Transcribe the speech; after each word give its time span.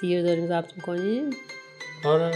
دیر 0.00 0.22
داریم 0.22 0.46
ضبط 0.46 0.76
می‌کنیم؟ 0.76 1.30
آره. 2.04 2.30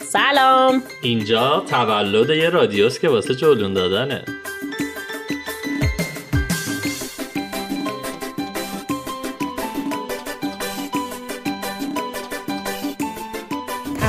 سلام. 0.00 0.82
اینجا 1.02 1.64
تولد 1.68 2.30
یه 2.30 2.50
رادیوست 2.50 3.00
که 3.00 3.08
واسه 3.08 3.34
جلون 3.34 3.74
دادنه. 3.74 4.24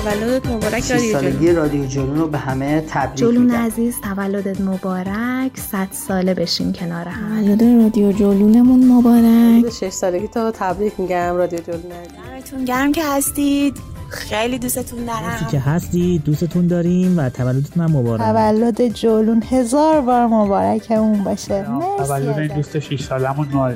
تولدت 0.03 0.47
مبارک 0.47 0.91
رادیو 0.91 0.97
جلون 0.97 1.21
سالگی 1.21 1.51
رادیو 1.51 1.85
جلون 1.85 2.17
رو 2.17 2.27
به 2.27 2.37
همه 2.37 2.83
تبریک 2.89 3.15
جلون 3.19 3.45
میگم. 3.45 3.55
عزیز 3.55 3.95
تولدت 4.01 4.61
مبارک. 4.61 5.57
صد 5.71 5.87
ساله 5.91 6.33
بشین 6.33 6.73
کنار 6.73 7.07
هم. 7.07 7.45
تولد 7.45 7.63
رادیو 7.83 8.11
جلونمون 8.11 8.91
مبارک. 8.91 9.73
شش 9.73 9.89
سالگی 9.89 10.28
تو 10.28 10.51
تبریک 10.51 10.94
میگم 11.00 11.35
رادیو 11.35 11.59
جلون 11.59 11.81
دمتون 11.81 12.66
گرم 12.66 12.91
که 12.91 13.01
هستید. 13.05 13.78
خیلی 14.09 14.59
دوستتون 14.59 15.05
دارم. 15.05 15.47
که 15.51 15.59
هستی 15.59 16.22
دوستتون 16.25 16.67
داریم 16.67 17.19
و 17.19 17.29
تولدتون 17.29 17.83
هم 17.83 17.91
مبارک. 17.91 18.22
تولد 18.22 18.81
جلون 18.88 19.44
هزار 19.49 20.01
بار 20.01 20.28
مبارکمون 20.28 21.23
باشه. 21.23 21.66
تولد 21.97 22.53
دوست 22.53 22.79
6 22.79 23.03
سالمون 23.03 23.75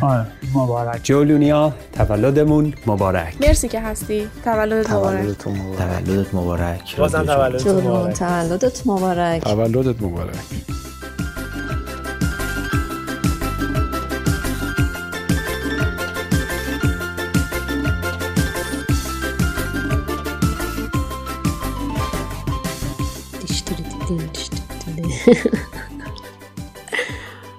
آره 0.00 0.26
مبارک. 0.54 1.00
جولونیا 1.04 1.72
تولدمون 1.92 2.74
مبارک. 2.86 3.34
مرسی 3.40 3.68
که 3.68 3.80
هستی. 3.80 4.28
تولدت 4.44 4.90
مبارک. 4.90 5.38
تولدت 5.38 6.34
مبارک. 6.34 6.96
بازم 6.96 7.24
تولدت 7.24 7.66
مبارک. 7.66 8.16
تولدت 8.18 8.86
مبارک. 8.86 9.42
تولدت 9.42 10.02
مبارک. 10.02 10.36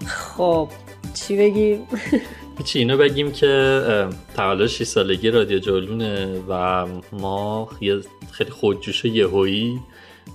خب 0.08 0.70
چی 1.30 1.38
بگیم 1.38 1.88
چی 2.66 2.80
اینو 2.80 2.98
بگیم 2.98 3.32
که 3.32 3.82
تولد 4.36 4.68
6 4.68 4.84
سالگی 4.84 5.30
رادیو 5.30 5.60
جلونه 5.60 6.42
و 6.50 6.86
ما 7.12 7.70
خیلی 8.32 8.50
خودجوش 8.50 9.06
یهویی 9.06 9.80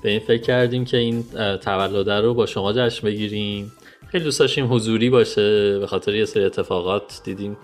به 0.03 0.10
این 0.10 0.21
فکر 0.21 0.43
کردیم 0.43 0.84
که 0.84 0.97
این 0.97 1.25
اه، 1.37 1.56
تولده 1.56 2.21
رو 2.21 2.34
با 2.34 2.47
شما 2.47 2.72
جشن 2.72 3.06
بگیریم. 3.06 3.72
خیلی 4.09 4.25
دوست 4.25 4.41
داشتیم 4.41 4.72
حضوری 4.75 5.10
باشه 5.10 5.78
به 5.78 5.87
خاطر 5.87 6.15
یه 6.15 6.25
سری 6.25 6.44
اتفاقات 6.44 7.21
دیدیم. 7.25 7.56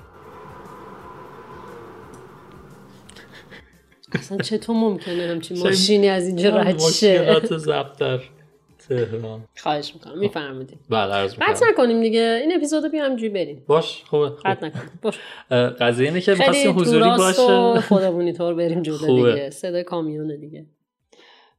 اصلا 4.12 4.38
چطور 4.38 4.76
ممکنه 4.76 5.28
همچین 5.28 5.58
ماشینی 5.58 6.08
از 6.08 6.26
اینجا 6.26 6.56
رد 6.56 6.78
شه؟ 6.78 7.20
مشکلات 7.22 7.56
ضبط 7.56 7.98
در 7.98 8.20
تهران. 8.90 9.44
خواهش 9.56 9.94
می‌کنم. 9.94 10.18
میفرمودیم 10.18 10.78
بله 10.90 11.14
عرض 11.14 11.34
قطع. 11.34 11.66
نکنیم 11.70 12.00
دیگه. 12.00 12.40
این 12.42 12.56
اپیزودو 12.56 12.88
بیا 12.88 13.04
همجوری 13.04 13.28
بریم. 13.28 13.64
باش 13.66 14.02
خوبه. 14.04 14.28
خوب. 14.28 14.38
قطع 14.44 14.66
نکنیم. 14.66 15.00
باش 15.02 15.18
قضیه 15.80 16.08
اینه 16.08 16.20
که 16.20 16.34
می‌خواستیم 16.34 16.78
حضوری 16.78 17.10
باشه. 17.18 17.80
خودمونی 17.80 18.32
طور 18.32 18.54
بریم 18.54 18.82
جلو 18.82 18.96
خوبه. 18.96 19.32
دیگه. 19.32 19.50
صدای 19.50 19.84
کامیونه 19.84 20.36
دیگه. 20.36 20.66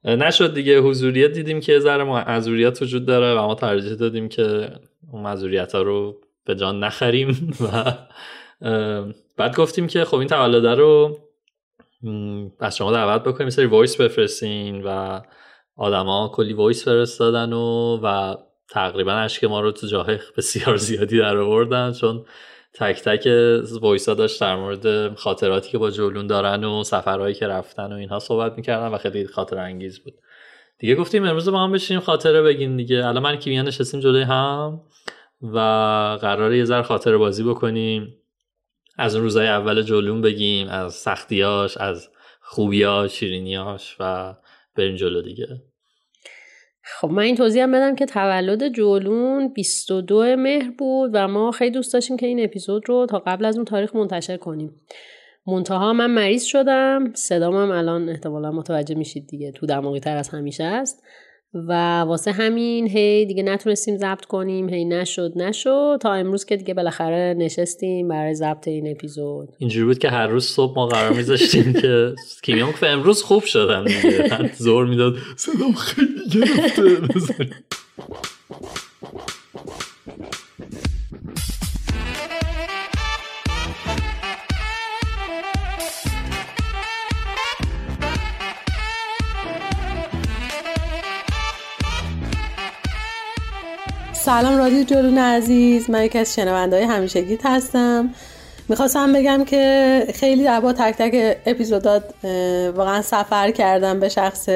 نشد 0.04 0.54
دیگه. 0.54 0.80
حضوریت 0.80 1.32
دیدیم 1.32 1.60
که 1.60 1.80
ذره 1.80 2.04
معذوریت 2.04 2.82
وجود 2.82 3.06
داره 3.06 3.40
و 3.40 3.46
ما 3.46 3.56
ترجیح 3.56 3.94
دادیم 3.94 4.30
که 4.30 4.70
اون 5.12 5.24
معذوریت 5.24 5.76
ها 5.76 5.82
رو 5.82 6.22
به 6.46 6.56
جان 6.56 6.84
نخریم 6.84 7.58
و 7.62 7.94
بعد 9.38 9.56
گفتیم 9.56 9.88
که 9.88 10.06
خب 10.06 10.16
این 10.16 10.28
تولده 10.28 10.76
رو 10.76 11.20
از 12.60 12.78
شما 12.78 12.92
دعوت 12.92 13.24
بکنیم 13.24 13.50
سری 13.50 13.66
voice 13.66 13.96
بفرستین 13.96 14.84
و 14.84 15.22
آدما 15.82 16.32
کلی 16.34 16.54
voice 16.54 16.86
فرستادن 16.86 17.54
و 17.54 17.98
و 18.04 18.36
تقریبا 18.70 19.14
اشک 19.14 19.44
ما 19.44 19.62
رو 19.62 19.72
تو 19.72 19.88
جاهای 19.88 20.20
بسیار 20.38 20.78
زیادی 20.78 21.18
در 21.18 21.38
آوردن 21.38 21.94
چون 21.94 22.26
تک 22.74 23.02
تک 23.02 23.28
voice 23.82 24.10
داشت 24.10 24.42
در 24.42 24.56
مورد 24.56 25.16
خاطراتی 25.16 25.72
که 25.72 25.78
با 25.78 25.92
جولون 25.92 26.28
دارن 26.28 26.64
و 26.64 26.84
سفرهایی 26.84 27.36
که 27.36 27.48
رفتن 27.48 27.94
و 27.94 27.96
اینها 27.96 28.20
صحبت 28.20 28.58
می‌کردن 28.58 28.88
و 28.88 28.98
خیلی 28.98 29.28
خاطر 29.28 29.58
انگیز 29.58 30.00
بود. 30.00 30.14
دیگه 30.80 30.96
گفتیم 30.96 31.24
امروز 31.24 31.50
با 31.50 31.60
هم 31.60 31.72
بشینیم 31.72 32.02
خاطره 32.04 32.42
بگیم 32.42 32.78
دیگه. 32.78 33.08
الان 33.08 33.24
من 33.24 33.36
کیمیا 33.36 33.62
نشستیم 33.62 34.00
جلوی 34.00 34.24
هم 34.24 34.82
و 35.42 35.58
قراره 36.22 36.58
یه 36.58 36.66
ذره 36.66 36.82
خاطره 36.82 37.18
بازی 37.18 37.44
بکنیم. 37.44 38.18
از 38.98 39.16
اون 39.16 39.24
روزای 39.24 39.48
اول 39.48 39.82
جلون 39.82 40.22
بگیم 40.22 40.68
از 40.68 40.94
سختیاش 40.94 41.78
از 41.78 42.10
خوبیاش 42.42 43.12
شیرینیاش 43.12 43.96
و 44.00 44.36
بریم 44.76 44.96
جلو 44.96 45.22
دیگه. 45.22 45.71
خب 46.84 47.10
من 47.10 47.24
این 47.24 47.36
توضیح 47.36 47.64
هم 47.64 47.72
بدم 47.72 47.96
که 47.96 48.06
تولد 48.06 48.70
جولون 48.70 49.48
22 49.48 50.36
مهر 50.36 50.72
بود 50.72 51.12
و 51.14 51.28
ما 51.28 51.52
خیلی 51.52 51.72
دوست 51.72 51.94
داشتیم 51.94 52.18
که 52.18 52.26
این 52.26 52.44
اپیزود 52.44 52.90
رو 52.90 53.06
تا 53.06 53.20
قبل 53.20 53.46
از 53.46 53.56
اون 53.56 53.66
تاریخ 53.66 53.96
منتشر 53.96 54.38
کنیم. 54.38 54.82
منتها 55.48 55.94
من 55.94 56.12
مریض 56.12 56.44
شدم 56.44 57.14
صدام 57.14 57.56
هم 57.56 57.72
الان 57.72 58.10
احتمالا 58.10 58.52
متوجه 58.52 58.96
میشید 58.96 59.28
دیگه 59.28 59.52
تو 59.52 59.66
دماغی 59.66 60.00
تر 60.00 60.18
از 60.18 60.30
همیشه 60.30 60.64
است. 60.64 61.04
و 61.54 62.00
واسه 62.02 62.32
همین 62.32 62.88
هی 62.88 63.26
دیگه 63.26 63.44
نتونستیم 63.44 63.98
ضبط 63.98 64.26
کنیم 64.26 64.70
هی 64.70 64.86
نشد 64.86 65.32
نشد. 65.36 65.98
تا 66.02 66.14
امروز 66.14 66.46
که 66.46 66.58
دیگه 66.58 66.74
بالاخره 66.74 67.36
نشستیم 67.38 68.08
برای 68.08 68.36
ضبط 68.36 68.68
این 68.68 68.92
اپیزود. 68.92 69.50
اینجوری 69.58 69.86
بود 69.86 70.00
که 70.00 70.10
هر 70.10 70.28
روز 70.28 70.46
صبح 70.46 70.76
ما 70.76 70.88
قرار 70.88 71.14
میذاشتیم 71.14 71.74
که 71.74 72.16
کیمیا 72.44 72.66
می‌گفت 72.66 72.84
امروز 72.84 73.24
خوب 73.24 73.44
شدم 73.44 73.86
زور 74.58 74.86
می‌داد 74.86 75.16
صدام 75.38 75.74
خیلی 75.74 76.30
گرفته. 76.34 77.50
سلام 94.32 94.58
رادیو 94.58 94.84
جلون 94.84 95.18
عزیز. 95.18 95.90
من 95.90 96.04
یکی 96.04 96.18
از 96.18 96.36
شنونده 96.36 96.76
های 96.76 96.86
همیشگیت 96.86 97.46
هستم. 97.46 98.10
می‌خواستم 98.70 99.14
بگم 99.14 99.46
که 99.46 100.08
خیلی 100.14 100.60
با 100.60 100.74
تک 100.74 100.96
تک 100.98 101.38
اپیزودات 101.46 102.04
واقعا 102.76 103.02
سفر 103.02 103.52
کردم 103.52 104.00
به 104.00 104.10
شخص 104.10 104.50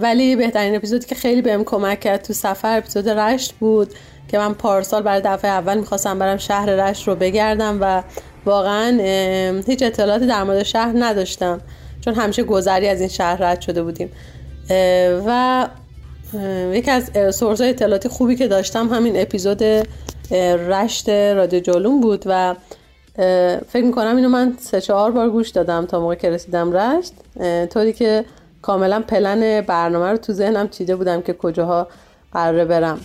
ولی 0.00 0.36
بهترین 0.36 0.76
اپیزودی 0.76 1.06
که 1.06 1.14
خیلی 1.14 1.42
بهم 1.42 1.64
کمک 1.64 2.00
کرد 2.00 2.22
تو 2.22 2.32
سفر 2.32 2.78
اپیزود 2.78 3.08
رشت 3.08 3.52
بود 3.52 3.94
که 4.28 4.38
من 4.38 4.54
پارسال 4.54 5.02
برای 5.02 5.20
دفعه 5.24 5.50
اول 5.50 5.78
می‌خواستم 5.78 6.18
برم 6.18 6.36
شهر 6.36 6.66
رشت 6.66 7.08
رو 7.08 7.14
بگردم 7.14 7.78
و 7.80 8.02
واقعا 8.44 8.98
هیچ 9.66 9.82
اطلاعاتی 9.82 10.26
در 10.26 10.44
مورد 10.44 10.62
شهر 10.62 10.92
نداشتم 10.98 11.60
چون 12.00 12.14
همیشه 12.14 12.42
گذری 12.42 12.88
از 12.88 13.00
این 13.00 13.08
شهر 13.08 13.36
رد 13.36 13.60
شده 13.60 13.82
بودیم. 13.82 14.10
و 15.26 15.66
یکی 16.72 16.90
از 16.90 17.10
سورس 17.36 17.60
اطلاعاتی 17.60 18.08
خوبی 18.08 18.36
که 18.36 18.48
داشتم 18.48 18.88
همین 18.88 19.20
اپیزود 19.20 19.62
رشت 20.68 21.08
رادیو 21.08 21.60
جولون 21.60 22.00
بود 22.00 22.22
و 22.26 22.54
فکر 23.68 23.84
می‌کنم 23.84 24.16
اینو 24.16 24.28
من 24.28 24.56
سه 24.60 24.80
چهار 24.80 25.10
بار 25.10 25.30
گوش 25.30 25.48
دادم 25.48 25.86
تا 25.86 26.00
موقع 26.00 26.14
که 26.14 26.30
رسیدم 26.30 26.72
رشت. 26.72 27.12
طوری 27.72 27.92
که 27.92 28.24
کاملا 28.62 29.00
پلن 29.00 29.60
برنامه 29.60 30.10
رو 30.10 30.16
تو 30.16 30.32
ذهنم 30.32 30.68
چیده 30.68 30.96
بودم 30.96 31.22
که 31.22 31.32
کجاها 31.32 31.88
قراره 32.32 32.64
برم. 32.64 33.00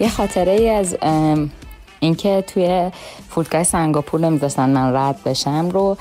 یه 0.00 0.08
خاطره 0.08 0.52
ای 0.52 0.70
از 0.70 0.96
اینکه 2.00 2.44
توی 2.46 2.90
فرودگاه 3.36 3.62
سنگاپور 3.62 4.20
نمیذاشتن 4.20 4.70
من 4.70 4.94
رد 4.94 5.22
بشم 5.24 5.68
رو 5.70 5.96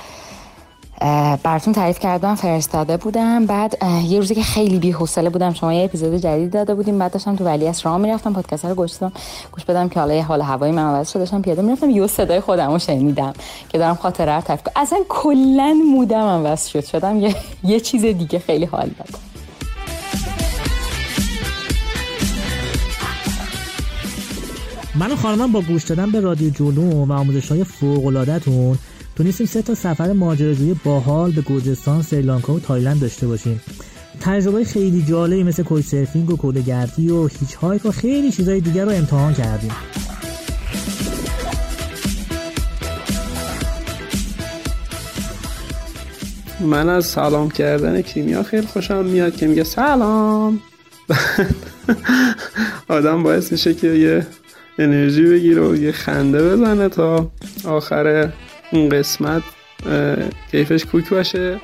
براتون 1.44 1.74
تعریف 1.74 2.00
کردم 2.00 2.36
فرستاده 2.36 2.98
بودم. 2.98 3.46
بعد 3.46 3.78
یه 4.08 4.20
روزی 4.20 4.36
که 4.36 4.44
خیلی 4.44 4.80
بی 4.80 4.92
حوصله 4.92 5.30
بودم 5.30 5.54
شما 5.54 5.74
یه 5.74 5.84
اپیزود 5.84 6.16
جدید 6.16 6.54
داده 6.54 6.76
بودیم. 6.76 7.00
بعد 7.00 7.12
داشتم 7.12 7.36
تو 7.36 7.44
ولی 7.44 7.68
از 7.68 7.82
راه 7.86 7.98
می‌رفتم 7.98 8.34
پادکست 8.34 8.66
رو 8.66 8.76
گوش 8.76 8.92
گوش 9.52 9.66
بدم 9.66 9.90
که 9.90 10.00
حالا 10.00 10.22
حال 10.22 10.42
هوایی 10.42 10.74
من 10.74 10.84
عوض 10.84 11.10
شده 11.10 11.20
داشتم 11.20 11.42
پیاده 11.42 11.62
می‌رفتم. 11.62 11.90
یه 11.90 12.08
صدای 12.08 12.40
خودم 12.40 12.72
رو 12.72 12.80
شنیدم 12.80 13.34
که 13.70 13.78
دارم 13.78 13.96
خاطره 13.96 14.36
رو 14.36 14.42
تعریف 14.42 14.64
کنم 14.64 14.74
اصلا 14.76 15.00
کلا 15.10 15.74
مودم 15.92 16.26
عوض 16.26 16.68
شد. 16.68 16.86
شدم 16.86 17.20
یه, 17.20 17.36
یه 17.64 17.80
چیز 17.80 18.02
دیگه 18.02 18.40
خیلی 18.40 18.66
حال 18.66 18.90
داد. 18.98 19.35
من 25.00 25.12
و 25.12 25.16
خانمم 25.16 25.52
با 25.52 25.62
گوش 25.62 25.84
دادن 25.84 26.12
به 26.12 26.20
رادیو 26.20 26.50
جولون 26.50 27.08
و 27.08 27.14
آموزش 27.14 27.48
های 27.52 27.64
فوق 27.64 28.06
تونستیم 29.16 29.48
سه 29.48 29.62
تا 29.62 29.76
سفر 29.76 30.12
ماجراجویی 30.12 30.76
باحال 30.84 31.32
به 31.32 31.42
گرجستان، 31.42 32.02
سریلانکا 32.02 32.54
و 32.54 32.60
تایلند 32.60 33.02
داشته 33.02 33.28
باشیم. 33.28 33.62
تجربه 34.22 34.64
خیلی 34.64 35.02
جالبی 35.02 35.44
مثل 35.44 35.64
couchsurfing 35.64 36.32
و 36.32 36.38
کوه‌گردی 36.38 37.10
و 37.10 37.28
hitchhike 37.28 37.86
و 37.86 37.92
خیلی 37.92 38.32
چیزای 38.32 38.62
دیگر 38.62 38.86
رو 38.86 38.92
امتحان 38.92 39.34
کردیم. 39.34 39.72
من 46.60 46.90
از 46.90 47.06
سلام 47.06 47.50
کردن 47.50 48.02
کیمیا 48.02 48.44
خیلی 48.44 48.68
خوشم 48.68 49.06
میاد 49.06 49.36
که 49.36 49.48
میگه 49.48 49.64
سلام 49.64 50.62
آدم 52.88 53.24
باعث 53.24 53.52
میشه 53.52 53.74
که 53.74 53.88
یه 53.88 54.28
انرژی 54.80 55.26
بگیره 55.26 55.62
و 55.62 55.76
یه 55.76 55.92
خنده 55.92 56.44
بزنه 56.44 56.90
تا 56.90 57.32
آخر 57.66 58.30
این 58.72 58.90
قسمت 58.90 59.44
کیفش 60.52 60.86
کوک 60.86 61.10
باشه. 61.10 61.60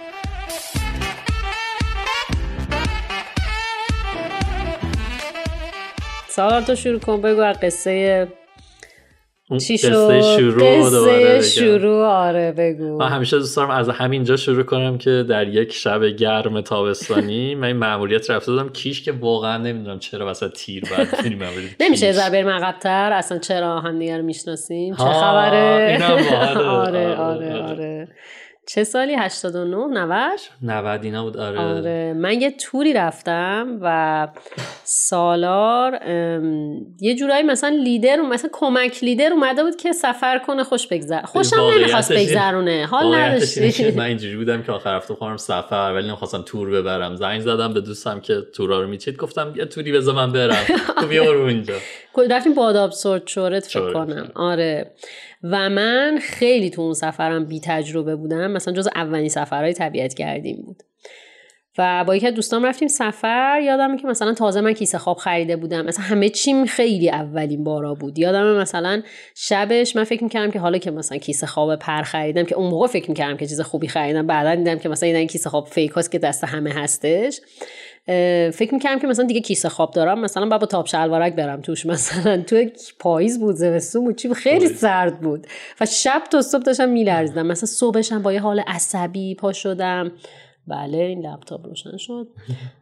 سوال 6.30 6.64
تو 6.64 6.76
شروع 6.76 7.00
کن 7.00 7.22
بگو 7.22 7.54
قصه 7.64 8.28
چی 9.58 9.78
شد؟ 9.78 10.22
شروع 10.22 10.82
قصه 10.82 11.42
شروع 11.42 12.06
آره 12.06 12.52
بگو. 12.52 12.98
من 12.98 13.08
همیشه 13.08 13.38
دوست 13.38 13.56
دارم 13.56 13.70
از 13.70 13.90
همینجا 13.90 14.36
شروع 14.36 14.64
کنم 14.64 14.98
که 14.98 15.26
در 15.30 15.48
یک 15.48 15.74
شب 15.74 16.06
گرم 16.06 16.62
تابستانی 16.62 17.56
من 17.56 17.68
این 17.68 17.78
مأموریت 17.78 18.30
رفته 18.30 18.52
دادم 18.52 18.70
کیش 18.70 19.02
که 19.02 19.12
واقعا 19.12 19.58
نمی‌دونم 19.58 20.00
چرا 20.00 20.26
واسه 20.26 20.50
تیر 20.50 20.84
بعد 20.92 21.08
نمیشه 21.80 22.12
ذره 22.12 22.30
بریم 22.30 22.50
عقب‌تر 22.50 23.14
اصلا 23.14 23.38
چرا 23.38 23.80
هم 23.80 24.00
دیگه 24.00 24.18
رو 24.18 24.24
می‌شناسیم 24.24 24.96
چه 24.96 25.04
خبره؟ 25.04 26.00
آره 26.06 26.68
آره 26.68 27.16
آره. 27.16 27.62
آره. 27.62 28.08
چه 28.68 28.84
سالی؟ 28.84 29.16
89 29.16 29.76
90 29.76 30.40
90 30.62 31.04
اینا 31.04 31.24
بود 31.24 31.38
آره. 31.38 31.60
آره. 31.60 32.14
من 32.14 32.42
یه 32.42 32.52
توری 32.52 32.94
رفتم 32.94 33.80
و 33.82 34.28
سالار 34.84 36.00
یه 37.00 37.16
جورایی 37.16 37.44
مثلا 37.44 37.70
لیدر 37.84 38.16
مثلا 38.22 38.50
کمک 38.54 39.04
لیدر 39.04 39.34
اومده 39.34 39.64
بود 39.64 39.76
که 39.76 39.92
سفر 39.92 40.40
کنه 40.40 40.64
خوش 40.64 40.88
بگذر. 40.88 41.22
خوشم 41.22 41.56
نمی‌خواست 41.78 42.14
بگذرونه. 42.14 42.86
حال 42.86 43.16
نداشتی. 43.16 43.92
من 43.92 44.04
اینجوری 44.04 44.36
بودم 44.36 44.64
که 44.64 44.72
آخر 44.72 44.96
هفته 44.96 45.14
خواهم 45.14 45.38
سفر 45.38 45.92
ولی 45.96 46.08
نمی‌خواستم 46.08 46.42
تور 46.42 46.70
ببرم. 46.70 47.16
زنگ 47.16 47.42
زدم 47.42 47.74
به 47.74 47.82
دوستم 47.82 48.20
که 48.20 48.42
تورا 48.54 48.82
رو 48.82 48.88
میچید. 48.88 49.18
گفتم 49.18 49.54
یه 49.56 49.66
توری 49.66 49.92
بذار 49.92 50.16
من 50.16 50.32
برم. 50.32 50.66
تو 51.00 51.08
بیا 51.08 51.32
رو 51.32 51.46
اینجا. 51.46 51.76
رفتیم 52.30 52.54
باداب 52.54 52.92
سرد 52.92 53.28
شورت 53.28 53.66
فکر 53.66 53.94
کنم. 53.94 54.32
آره. 54.36 54.92
و 55.44 55.70
من 55.70 56.20
خیلی 56.22 56.70
تو 56.70 56.82
اون 56.82 56.94
سفرم 56.94 57.46
بی 57.46 57.60
تجربه 57.60 58.16
بودم. 58.16 58.52
مثلا 58.52 58.74
جز 58.74 58.88
اولین 58.96 59.30
سفرهای 59.30 59.74
طبیعت 59.74 60.14
کردیم 60.14 60.62
بود. 60.66 60.84
و 61.78 62.04
با 62.04 62.16
یکی 62.16 62.28
از 62.28 62.34
دوستام 62.34 62.66
رفتیم 62.66 62.88
سفر. 62.88 63.62
یادمه 63.64 63.98
که 63.98 64.08
مثلا 64.08 64.34
تازه 64.34 64.62
من 64.62 64.74
کیسه 64.74 64.98
خواب 64.98 65.18
خریده 65.18 65.56
بودم. 65.56 65.86
مثلا 65.86 66.06
همه 66.06 66.30
چیم 66.30 66.66
خیلی 66.66 67.10
اولین 67.10 67.64
بارا 67.64 67.94
بود. 67.94 68.20
یادمه 68.20 68.60
مثلا 68.60 69.02
شبش 69.36 69.96
من 69.96 70.04
فکر 70.04 70.24
می‌کردم 70.24 70.52
که 70.52 70.60
حالا 70.60 70.78
که 70.78 70.92
مثلا 70.92 71.18
کیسه 71.18 71.48
خواب 71.48 71.76
پر 71.76 72.02
خریدم 72.02 72.44
که 72.44 72.56
اون 72.56 72.70
موقع 72.70 72.88
فکر 72.88 73.10
می‌کردم 73.10 73.38
که 73.38 73.48
چیز 73.48 73.62
خوبی 73.62 73.88
خریدم. 73.88 74.28
بعدا 74.28 74.56
دیدم 74.56 74.80
که 74.80 74.90
مثلا 74.90 75.10
این 75.10 75.28
کیسه 75.28 75.50
خواب 75.50 75.68
فیک 75.68 75.92
هاست 75.92 76.12
که 76.12 76.20
دست 76.20 76.44
همه 76.44 76.74
هستش. 76.74 77.42
فکر 78.54 78.74
می‌کردم 78.74 79.00
که 79.00 79.08
مثلا 79.08 79.26
دیگه 79.26 79.42
کیسه 79.42 79.70
خواب 79.70 79.92
دارم 79.92 80.20
مثلا 80.22 80.58
با 80.58 80.66
تاپ 80.66 80.88
شلوارک 80.88 81.36
برم 81.36 81.62
توش. 81.62 81.86
مثلا 81.96 82.42
تو 82.42 82.66
پاییز 83.00 83.40
بود 83.40 83.56
زمستون 83.56 84.06
بود 84.06 84.16
چی 84.16 84.34
خیلی 84.34 84.68
سرد 84.68 85.20
بود. 85.20 85.48
و 85.82 85.86
شب 85.86 86.22
تا 86.32 86.42
صبح 86.42 86.64
داشتم 86.64 86.90
میلرزیدم. 86.90 87.46
مثلا 87.48 87.68
صبحشم 87.68 88.22
با 88.22 88.34
یه 88.34 88.42
حال 88.42 88.60
عصبی 88.60 89.36
پا 89.36 89.54
شدم. 89.54 90.12
بله 90.68 90.98
این 90.98 91.26
لپتاپ 91.26 91.66
روشن 91.68 91.98
شد. 91.98 92.28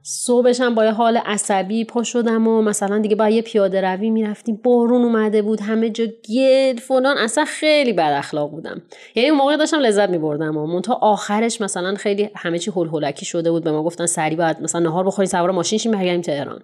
صبحشم 0.04 0.76
با 0.76 0.86
یه 0.86 0.92
حال 0.92 1.18
عصبی 1.18 1.86
پا 1.86 2.04
شدم 2.04 2.48
و 2.48 2.62
مثلا 2.62 3.00
دیگه 3.00 3.16
با 3.16 3.30
یه 3.30 3.42
پیاده 3.42 3.82
روی 3.82 4.10
می‌رفتیم 4.10 4.60
بارون 4.64 5.02
اومده 5.02 5.42
بود 5.42 5.62
همه 5.62 5.90
جا 5.90 6.06
گل 6.06 6.78
فلان 6.78 7.18
اصلا 7.18 7.46
خیلی 7.46 7.94
بد 7.94 8.14
اخلاق 8.18 8.52
بودم. 8.52 8.82
یعنی 9.16 9.30
اون 9.30 9.38
موقع 9.38 9.58
داشتم 9.58 9.80
لذت 9.80 10.10
میبردم 10.10 10.58
و 10.58 10.82
تا 10.82 10.94
آخرش 10.94 11.62
مثلا 11.62 11.96
خیلی 11.96 12.30
همه 12.36 12.60
چی 12.60 12.72
هول 12.72 12.88
هولکی 12.88 13.26
شده 13.26 13.52
بود 13.52 13.64
به 13.64 13.72
ما 13.72 13.84
گفتن 13.84 14.06
سری 14.06 14.36
باید 14.36 14.62
مثلا 14.62 14.82
نهار 14.82 15.04
بخوری 15.04 15.28
سوار 15.28 15.52
ماشین 15.52 15.80
شیم 15.80 15.92
برگردیم 15.92 16.22
تهران. 16.22 16.62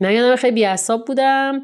من 0.00 0.12
یادم 0.12 0.36
خیلی 0.36 0.54
بیعصاب 0.54 1.04
بودم. 1.04 1.62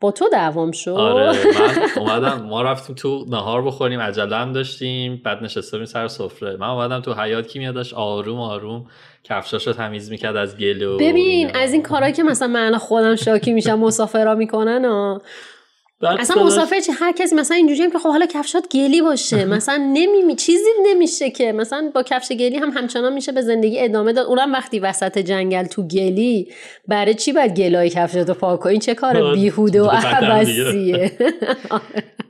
با 0.00 0.10
تو 0.10 0.28
دوام 0.28 0.72
شد؟ 0.72 0.90
آره 0.90 1.26
من 1.26 1.88
اومدم 2.02 2.42
ما 2.42 2.62
رفتیم 2.62 2.96
تو 2.96 3.24
نهار 3.28 3.62
بخوریم 3.62 4.00
عجله 4.00 4.36
هم 4.36 4.52
داشتیم 4.52 5.20
بعد 5.24 5.42
نشسته 5.42 5.84
سر 5.84 6.08
سفره. 6.08 6.56
من 6.56 6.68
اومدم 6.68 7.00
تو 7.00 7.14
حیات 7.14 7.46
کی 7.46 7.72
داشت 7.72 7.94
آروم 7.94 8.40
آروم 8.40 8.86
کفشاشو 9.24 9.72
تمیز 9.72 10.10
می‌کرد 10.10 10.36
از 10.36 10.56
گل 10.56 10.82
و 10.82 10.98
ببین 10.98 11.56
از 11.56 11.72
این 11.72 11.82
کارهایی 11.82 12.14
که 12.14 12.22
مثلا 12.22 12.48
من 12.48 12.78
خودم 12.78 13.16
شاکی 13.16 13.52
میشم 13.52 13.78
مسافرا 13.78 14.34
می‌کنن 14.34 14.84
و 14.84 15.18
اصلا 16.02 16.44
مسافر 16.44 16.80
چه 16.80 16.92
هر 16.92 17.12
کسی 17.12 17.34
مثلا 17.34 17.56
اینجوری 17.56 17.82
هم 17.82 17.90
که 17.90 17.98
خب 17.98 18.08
حالا 18.08 18.26
کفشات 18.26 18.68
گلی 18.68 19.02
باشه 19.02 19.44
مثلا 19.56 19.76
نمیمی 19.76 20.36
چیزی 20.36 20.70
نمیشه 20.86 21.30
که. 21.30 21.52
مثلا 21.52 21.90
با 21.94 22.02
کفش 22.02 22.32
گلی 22.32 22.56
هم 22.56 22.70
همچنان 22.70 23.12
میشه 23.12 23.32
به 23.32 23.42
زندگی 23.42 23.80
ادامه 23.80 24.12
داد. 24.12 24.26
اونم 24.26 24.52
وقتی 24.52 24.78
وسط 24.78 25.18
جنگل 25.18 25.64
تو 25.64 25.82
گلی 25.82 26.52
برای 26.88 27.14
چی 27.14 27.32
باید 27.32 27.54
گلای 27.56 27.90
کفشاتو 27.90 28.34
پاک 28.34 28.60
کنی؟ 28.60 28.78
چه 28.78 28.94
کار 28.94 29.34
بیهوده 29.34 29.82
و 29.82 29.86
عباسیه 29.86 31.12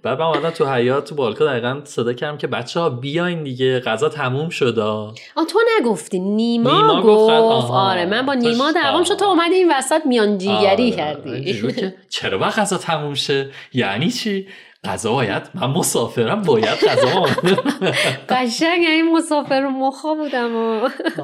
بعد 0.02 0.20
من 0.20 0.50
تو 0.50 0.66
حیات 0.66 1.04
تو 1.04 1.14
بالکن 1.14 1.44
دقیقا 1.44 1.80
صدا 1.85 2.12
کردم 2.12 2.38
که 2.38 2.46
بچه 2.46 2.80
ها 2.80 2.90
بیاین 2.90 3.44
دیگه 3.44 3.80
غذا 3.80 4.08
تموم 4.08 4.49
شد 4.49 4.78
آ 4.78 5.11
تو 5.35 5.58
نگفتی. 5.80 6.18
نیما, 6.18 6.70
نیما 6.70 7.02
گفت 7.02 7.70
آره 7.70 8.06
من 8.06 8.26
با 8.26 8.35
نیما 8.35 8.73
دعوام 8.73 9.04
شد. 9.04 9.16
تو 9.16 9.25
اومدی 9.25 9.54
این 9.54 9.73
وسط 9.78 10.06
میانجیگری 10.06 10.92
آره. 10.92 10.96
کردی. 10.96 11.62
چرا 12.08 12.38
با 12.38 12.46
غذا 12.46 12.76
تموم 12.76 13.14
شه؟ 13.14 13.50
یعنی 13.72 14.10
چی؟ 14.10 14.48
غذا 14.84 15.12
باید 15.12 15.42
من 15.54 15.66
مسافرم 15.66 16.42
باید 16.42 16.78
غذا 16.88 17.26
قشنگ 18.28 18.84
این 18.86 19.12
مسافر 19.16 19.66
مخا 19.66 20.14
بودم 20.14 20.56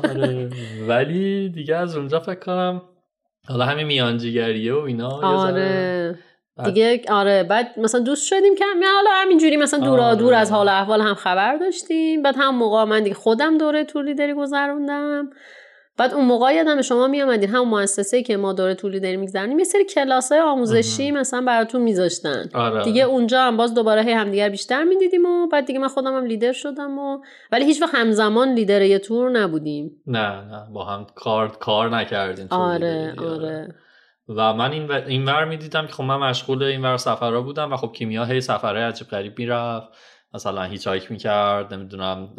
آره. 0.04 0.50
ولی 0.88 1.48
دیگه 1.48 1.76
از 1.76 1.96
اونجا 1.96 2.20
فکر 2.20 2.40
کنم 2.40 2.82
حالا 3.48 3.64
همین 3.64 3.86
میانجیگریه 3.86 4.74
و 4.74 4.78
اینا 4.78 5.08
آره. 5.08 6.18
دیگه 6.64 7.02
آره. 7.08 7.42
بعد 7.42 7.78
مثلا 7.78 8.00
دوست 8.00 8.26
شدیم 8.26 8.54
که 8.54 8.64
حالا 8.96 9.10
همینجوری 9.12 9.56
مثلا 9.56 9.80
دورا 9.80 10.04
آره. 10.04 10.16
دور 10.16 10.34
از 10.34 10.52
حال 10.52 10.68
احوال 10.68 11.00
هم 11.00 11.14
خبر 11.14 11.56
داشتیم. 11.56 12.22
بعد 12.22 12.34
هم 12.38 12.56
موقع 12.56 12.84
من 12.84 13.02
دیگه 13.02 13.14
خودم 13.14 13.58
دوره 13.58 13.84
تور 13.84 14.04
لیدری 14.04 14.34
گذروندم. 14.34 15.30
بعد 15.99 16.14
اون 16.14 16.25
موقع 16.25 16.54
یادم 16.54 16.82
شما 16.82 17.06
میامدین 17.06 17.50
هم 17.50 17.68
مؤسسه 17.68 18.22
که 18.22 18.37
ما 18.37 18.52
دوره 18.52 18.75
طولی 18.75 19.00
داریم 19.00 19.20
میگذرونیم 19.20 19.58
یه 19.58 19.64
سری 19.64 19.84
کلاس 19.84 20.32
های 20.32 20.40
آموزشی 20.40 21.11
مثلا 21.11 21.40
براتون 21.40 21.82
میذاشتن. 21.82 22.49
آره. 22.54 22.84
دیگه 22.84 23.02
اونجا 23.02 23.42
هم 23.42 23.56
باز 23.56 23.75
دوباره 23.75 24.02
هی 24.02 24.12
همدیگر 24.12 24.49
بیشتر 24.49 24.84
می‌دیدیم 24.84 25.26
و 25.26 25.46
بعد 25.46 25.66
دیگه 25.66 25.78
من 25.78 25.88
خودم 25.88 26.16
هم 26.16 26.25
لیدر 26.25 26.52
شدم 26.52 26.99
و 26.99 27.18
ولی 27.52 27.64
هیچ 27.64 27.82
وقت 27.82 27.94
همزمان 27.94 28.54
لیدر 28.54 28.82
یه 28.82 28.99
تور 28.99 29.30
نبودیم. 29.30 30.02
نه 30.06 30.44
نه. 30.44 30.66
با 30.75 30.84
هم 30.84 31.06
کار 31.14 31.49
کار 31.49 31.96
نکردیم 31.96 32.46
آره 32.50 33.11
لیدری. 33.11 33.26
آره. 33.26 33.75
و 34.28 34.52
من 34.52 34.72
این 34.72 34.90
این 34.90 35.25
ور 35.25 35.44
می‌دیدم 35.44 35.87
که 35.87 35.92
خب 35.92 36.02
من 36.02 36.16
مشغول 36.16 36.62
این 36.62 36.82
ور 36.82 36.96
سفرها 36.96 37.40
بودم 37.40 37.72
و 37.72 37.76
خب 37.76 37.92
کیمیا 37.92 38.25
هی 38.25 38.40
سفرهای 38.40 38.84
عجیب 38.84 39.08
غریب 39.08 39.38
می‌رفت 39.38 39.88
مثلا 40.34 40.62
هیچ 40.62 40.86
هایک 40.86 41.10
می‌کرد 41.10 41.74
نمی‌دونم 41.74 42.34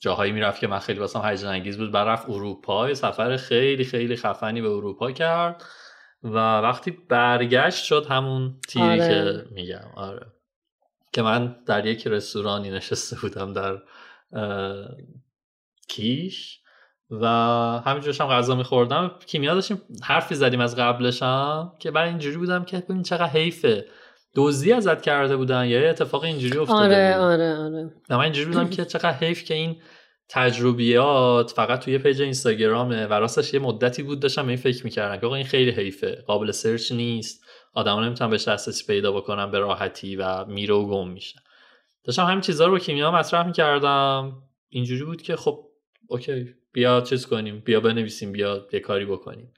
جاهایی 0.00 0.32
می‌رفت 0.32 0.60
که 0.60 0.66
من 0.66 0.78
خیلی 0.78 0.98
واسم 0.98 1.24
هیجان 1.24 1.52
انگیز 1.52 1.78
بود 1.78 1.92
برفت 1.92 2.30
اروپا 2.30 2.88
یه 2.88 2.94
سفر 2.94 3.36
خیلی 3.36 3.84
خیلی 3.84 4.16
خفنی 4.16 4.60
به 4.60 4.70
اروپا 4.70 5.12
کرد 5.12 5.64
و 6.22 6.60
وقتی 6.60 6.90
برگشت 6.90 7.84
شد 7.84 8.06
همون 8.10 8.60
تیری 8.68 8.84
آره. 8.84 9.08
که 9.08 9.44
میگم. 9.50 9.90
آره. 9.94 10.26
که 11.12 11.22
من 11.22 11.56
در 11.66 11.86
یک 11.86 12.06
رستورانی 12.06 12.70
نشسته 12.70 13.16
بودم 13.16 13.52
در 13.52 13.78
اه، 14.32 14.88
کیش 15.88 16.60
و 17.10 17.26
همینجورش 17.86 18.20
هم 18.20 18.26
غذا 18.26 18.54
میخوردم. 18.54 19.10
کیمیا 19.26 19.54
داشتیم 19.54 19.82
حرفی 20.02 20.34
زدیم 20.34 20.60
از 20.60 20.76
قبلش 20.76 21.22
هم 21.22 21.72
که 21.78 21.90
من 21.90 22.02
اینجوری 22.02 22.36
بودم 22.36 22.64
که 22.64 22.78
ببین 22.78 23.02
چقدر 23.02 23.26
حیفه. 23.26 23.86
دزدی 24.34 24.72
ازت 24.72 25.02
کرده 25.02 25.36
بودن؟ 25.36 25.66
یا 25.66 25.90
اتفاق 25.90 26.24
اینجوری 26.24 26.58
افتاده 26.58 26.84
آره. 26.84 27.16
آره 27.16 27.56
آره. 27.56 27.90
من 28.10 28.20
اینجوری 28.20 28.46
بودم 28.46 28.68
که 28.68 28.84
چقدر 28.84 29.12
حیف 29.12 29.44
که 29.44 29.54
این 29.54 29.76
تجربیات 30.28 31.50
فقط 31.50 31.80
توی 31.84 31.98
page 31.98 32.22
اینستاگرامه 32.22 33.06
و 33.06 33.12
راستش 33.12 33.54
یه 33.54 33.60
مدتی 33.60 34.02
بود 34.02 34.20
داشتم 34.20 34.48
این 34.48 34.56
فکر 34.56 34.84
می‌کردم 34.84 35.20
که 35.20 35.26
آقا 35.26 35.34
این 35.34 35.44
خیلی 35.44 35.70
حیفه. 35.70 36.22
قابل 36.26 36.50
search 36.50 36.92
نیست. 36.92 37.44
آدما 37.74 38.04
نمی‌تونن 38.04 38.30
بهش 38.30 38.48
دسترسی 38.48 38.86
پیدا 38.86 39.12
بکنن 39.12 39.50
به 39.50 39.58
راحتی 39.58 40.16
و 40.16 40.44
میره 40.44 40.74
و 40.74 40.86
گم 40.86 41.08
میشه. 41.08 41.38
داشتم 42.04 42.24
همین 42.24 42.40
چیزها 42.40 42.66
رو 42.66 42.72
با 42.72 42.78
کیمیا 42.78 43.10
مطرح 43.10 43.46
می‌کردم. 43.46 44.42
اینجوری 44.68 45.04
بود 45.04 45.22
که 45.22 45.36
خب 45.36 45.64
اوکی 46.08 46.54
بیا 46.72 47.00
چیز 47.00 47.26
کنیم. 47.26 47.62
بیا 47.64 47.80
بنویسیم 47.80 48.32
بیا 48.32 48.66
یه 48.72 48.80
کاری 48.80 49.04
بکنیم. 49.04 49.54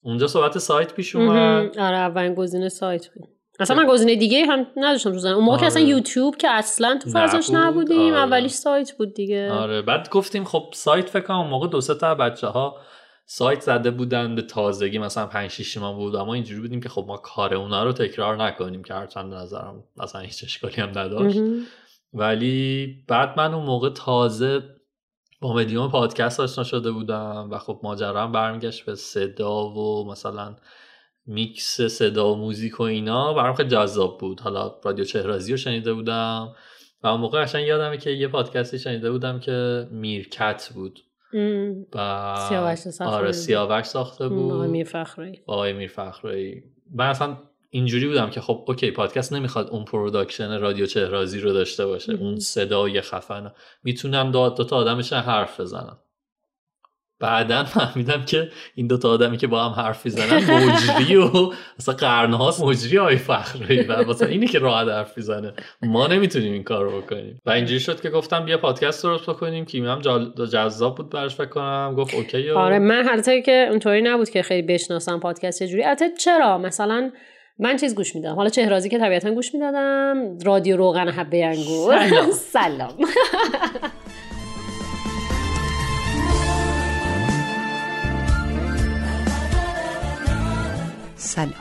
اونجا 0.00 0.26
صحبت 0.26 0.58
سایت 0.58 0.94
پیش 0.94 1.16
اومد. 1.16 1.78
آره 1.78 1.96
اولین 1.96 2.34
گزینه 2.34 2.68
سایت 2.68 3.08
بود. 3.08 3.28
اصلا 3.60 3.76
من 3.76 3.86
گزینه 3.86 4.16
دیگه 4.16 4.46
هم 4.46 4.66
نداشتم 4.76 5.12
تو 5.12 5.18
زنم 5.18 5.34
اون 5.34 5.44
موقع 5.44 5.58
که 5.58 5.66
اصلا 5.66 5.82
آره. 5.82 5.90
یوتیوب 5.90 6.36
که 6.36 6.50
اصلا 6.50 6.98
تو 7.02 7.10
نبود، 7.18 7.44
نبودیم 7.52 8.12
آره. 8.12 8.22
اولیش 8.22 8.52
سایت 8.52 8.92
بود 8.92 9.14
دیگه 9.14 9.52
آره 9.52 9.82
بعد 9.82 10.10
گفتیم 10.10 10.44
خب 10.44 10.70
سایت 10.74 11.08
فکر 11.08 11.22
کنم 11.22 11.36
اون 11.36 11.50
موقع 11.50 11.68
دو 11.68 11.80
سه 11.80 11.94
تا 11.94 12.14
بچه 12.14 12.46
ها 12.46 12.76
سایت 13.26 13.60
زده 13.60 13.90
بودن 13.90 14.34
به 14.34 14.42
تازگی 14.42 14.98
مثلا 14.98 15.26
5 15.26 15.50
6 15.50 15.78
ماه 15.78 15.96
بود 15.96 16.16
اما 16.16 16.34
اینجوری 16.34 16.60
بودیم 16.60 16.80
که 16.80 16.88
خب 16.88 17.04
ما 17.08 17.16
کار 17.16 17.54
اونا 17.54 17.84
رو 17.84 17.92
تکرار 17.92 18.44
نکنیم 18.44 18.82
که 18.82 18.94
هرچند 18.94 19.34
نظرم 19.34 19.84
اصلا 20.00 20.20
هیچ 20.20 20.44
اشکالی 20.44 20.76
هم 20.76 20.88
نداشت 20.88 21.36
مهم. 21.36 21.62
ولی 22.14 22.96
بعد 23.08 23.38
من 23.38 23.54
اون 23.54 23.64
موقع 23.64 23.90
تازه 23.90 24.62
با 25.40 25.54
مدیوم 25.54 25.90
پادکست 25.90 26.40
آشنا 26.40 26.64
شده 26.64 26.90
بودم 26.90 27.48
و 27.50 27.58
خب 27.58 27.80
ماجرا 27.82 28.22
هم 28.22 28.32
برمیگشت 28.32 28.84
به 28.84 28.94
صدا 28.94 29.68
و 29.68 30.10
مثلا 30.10 30.56
میکس 31.26 31.80
صدا 31.80 32.32
و 32.32 32.36
موزیک 32.36 32.80
و 32.80 32.82
اینا. 32.82 33.34
برام 33.34 33.54
خیلی 33.54 33.68
جذاب 33.68 34.18
بود. 34.18 34.40
حالا 34.40 34.74
رادیو 34.84 35.04
چهرازی 35.04 35.52
رو 35.52 35.56
شنیده 35.56 35.94
بودم. 35.94 36.54
و 37.02 37.06
اون 37.06 37.20
موقع 37.20 37.42
قشنگ 37.42 37.66
یادمه 37.66 37.98
که 37.98 38.10
یه 38.10 38.28
پادکستی 38.28 38.78
شنیده 38.78 39.10
بودم 39.10 39.40
که 39.40 39.88
میرکت 39.90 40.70
بود. 40.74 41.00
ام. 41.34 41.86
و 41.94 42.36
سیاوش 42.48 43.00
آره. 43.00 43.32
سیاوش 43.32 43.84
ساخته 43.84 44.24
ام، 44.24 44.30
بود. 44.30 44.52
آقای 44.52 44.68
میر 44.68 44.86
فخری 44.86 45.40
با 45.46 45.54
آقای 45.54 45.72
میر 45.72 45.88
فخری 45.88 46.62
من 46.94 47.06
اصلا 47.06 47.36
اینجوری 47.70 48.08
بودم 48.08 48.30
که 48.30 48.40
خب 48.40 48.64
okay 48.68 48.90
پادکست 48.90 49.32
نمی‌خواد 49.32 49.70
اون 49.70 49.84
production 49.84 50.60
رادیو 50.60 50.86
چهرازی 50.86 51.40
رو 51.40 51.52
داشته 51.52 51.86
باشه. 51.86 52.12
اون 52.12 52.38
صدای 52.38 53.00
خفن. 53.00 53.52
می‌تونم 53.82 54.30
دو, 54.30 54.48
دو 54.48 54.64
تا 54.64 54.76
آدمش 54.76 55.12
حرف 55.12 55.60
بزنم. 55.60 55.98
بعدا 57.22 57.64
فهمیدم 57.64 58.24
که 58.24 58.48
این 58.74 58.86
دو 58.86 58.98
تا 58.98 59.10
آدمی 59.10 59.36
که 59.36 59.46
با 59.46 59.64
هم 59.64 59.84
حرف 59.84 60.04
می‌زنن 60.04 60.50
مجری 60.50 61.16
و 61.16 61.30
اصلا 61.78 61.94
قرنهاست 61.94 62.62
مجری 62.62 62.98
آقای 62.98 63.16
فخری 63.16 63.82
و 63.82 64.04
مثلا 64.08 64.28
اینی 64.28 64.46
که 64.46 64.58
راحت 64.58 64.88
حرف 64.88 65.16
می‌زنه. 65.16 65.52
ما 65.82 66.06
نمی‌تونیم 66.06 66.52
این 66.52 66.62
کار 66.62 66.84
رو 66.84 67.00
بکنیم. 67.00 67.40
و 67.46 67.50
اینجوری 67.50 67.80
شد 67.80 68.00
که 68.00 68.10
گفتم 68.10 68.44
بیا 68.44 68.58
پادکست 68.58 69.02
درست 69.02 69.30
بکنیم 69.30 69.64
که 69.64 69.78
هم 69.78 70.00
جذاب 70.52 70.96
بود 70.96 71.10
براش 71.10 71.34
فکر 71.34 71.46
کنم. 71.46 71.94
گفت 71.98 72.14
اوکی 72.14 72.50
و 72.50 72.58
آره 72.58 72.78
من 72.78 73.08
البته 73.08 73.42
که 73.42 73.66
اونطوری 73.70 74.02
نبود 74.02 74.30
که 74.30 74.42
خیلی 74.42 74.62
بشناسم 74.62 75.20
پادکست 75.20 75.62
چجوری 75.62 75.84
البته 75.84 76.10
چرا؟ 76.18 76.58
مثلا 76.58 77.10
من 77.58 77.76
چیز 77.76 77.94
گوش 77.94 78.14
میدم 78.14 78.34
حالا 78.34 78.48
چهرازی 78.48 78.88
که 78.88 78.98
طبیعتا 78.98 79.30
گوش 79.30 79.54
می‌دادم. 79.54 80.38
رادیو 80.44 80.76
روغن 80.76 81.08
حبه 81.08 81.46
انگور. 81.46 82.30
سلام. 82.32 82.94
سلام. 91.34 91.52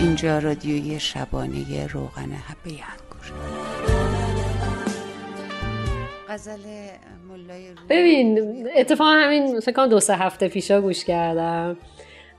اینجا 0.00 0.38
رادیوی 0.38 1.00
شبانه 1.00 1.86
روغن 1.86 2.32
حبه 2.32 2.70
انگور. 2.70 3.32
ببین 7.88 8.68
اتفاقا 8.76 9.10
همین 9.10 9.60
فکر 9.60 9.72
کنم 9.72 9.86
دو 9.86 10.00
سه 10.00 10.16
هفته 10.16 10.48
پیشا 10.48 10.80
گوش 10.80 11.04
کردم. 11.04 11.76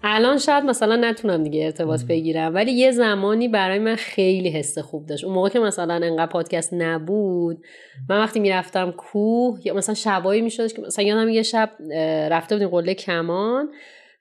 الان 0.04 0.38
شاید 0.38 0.64
مثلا 0.64 0.96
نتونم 0.96 1.44
دیگه 1.44 1.66
ارتباط 1.66 2.04
بگیرم 2.04 2.56
ولی 2.56 2.72
یه 2.72 2.92
زمانی 2.92 3.48
برای 3.48 3.80
من 3.80 3.96
خیلی 3.96 4.50
حس 4.50 4.78
خوب 4.78 5.06
داشت. 5.06 5.24
اون 5.24 5.34
موقع 5.34 5.50
که 5.50 5.60
مثلا 5.60 5.94
انقدر 5.94 6.26
پادکست 6.26 6.74
نبود 6.74 7.66
من 8.10 8.20
وقتی 8.20 8.40
می‌رفتم 8.40 8.92
کوه 8.92 9.60
یا 9.64 9.74
مثلا 9.74 9.96
شبایی 9.96 10.42
میشدش 10.42 10.74
که 10.74 10.82
مثلا 10.82 11.06
یادم 11.06 11.30
یه 11.30 11.44
شب 11.44 11.70
رفته 12.32 12.56
بودیم 12.56 12.70
قله 12.70 12.94
کمان. 12.94 13.70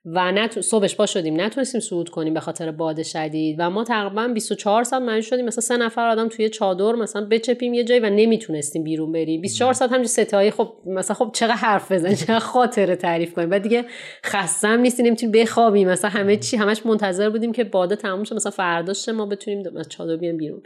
و 0.05 0.33
نتو... 0.33 0.63
صبحش 0.63 0.97
پا 0.97 1.07
شدیم. 1.07 1.41
نتونستیم 1.41 1.81
صعود 1.81 2.09
کنیم 2.09 2.35
به 2.35 2.41
خاطر 2.41 2.71
باد 2.71 3.03
شدید. 3.03 3.57
و 3.59 3.71
ما 3.71 3.85
تقریبا 3.85 4.29
24 4.29 4.85
ساعت 4.85 5.03
مجبور 5.03 5.21
شدیم 5.21 5.45
مثلا 5.45 5.61
سه 5.63 5.77
نفر 5.77 6.09
آدم 6.09 6.29
توی 6.29 6.49
چادر 6.49 6.93
مثلا 6.93 7.25
بچپیم 7.25 7.75
یه 7.75 7.85
جایی 7.85 8.01
و 8.01 8.11
نمی‌تونستیم 8.11 8.85
بیرون 8.85 9.13
بریم. 9.13 9.41
24 9.41 9.73
ساعت 9.73 9.91
همینجوری 9.91 10.09
ستایی 10.09 10.51
خب 10.51 10.73
مثلا 10.87 11.15
خب 11.17 11.31
چقدر 11.35 11.55
حرف 11.55 11.93
بزنیم 11.93 12.15
چقدر 12.15 12.39
خاطره 12.39 12.97
تعریف 12.97 13.35
کنیم. 13.35 13.49
بعد 13.49 13.63
دیگه 13.63 13.85
خسته 14.25 14.65
هم 14.65 14.81
نیستیم 14.81 15.07
نمی‌تونیم 15.07 15.33
بخوابیم. 15.33 15.89
مثلا 15.89 16.11
همه 16.11 16.37
چی 16.37 16.57
همش 16.57 16.87
منتظر 16.87 17.31
بودیم 17.31 17.53
که 17.53 17.65
باد 17.65 17.97
تموم 17.97 18.25
شه 18.25 18.35
مثلا 18.35 18.51
فرداش 18.53 19.09
ما 19.09 19.27
بتونیم 19.27 19.77
از 19.77 19.89
چادر 19.89 20.17
بیایم 20.17 20.37
بیرون. 20.37 20.63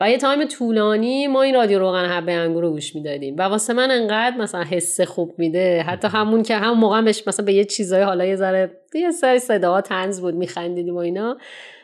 و 0.00 0.10
یه 0.10 0.18
time 0.18 0.44
طولانی 0.44 1.26
ما 1.26 1.42
این 1.42 1.54
رادیو 1.54 1.78
روغن 1.78 2.04
حبه 2.04 2.32
انگور 2.32 2.62
رو 2.62 2.70
گوش 2.70 2.94
می‌دادیم. 2.94 3.36
و 3.38 3.42
واسه 3.42 3.72
من 3.72 3.90
انقدر 3.90 4.36
مثلا 4.36 4.62
حس 4.62 5.00
خوب 5.00 5.34
میده. 5.38 5.82
حتی 5.82 6.08
همون 6.08 6.42
که 6.42 6.56
هم 6.56 6.78
موقع 6.78 7.02
بهش 7.02 7.22
مثلا 7.26 7.46
به 7.46 7.52
یه 7.52 7.64
چیزای 7.64 8.02
حالا 8.02 8.24
یه 8.24 8.36
ذره 8.36 8.70
یه 8.94 9.10
سری 9.10 9.38
صداها 9.38 9.80
طنز 9.80 10.20
بود 10.20 10.34
میخندیدیم 10.34 10.94
و 10.94 10.98
اینا. 10.98 11.36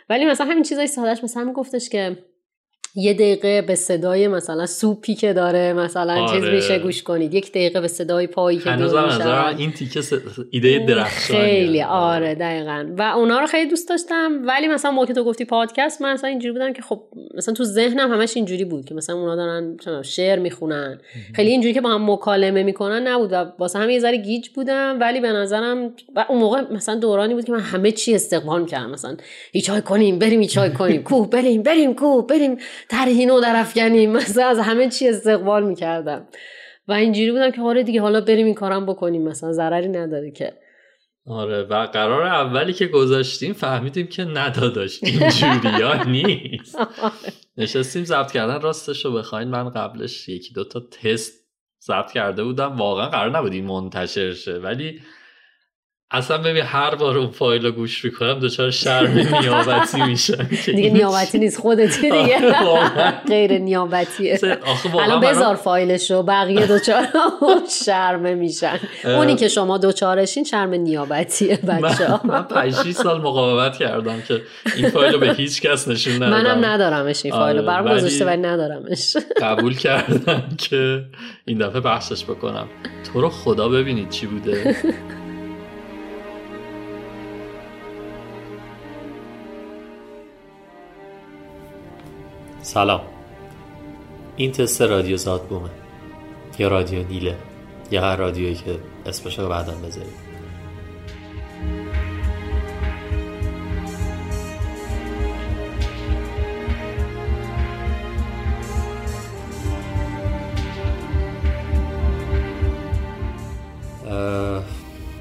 ولی 0.08 0.26
مثلا 0.26 0.46
همین 0.46 0.62
چیزای 0.62 0.86
سادهش 0.86 1.24
مثلا 1.24 1.44
میگفتش 1.44 1.88
که 1.88 2.16
یه 2.94 3.14
دقیقه 3.14 3.62
به 3.62 3.74
صدای 3.74 4.28
مثلا 4.28 4.66
سوپی 4.66 5.14
که 5.14 5.32
داره 5.32 5.72
مثلا 5.72 6.26
چیز 6.26 6.44
آره. 6.44 6.54
میشه 6.54 6.78
گوش 6.78 7.02
کنید. 7.02 7.34
یک 7.34 7.50
دقیقه 7.50 7.80
به 7.80 7.88
صدای 7.88 8.26
پایی 8.26 8.58
که. 8.58 8.70
نظرم 8.70 9.56
این 9.58 9.72
تیکه 9.72 10.00
س- 10.00 10.12
ایده 10.50 10.78
درخشانیه 10.78 11.42
خیلی 11.44 11.82
آره. 11.82 12.34
دقیقا. 12.34 12.86
و 12.98 13.02
اونا 13.02 13.40
رو 13.40 13.46
خیلی 13.46 13.70
دوست 13.70 13.88
داشتم. 13.88 14.32
ولی 14.46 14.68
مثلا 14.68 14.90
موقع 14.90 15.12
تو 15.12 15.24
گفتی 15.24 15.44
پادکست 15.44 16.02
من 16.02 16.12
مثلا 16.12 16.30
اینجوری 16.30 16.52
بودم 16.52 16.72
که 16.72 16.82
خب 16.82 17.02
مثلا 17.34 17.54
تو 17.54 17.64
ذهنم 17.64 18.12
همش 18.12 18.36
اینجوری 18.36 18.64
بود 18.64 18.84
که 18.84 18.94
مثلا 18.94 19.16
اونا 19.16 19.36
دارن 19.36 19.76
شعر 20.02 20.38
می‌خونن. 20.38 21.00
خیلی 21.34 21.50
اینجوری 21.50 21.74
که 21.74 21.80
با 21.80 21.88
هم 21.90 22.10
مکالمه 22.10 22.62
می‌کنن 22.62 23.06
نبود 23.08 23.32
و 23.32 23.44
واسه 23.58 23.78
هم 23.78 23.90
یه 23.90 24.00
ذره 24.00 24.16
گیج 24.16 24.48
بودم. 24.48 24.96
ولی 25.00 25.20
به 25.20 25.28
نظرم 25.32 25.92
و 26.16 26.24
اون 26.28 26.38
موقع 26.38 26.60
مثلا 26.72 26.94
دورانی 26.94 27.34
بود 27.34 27.44
که 27.44 27.52
من 27.52 27.60
همه 27.60 27.92
چی 27.92 28.14
استقبال 28.14 28.66
کردم 28.66 28.90
مثلا 28.90 29.16
ایچای 29.52 29.82
کنیم 29.82 30.18
بریم 30.18 30.40
ایچای 30.40 30.70
کنیم. 30.70 31.02
کوه 31.10 31.30
بریم 31.30 31.62
بریم 31.62 31.94
کوه 31.94 32.26
بریم. 32.26 32.56
در 32.88 33.56
افکنیم 33.56 34.12
مثلا 34.16 34.46
از 34.46 34.58
همه 34.58 34.88
چی 34.88 35.08
استقبال 35.08 35.62
می‌کردم. 35.66 36.28
و 36.88 36.92
اینجوری 36.92 37.32
بودم 37.32 37.50
که 37.50 37.62
آره 37.62 37.82
دیگه 37.82 38.00
حالا 38.00 38.20
بریم 38.20 38.46
این 38.46 38.54
کارم 38.54 38.86
بکنیم. 38.86 39.22
مثلا 39.22 39.52
ضرری 39.52 39.88
نداره 39.88 40.30
که. 40.30 40.52
آره 41.26 41.62
و 41.62 41.86
قرار 41.86 42.22
اولی 42.22 42.72
که 42.72 42.86
گذاشتیم 42.86 43.52
فهمیدیم 43.52 44.06
که 44.06 44.24
نداداش 44.24 45.00
اینجوری 45.02 45.82
ها 45.82 46.04
نیست. 46.10 46.78
نشستیم 47.56 48.04
ضبط 48.04 48.32
کردن 48.32 48.60
راستش 48.60 49.04
رو 49.04 49.12
بخواین. 49.12 49.48
من 49.48 49.70
قبلش 49.70 50.28
یکی 50.28 50.54
دو 50.54 50.64
تا 50.64 50.80
تست 50.80 51.32
ضبط 51.82 52.12
کرده 52.12 52.44
بودم. 52.44 52.76
واقعا 52.76 53.08
قرار 53.08 53.38
نبود 53.38 53.52
این 53.52 53.64
منتشر 53.64 54.32
شه. 54.32 54.58
ولی 54.58 55.00
اصلا 56.12 56.38
ببین 56.38 56.62
هر 56.64 56.94
بار 56.94 57.18
اون 57.18 57.30
فایل 57.30 57.66
رو 57.66 57.72
گوش 57.72 58.04
می‌کنم 58.04 58.38
دچار 58.40 58.70
شرم 58.70 59.10
نیابتی 59.40 60.02
میشن 60.02 60.48
دیگه 60.66 60.90
نیابتی 60.90 61.38
نیست 61.38 61.58
خودتی 61.60 62.02
دیگه. 62.10 62.38
غیر 63.28 63.58
نیابتیه. 63.58 64.38
الان 65.00 65.20
بذار 65.20 65.54
فایلشو 65.54 66.22
بقیه 66.22 66.66
دوچار 66.66 67.06
شرمه 67.86 68.34
میشن. 68.34 68.78
اونی 69.04 69.34
که 69.36 69.48
شما 69.48 69.78
دوچارشین 69.78 70.44
شرم 70.44 70.70
نیابتیه 70.74 71.56
بچه 71.56 72.20
من 72.24 72.42
5 72.42 72.72
سال 72.92 73.20
مقاومت 73.20 73.76
کردم 73.76 74.20
که 74.28 74.42
این 74.76 74.90
فایل 74.90 75.12
رو 75.12 75.18
به 75.18 75.32
هیچ 75.32 75.62
کس 75.62 75.88
نشون 75.88 76.14
ندادم. 76.22 76.42
منم 76.42 76.64
ندارمش 76.64 77.24
این 77.24 77.34
فایل 77.34 77.56
رو 77.56 77.62
برام 77.66 77.94
گذاشته 77.94 78.24
ولی 78.24 78.42
ندارمش. 78.42 79.16
قبول 79.42 79.76
کردم 79.76 80.42
که 80.58 81.04
این 81.44 81.58
دفعه 81.58 81.80
بحثش 81.80 82.24
بکنم. 82.24 82.68
تو 83.12 83.20
رو 83.20 83.28
خدا 83.28 83.68
ببینید 83.68 84.08
چی 84.08 84.26
بوده. 84.26 84.76
سلام. 92.70 93.00
این 94.36 94.52
تست 94.52 94.82
رادیو 94.82 95.16
زاد 95.16 95.42
بومه. 95.42 95.70
یا 96.58 96.68
رادیو 96.68 97.08
نیله. 97.08 97.36
یا 97.90 98.02
هر 98.02 98.16
رادیویی 98.16 98.54
که 98.54 98.78
اسمش 99.06 99.38
رو 99.38 99.48
بعدا 99.48 99.72
بذاریم. 99.72 100.12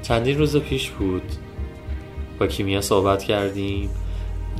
چندین 0.02 0.38
روز 0.38 0.56
پیش 0.56 0.90
بود 0.90 1.32
با 2.38 2.46
کیمیا 2.46 2.80
صحبت 2.80 3.24
کردیم. 3.24 3.90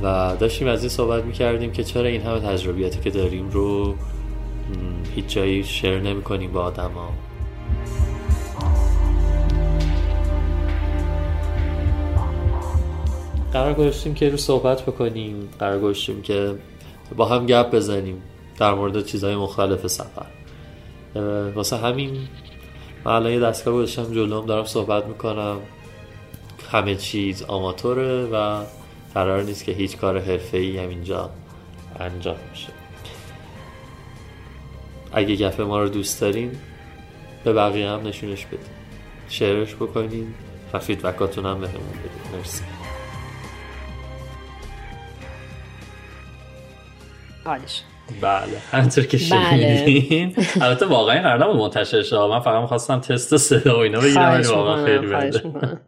و 0.03 0.35
داشتیم 0.39 0.67
از 0.67 0.79
این 0.79 0.89
صحبت 0.89 1.23
می‌کردیم 1.23 1.71
که 1.71 1.83
چرا 1.83 2.07
این 2.07 2.21
همه 2.21 2.39
تجربیاتی 2.39 2.99
که 2.99 3.09
داریم 3.09 3.49
رو 3.49 3.95
هیچ 5.15 5.27
جایی 5.27 5.63
شیر 5.63 5.99
نمی 5.99 6.21
کنیم 6.21 6.51
با 6.51 6.61
آدم 6.61 6.91
ها 6.91 7.09
قرار 13.53 13.73
گذاشتیم 13.73 14.13
که 14.13 14.29
رو 14.29 14.37
صحبت 14.37 14.81
بکنیم. 14.81 15.49
قرار 15.59 15.79
گذاشتیم 15.79 16.21
که 16.21 16.55
با 17.15 17.25
هم 17.25 17.45
گپ 17.45 17.75
بزنیم 17.75 18.21
در 18.59 18.73
مورد 18.73 19.05
چیزهای 19.05 19.35
مختلف 19.35 19.87
سفر. 19.87 20.25
واسه 21.55 21.77
همین 21.77 22.17
من 23.05 23.11
الان 23.11 23.31
یه 23.31 23.39
دستگاه 23.39 23.73
گذاشتم 23.73 24.03
جلوم 24.03 24.45
دارم 24.45 24.65
صحبت 24.65 25.05
می‌کنم. 25.05 25.57
همه 26.71 26.95
چیز 26.95 27.43
آماتوره 27.43 28.25
و 28.25 28.63
قرار 29.15 29.43
نیست 29.43 29.63
که 29.63 29.71
هیچ 29.71 29.97
کار 29.97 30.19
حرفه 30.19 30.57
ای 30.57 30.77
هم 30.77 30.89
اینجا 30.89 31.29
انجام 31.99 32.35
بشه. 32.53 32.69
اگه 35.13 35.35
گپ 35.35 35.61
ما 35.61 35.81
رو 35.81 35.89
دوست 35.89 36.21
دارین 36.21 36.51
به 37.43 37.53
بقیه 37.53 37.89
هم 37.89 38.07
نشونش 38.07 38.45
بدین. 38.45 38.59
شعرش 39.29 39.75
بکنین 39.75 40.33
و 40.73 40.79
فیدبکاتون 40.79 41.45
هم 41.45 41.59
بهمون 41.59 41.89
بدین. 41.89 42.39
مرسی. 42.39 42.63
حالش. 47.45 47.81
بله. 48.21 48.57
همینطور 48.71 49.03
که 49.03 49.17
شنیدین. 49.17 50.35
البته 50.61 50.85
واقعا 50.85 51.21
قرار 51.21 51.43
نبود 51.43 51.55
منتشر 51.55 52.01
شه. 52.03 52.17
من 52.17 52.39
فقط 52.39 52.61
می‌خواستم 52.61 52.99
تست 52.99 53.37
صدا 53.37 53.77
و 53.77 53.79
اینا 53.79 53.99
بگیرم 53.99 54.41
واقعا 54.41 54.85
خیلی 54.85 55.07
بده. 55.07 55.81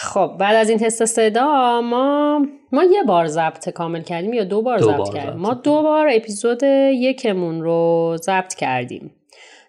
خب 0.00 0.32
بعد 0.38 0.56
از 0.56 0.68
این 0.68 0.78
تست 0.78 1.04
صدا 1.04 1.80
ما 1.80 2.46
ما 2.72 2.84
یه 2.84 3.02
بار 3.02 3.26
ضبط 3.26 3.68
کامل 3.68 4.02
کردیم 4.02 4.32
یا 4.32 4.44
دو 4.44 4.62
بار 4.62 4.78
ضبط 4.78 5.14
کردیم؟ 5.14 5.40
ما 5.40 5.54
دو 5.54 5.82
بار 5.82 6.08
اپیزود 6.12 6.62
یکمون 6.92 7.62
رو 7.62 8.16
ضبط 8.22 8.54
کردیم. 8.54 9.10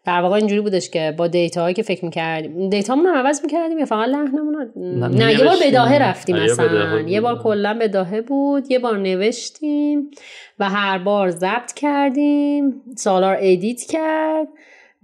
در 0.06 0.22
واقع 0.22 0.36
اینجوری 0.36 0.62
بودش 0.62 0.90
که 0.90 1.14
با 1.18 1.28
data 1.28 1.62
هایی 1.62 1.74
که 1.74 1.84
فکر 1.84 2.06
می‌کردیم 2.06 2.70
data 2.70 2.90
مون 2.90 3.06
رو 3.06 3.16
عوض 3.16 3.42
می‌کردیم 3.44 3.80
یا 3.80 3.86
فقط 3.86 4.10
لحنمون 4.10 4.54
رو 4.54 5.08
نه 5.08 5.34
یه 5.34 5.44
بار 5.44 5.56
بداهه 5.64 5.98
رفتیم 5.98 6.36
مثلا 6.36 7.00
یه 7.00 7.22
بار 7.22 7.44
کلا 7.44 7.78
بداهه 7.82 8.22
بود 8.22 8.72
یه 8.72 8.80
بار 8.80 8.98
نوشتیم 8.98 10.12
و 10.60 10.70
هر 10.70 10.98
بار 10.98 11.30
ضبط 11.30 11.74
کردیم 11.74 12.82
سالار 12.98 13.38
edit 13.40 13.84
کرد 13.84 14.48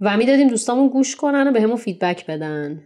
و 0.00 0.16
می‌دادیم 0.16 0.48
دوستامون 0.48 0.88
گوش 0.88 1.16
کنن 1.16 1.48
و 1.48 1.52
بهمون 1.52 1.76
feedback 1.76 2.26
بدن. 2.26 2.82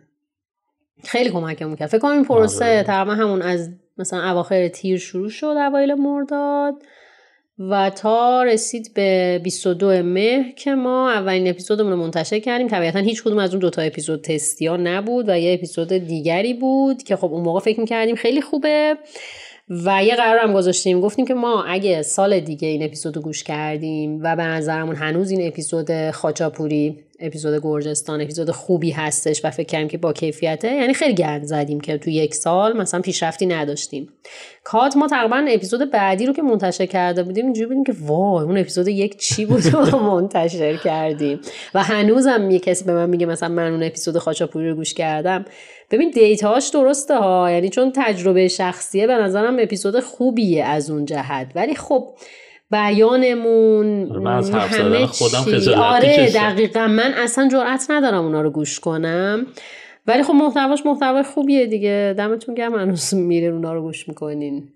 خیلی 1.05 1.31
کمکمون 1.31 1.77
کرد. 1.77 1.89
فکر 1.89 1.99
کنم 1.99 2.13
این 2.13 2.25
پروسه 2.25 2.83
تقریبا 2.83 3.15
همون 3.15 3.43
از 3.43 3.71
مثلا 3.99 4.31
اواخر 4.31 4.69
تیر 4.69 4.99
شروع 4.99 5.29
شد 5.29 5.47
اوایل 5.47 5.95
مرداد 5.95 6.75
و 7.59 7.91
تا 7.91 8.43
رسید 8.43 8.95
به 8.95 9.41
22 9.45 10.03
مهر 10.03 10.53
که 10.53 10.75
ما 10.75 11.11
اولین 11.11 11.49
اپیزودمون 11.49 11.93
رو 11.93 11.99
منتشر 11.99 12.39
کردیم. 12.39 12.69
طبیعتا 12.69 12.99
هیچ 12.99 13.23
کدوم 13.23 13.39
از 13.39 13.51
اون 13.51 13.59
دوتا 13.59 13.83
اپیزود 13.83 14.23
تستی 14.23 14.67
ها 14.67 14.77
نبود 14.77 15.29
و 15.29 15.39
یه 15.39 15.55
اپیزود 15.55 15.89
دیگری 15.89 16.55
بود 16.55 17.03
که 17.03 17.17
خب 17.17 17.33
اون 17.33 17.43
موقع 17.43 17.61
فکر 17.61 17.81
می‌کردیم 17.81 18.17
خیلی 18.17 18.41
خوبه. 18.41 18.97
و 19.85 20.05
یه 20.05 20.17
قرار 20.17 20.39
هم 20.39 20.53
گذاشتیم. 20.53 21.01
گفتیم 21.01 21.27
که 21.27 21.35
ما 21.35 21.65
اگه 21.65 22.03
سال 22.03 22.41
دیگه 22.41 22.69
این 22.69 22.83
اپیزود 22.83 23.17
رو 23.17 23.23
گوش 23.23 23.45
کردیم 23.45 24.21
و 24.23 24.37
به 24.37 24.43
نظرمون 24.43 24.97
هنوز 24.97 25.31
این 25.31 25.49
اپیزود 25.49 26.11
خاچاپوری 26.11 27.05
اپیزود 27.21 27.61
گرجستان 27.63 28.21
اپیزود 28.21 28.51
خوبی 28.51 28.91
هستش 28.91 29.45
و 29.45 29.51
فکر 29.51 29.67
کردیم 29.67 29.89
که 29.89 29.99
با 29.99 30.13
کیفیته. 30.13 30.75
یعنی 30.75 30.95
خیلی 30.95 31.15
گند 31.15 31.45
زدیم 31.45 31.81
که 31.81 31.99
تو 31.99 32.11
یک 32.11 32.35
سال 32.35 32.77
مثلا 32.77 33.01
پیشرفتی 33.01 33.47
نداشتیم. 33.47 34.09
کات 34.65 34.97
ما 34.97 35.07
تقریبا 35.07 35.45
اپیزود 35.49 35.91
بعدی 35.91 36.27
رو 36.27 36.33
که 36.33 36.43
منتشر 36.43 36.87
کرده 36.87 37.23
بودیم 37.23 37.45
اینجوری 37.45 37.67
بودیم 37.67 37.85
که 37.85 37.95
وای 38.01 38.45
اون 38.45 38.59
اپیزود 38.59 38.89
یک 38.89 39.17
چی 39.17 39.47
بود 39.47 39.67
رو 39.67 39.99
منتشر 40.13 40.77
کردیم. 40.77 41.41
و 41.75 41.83
هنوزم 41.83 42.51
یه 42.51 42.59
کسی 42.59 42.85
به 42.85 42.93
من 42.93 43.11
میگه 43.11 43.27
مثلا 43.27 43.49
من 43.49 43.73
اون 43.73 43.83
اپیزود 43.83 44.19
خاچاپوری 44.19 44.69
رو 44.69 44.75
گوش 44.75 44.95
کردم. 44.95 45.45
ببین 45.91 46.11
دیتاهاش 46.11 46.69
درسته 46.69 47.19
ها 47.19 47.51
یعنی 47.51 47.69
چون 47.69 47.93
تجربه 47.97 48.49
شخصیه 48.49 49.07
به 49.07 49.15
نظرم 49.15 49.57
اپیزود 49.61 50.01
خوبیه 50.01 50.65
از 50.65 50.91
اون 50.91 51.05
جهت. 51.05 51.53
ولی 51.55 51.75
خب 51.75 52.09
بیانمون 52.71 54.11
همه 54.53 55.07
خودم 55.07 55.45
آره 55.77 56.31
دقیقا. 56.35 56.87
من 56.87 57.15
اصلا 57.17 57.49
جرأت 57.49 57.87
ندارم 57.91 58.25
اونا 58.25 58.41
رو 58.41 58.51
گوش 58.51 58.81
کنم. 58.81 59.47
ولی 60.07 60.23
خب 60.23 60.35
محتواش 60.35 60.87
محتوای 60.87 61.23
خوبیه 61.23 61.67
دیگه. 61.67 62.15
دمتون 62.19 62.55
گرم 62.55 62.75
هنوز 62.75 63.15
میره 63.15 63.49
اونا 63.49 63.75
رو 63.75 63.83
گوش 63.83 64.09
می‌کنین. 64.09 64.69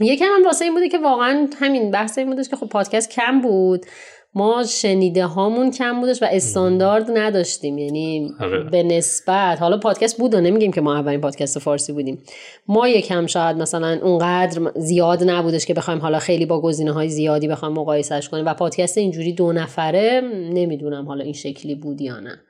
یکم 0.00 0.24
هم 0.24 0.44
واسه 0.44 0.64
این 0.64 0.74
بوده 0.74 0.88
که 0.88 0.98
واقعا 0.98 1.48
همین 1.60 1.90
بحث 1.90 2.18
این 2.18 2.30
بودش 2.30 2.48
که 2.48 2.56
خب 2.56 2.68
پادکست 2.68 3.10
کم 3.10 3.40
بود. 3.40 3.86
ما 4.34 4.64
شنیده 4.64 5.26
هامون 5.26 5.70
کم 5.70 6.00
بودش 6.00 6.22
و 6.22 6.26
استاندارد 6.30 7.06
نداشتیم. 7.14 7.78
یعنی 7.78 8.30
آره. 8.40 8.62
به 8.62 8.82
نسبت 8.82 9.60
حالا 9.60 9.78
پادکست 9.78 10.18
بود 10.18 10.34
و 10.34 10.40
نمیگیم 10.40 10.72
که 10.72 10.80
ما 10.80 10.94
اولین 10.94 11.20
پادکست 11.20 11.58
فارسی 11.58 11.92
بودیم. 11.92 12.22
ما 12.68 12.88
یکم 12.88 13.26
شاید 13.26 13.56
مثلا 13.56 13.98
اونقدر 14.02 14.70
زیاد 14.76 15.30
نبودش 15.30 15.66
که 15.66 15.74
بخوایم 15.74 16.00
حالا 16.00 16.18
خیلی 16.18 16.46
با 16.46 16.60
گزینه 16.60 16.92
های 16.92 17.08
زیادی 17.08 17.48
بخوایم 17.48 17.74
مقایسش 17.74 18.28
کنیم. 18.28 18.46
و 18.46 18.54
پادکست 18.54 18.98
اینجوری 18.98 19.32
دو 19.32 19.52
نفره 19.52 20.20
نمی‌دونم 20.52 21.06
حالا 21.06 21.24
این 21.24 21.32
شکلی 21.32 21.74
بود 21.74 22.00
یا 22.00 22.20
نه. 22.20 22.40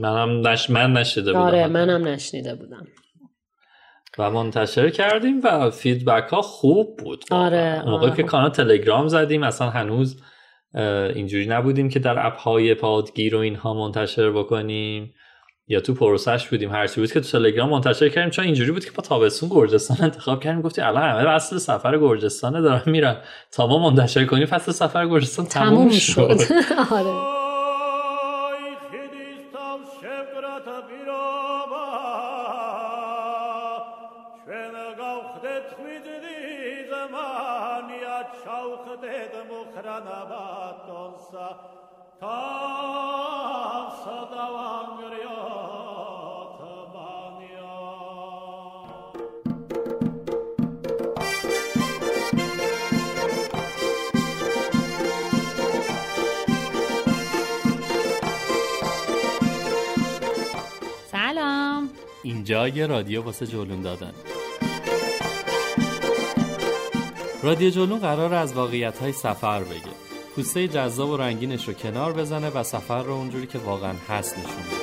منم 0.00 0.48
نش... 0.48 0.70
من 0.70 0.92
نشیده 0.92 1.32
بودم 1.32 1.44
آره 1.44 1.66
منم 1.66 2.08
نشنیده 2.08 2.54
بودم. 2.54 2.86
و 4.18 4.30
منتشر 4.30 4.90
کردیم 4.90 5.40
و 5.44 5.70
فیدبک 5.70 6.28
ها 6.28 6.42
خوب 6.42 6.96
بود 6.96 7.24
آره 7.30 7.82
موقعی 7.86 8.10
که 8.10 8.22
کانال 8.22 8.50
تلگرام 8.50 9.08
زدیم 9.08 9.42
اصلا 9.42 9.70
هنوز 9.70 10.20
اینجوری 11.14 11.46
نبودیم 11.46 11.88
که 11.88 11.98
در 11.98 12.26
اپهای 12.26 12.74
پادگیر 12.74 13.36
و 13.36 13.38
اینها 13.38 13.74
منتشر 13.74 14.30
بکنیم 14.30 15.14
یا 15.68 15.80
تو 15.80 15.94
پروسش 15.94 16.48
بودیم 16.48 16.70
هرچی 16.70 17.00
بود 17.00 17.12
که 17.12 17.20
تو 17.20 17.28
تلگرام 17.38 17.70
منتشر 17.70 18.08
کردیم 18.08 18.30
چون 18.30 18.44
اینجوری 18.44 18.72
بود 18.72 18.84
که 18.84 18.90
با 18.90 19.02
تابستون 19.02 19.48
گرجستان 19.48 19.96
انتخاب 20.00 20.42
کردیم 20.42 20.62
گفتی 20.62 20.80
الان 20.80 21.02
همه 21.02 21.30
اصل 21.30 21.58
سفر 21.58 21.98
گرجستان 21.98 22.60
دارم 22.62 22.82
میرم 22.86 23.16
تا 23.52 23.66
ما 23.66 23.90
منتشر 23.90 24.24
کنیم 24.24 24.46
فصل 24.46 24.72
سفر 24.72 25.06
گرجستان 25.08 25.46
تموم, 25.46 25.76
تموم 25.76 25.90
شد, 25.90 26.38
شد. 26.38 26.52
آره. 26.94 27.38
خلق 38.68 39.00
dedim 39.02 39.48
اینجا 62.22 62.68
یه 62.68 62.86
رادیو 62.86 63.22
واسه 63.22 63.46
جولون 63.46 63.82
دادن. 63.82 64.12
رادیو 67.42 67.70
جلون 67.70 67.98
قرار 67.98 68.34
از 68.34 68.52
واقعیت 68.52 68.98
های 68.98 69.12
سفر 69.12 69.62
بگه. 69.62 69.94
پوسته 70.36 70.68
جذاب 70.68 71.08
و 71.08 71.16
رنگینش 71.16 71.68
رو 71.68 71.74
کنار 71.74 72.12
بزنه 72.12 72.50
و 72.50 72.62
سفر 72.62 73.02
رو 73.02 73.12
اونجوری 73.12 73.46
که 73.46 73.58
واقعا 73.58 73.92
هست 74.08 74.38
نشون 74.38 74.78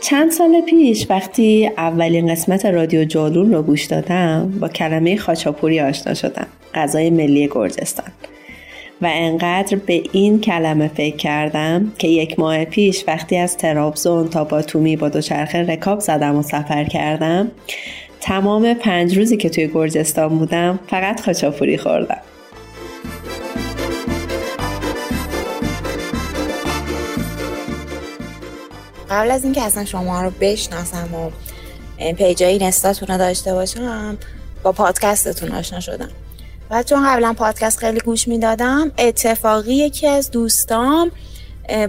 چند 0.00 0.30
سال 0.30 0.60
پیش 0.60 1.06
وقتی 1.10 1.70
اولین 1.76 2.32
قسمت 2.32 2.66
رادیو 2.66 3.04
جالون 3.04 3.52
رو 3.52 3.62
گوش 3.62 3.84
دادم 3.84 4.58
با 4.60 4.68
کلمه 4.68 5.16
خاچاپوری 5.16 5.80
آشنا 5.80 6.14
شدم. 6.14 6.46
غذای 6.74 7.10
ملی 7.10 7.48
گرجستان. 7.48 8.12
و 9.02 9.08
انقدر 9.10 9.76
به 9.76 10.02
این 10.12 10.40
کلمه 10.40 10.88
فکر 10.88 11.16
کردم 11.16 11.92
که 11.98 12.08
یک 12.08 12.38
ماه 12.38 12.64
پیش 12.64 13.04
وقتی 13.08 13.36
از 13.36 13.56
ترابزون 13.56 14.28
تا 14.28 14.44
باتومی 14.44 14.96
با 14.96 15.08
دوچرخه 15.08 15.62
رکاب 15.62 16.00
زدم 16.00 16.36
و 16.36 16.42
سفر 16.42 16.84
کردم 16.84 17.50
تمام 18.20 18.74
پنج 18.74 19.18
روزی 19.18 19.36
که 19.36 19.48
توی 19.48 19.68
گرجستان 19.68 20.38
بودم 20.38 20.78
فقط 20.86 21.20
خاچاپوری 21.20 21.78
خوردم. 21.78 22.20
قبل 29.10 29.30
از 29.30 29.44
اینکه 29.44 29.62
اصلا 29.62 29.84
شما 29.84 30.22
رو 30.22 30.30
بشناسم 30.40 31.08
و 31.14 31.30
پیجای 32.12 32.52
اینستاتون 32.52 33.08
رو 33.08 33.18
داشته 33.18 33.54
باشم 33.54 34.18
با 34.62 34.72
پادکستتون 34.72 35.52
آشنا 35.52 35.80
شدم. 35.80 36.10
و 36.74 36.82
چون 36.82 37.06
قبلا 37.06 37.32
پادکست 37.32 37.78
خیلی 37.78 38.00
گوش 38.00 38.28
می‌دادم 38.28 38.92
اتفاقی 38.98 39.74
یکی 39.74 40.06
از 40.06 40.30
دوستام 40.30 41.10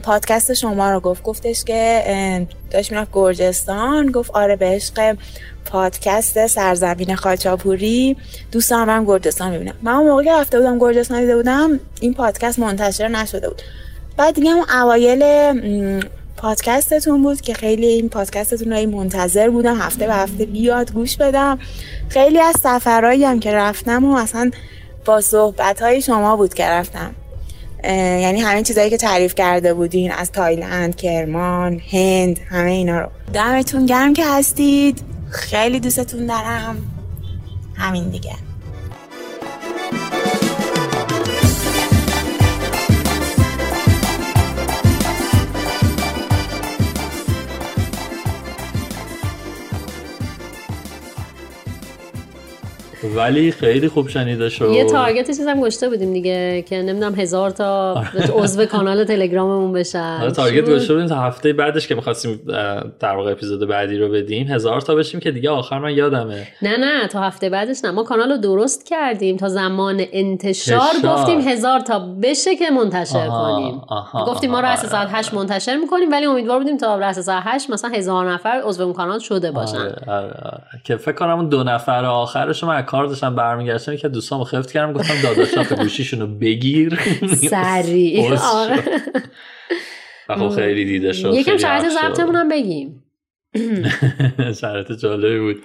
پادکست 0.03 0.53
شما 0.53 0.91
رو 0.91 0.99
گفت. 0.99 1.23
گفتش 1.23 1.63
که 1.63 2.47
داشت 2.71 2.91
می‌رفت 2.91 3.09
گرجستان 3.13 4.11
گفت 4.11 4.31
آره 4.31 4.55
به 4.55 4.65
عشق 4.65 5.17
پادکست 5.65 6.47
سرزمین 6.47 7.15
خاچاپوری 7.15 8.17
دوست 8.51 8.71
هم 8.71 9.05
گرجستان 9.05 9.51
می‌بینم 9.51 9.75
من 9.81 9.93
اون 9.93 10.07
موقع 10.07 10.23
که 10.23 10.33
رفته 10.33 10.57
بودم 10.57 10.79
گرجستان 10.79 11.19
دیده 11.19 11.35
بودم 11.35 11.79
این 12.01 12.13
پادکست 12.13 12.59
منتشر 12.59 13.07
نشده 13.07 13.49
بود. 13.49 13.61
بعد 14.17 14.35
دیگه 14.35 14.51
اون 14.51 14.65
اوایل 14.69 15.21
پادکستتون 16.45 17.23
بود 17.23 17.41
که 17.41 17.53
خیلی 17.53 17.85
این 17.85 18.09
پادکستتون 18.09 18.73
رو 18.73 18.89
منتظر 18.89 19.49
بودم 19.49 19.81
هفته 19.81 20.07
به 20.07 20.13
هفته 20.13 20.45
بیاد 20.45 20.91
گوش 20.91 21.17
بدم. 21.17 21.59
خیلی 22.09 22.39
از 22.39 22.55
سفرهایی 22.63 23.25
هم 23.25 23.39
که 23.39 23.53
رفتم 23.53 24.05
و 24.05 24.15
اصلا 24.15 24.51
با 25.05 25.21
صحبت 25.21 25.81
های 25.81 26.01
شما 26.01 26.35
بود 26.35 26.53
که 26.53 26.65
رفتم. 26.65 27.15
یعنی 27.83 28.41
همه 28.41 28.63
چیزایی 28.63 28.89
که 28.89 28.97
تعریف 28.97 29.35
کرده 29.35 29.73
بودین 29.73 30.11
از 30.11 30.31
تایلند، 30.31 30.95
کرمان، 30.95 31.81
هند 31.91 32.39
همه 32.49 32.71
اینا 32.71 32.99
رو. 32.99 33.09
دمتون 33.33 33.85
گرم 33.85 34.13
که 34.13 34.25
هستید. 34.25 35.01
خیلی 35.29 35.79
دوستتون 35.79 36.25
دارم. 36.25 36.77
همین 37.75 38.09
دیگه. 38.09 38.33
ولی 53.15 53.51
خیلی 53.51 53.87
خوب 53.87 54.07
شنیده 54.07 54.49
شد. 54.49 54.69
یه 54.69 54.85
تارگت 54.85 55.27
چیزم 55.27 55.61
گشته 55.61 55.89
بودیم 55.89 56.13
دیگه 56.13 56.61
که 56.61 56.81
نمی‌دونم 56.81 57.15
هزار 57.15 57.49
تا 57.49 58.03
عضو 58.35 58.65
کانال 58.65 59.03
تلگراممون 59.03 59.73
بشن. 59.73 60.17
حالا 60.19 60.31
تارگت 60.31 60.69
گشته 60.69 60.93
بودیم. 60.93 61.09
تا 61.09 61.15
هفته 61.15 61.53
بعدش 61.53 61.87
که 61.87 61.95
می‌خواستیم 61.95 62.41
در 62.99 63.15
واقع 63.15 63.31
اپیزود 63.31 63.67
بعدی 63.67 63.97
رو 63.97 64.09
بدیم 64.09 64.47
هزار 64.47 64.81
تا 64.81 64.95
بشیم 64.95 65.19
که 65.19 65.31
دیگه 65.31 65.49
آخر 65.49 65.79
من 65.79 65.93
یادمه. 65.93 66.47
نه 66.61 66.77
نه 66.77 67.07
تا 67.07 67.21
هفته 67.21 67.49
بعدش 67.49 67.77
نه. 67.83 67.91
ما 67.91 68.03
کانال 68.03 68.31
رو 68.31 68.37
درست 68.37 68.85
کردیم. 68.85 69.37
تا 69.37 69.49
زمان 69.49 70.01
انتشار 70.11 70.93
گفتیم 71.03 71.41
هزار 71.41 71.79
تا 71.79 71.99
بشه 71.99 72.55
که 72.55 72.69
منتشر 72.69 73.27
کنیم. 73.27 73.81
گفتیم 74.27 74.51
ما 74.51 74.59
رأس 74.59 74.85
ساعت 74.85 75.09
8 75.11 75.33
منتشر 75.33 75.75
می‌کنیم 75.75 76.11
ولی 76.11 76.25
امیدوار 76.25 76.57
بودیم 76.57 76.77
تا 76.77 76.95
رأس 76.95 77.19
ساعت 77.19 77.43
8 77.45 77.69
مثلا 77.69 77.89
هزار 77.89 78.31
نفر 78.31 78.61
عضو 78.65 78.93
کانال 78.93 79.19
شده 79.19 79.51
باشن. 79.51 79.77
آره، 79.77 79.95
آره، 80.07 80.33
آره. 80.43 80.61
که 80.83 80.97
فکر 80.97 81.15
کنم 81.15 81.49
دو 81.49 81.63
نفر 81.63 82.05
آخرش 82.05 82.63
من 82.63 82.81
کار 82.95 83.05
داشتم 83.05 83.35
برمیگشتم 83.35 83.95
که 83.95 84.09
دوستامو 84.09 84.43
خفت 84.43 84.71
کردم 84.71 84.93
گفتم 84.93 85.21
داداشات 85.23 85.73
گوشیشون 85.81 86.19
رو 86.19 86.27
بگیر. 86.27 86.99
سریع. 87.49 88.37
آره. 88.53 88.83
خب 90.27 90.49
خیلی 90.49 90.85
دیده 90.85 91.13
شد 91.13 91.33
یکم 91.33 91.57
شرط 91.57 91.85
ضبطمون 91.85 92.35
هم 92.35 92.49
بگیم. 92.49 93.03
شرط 94.61 94.91
جالبی 94.91 95.39
بود. 95.39 95.63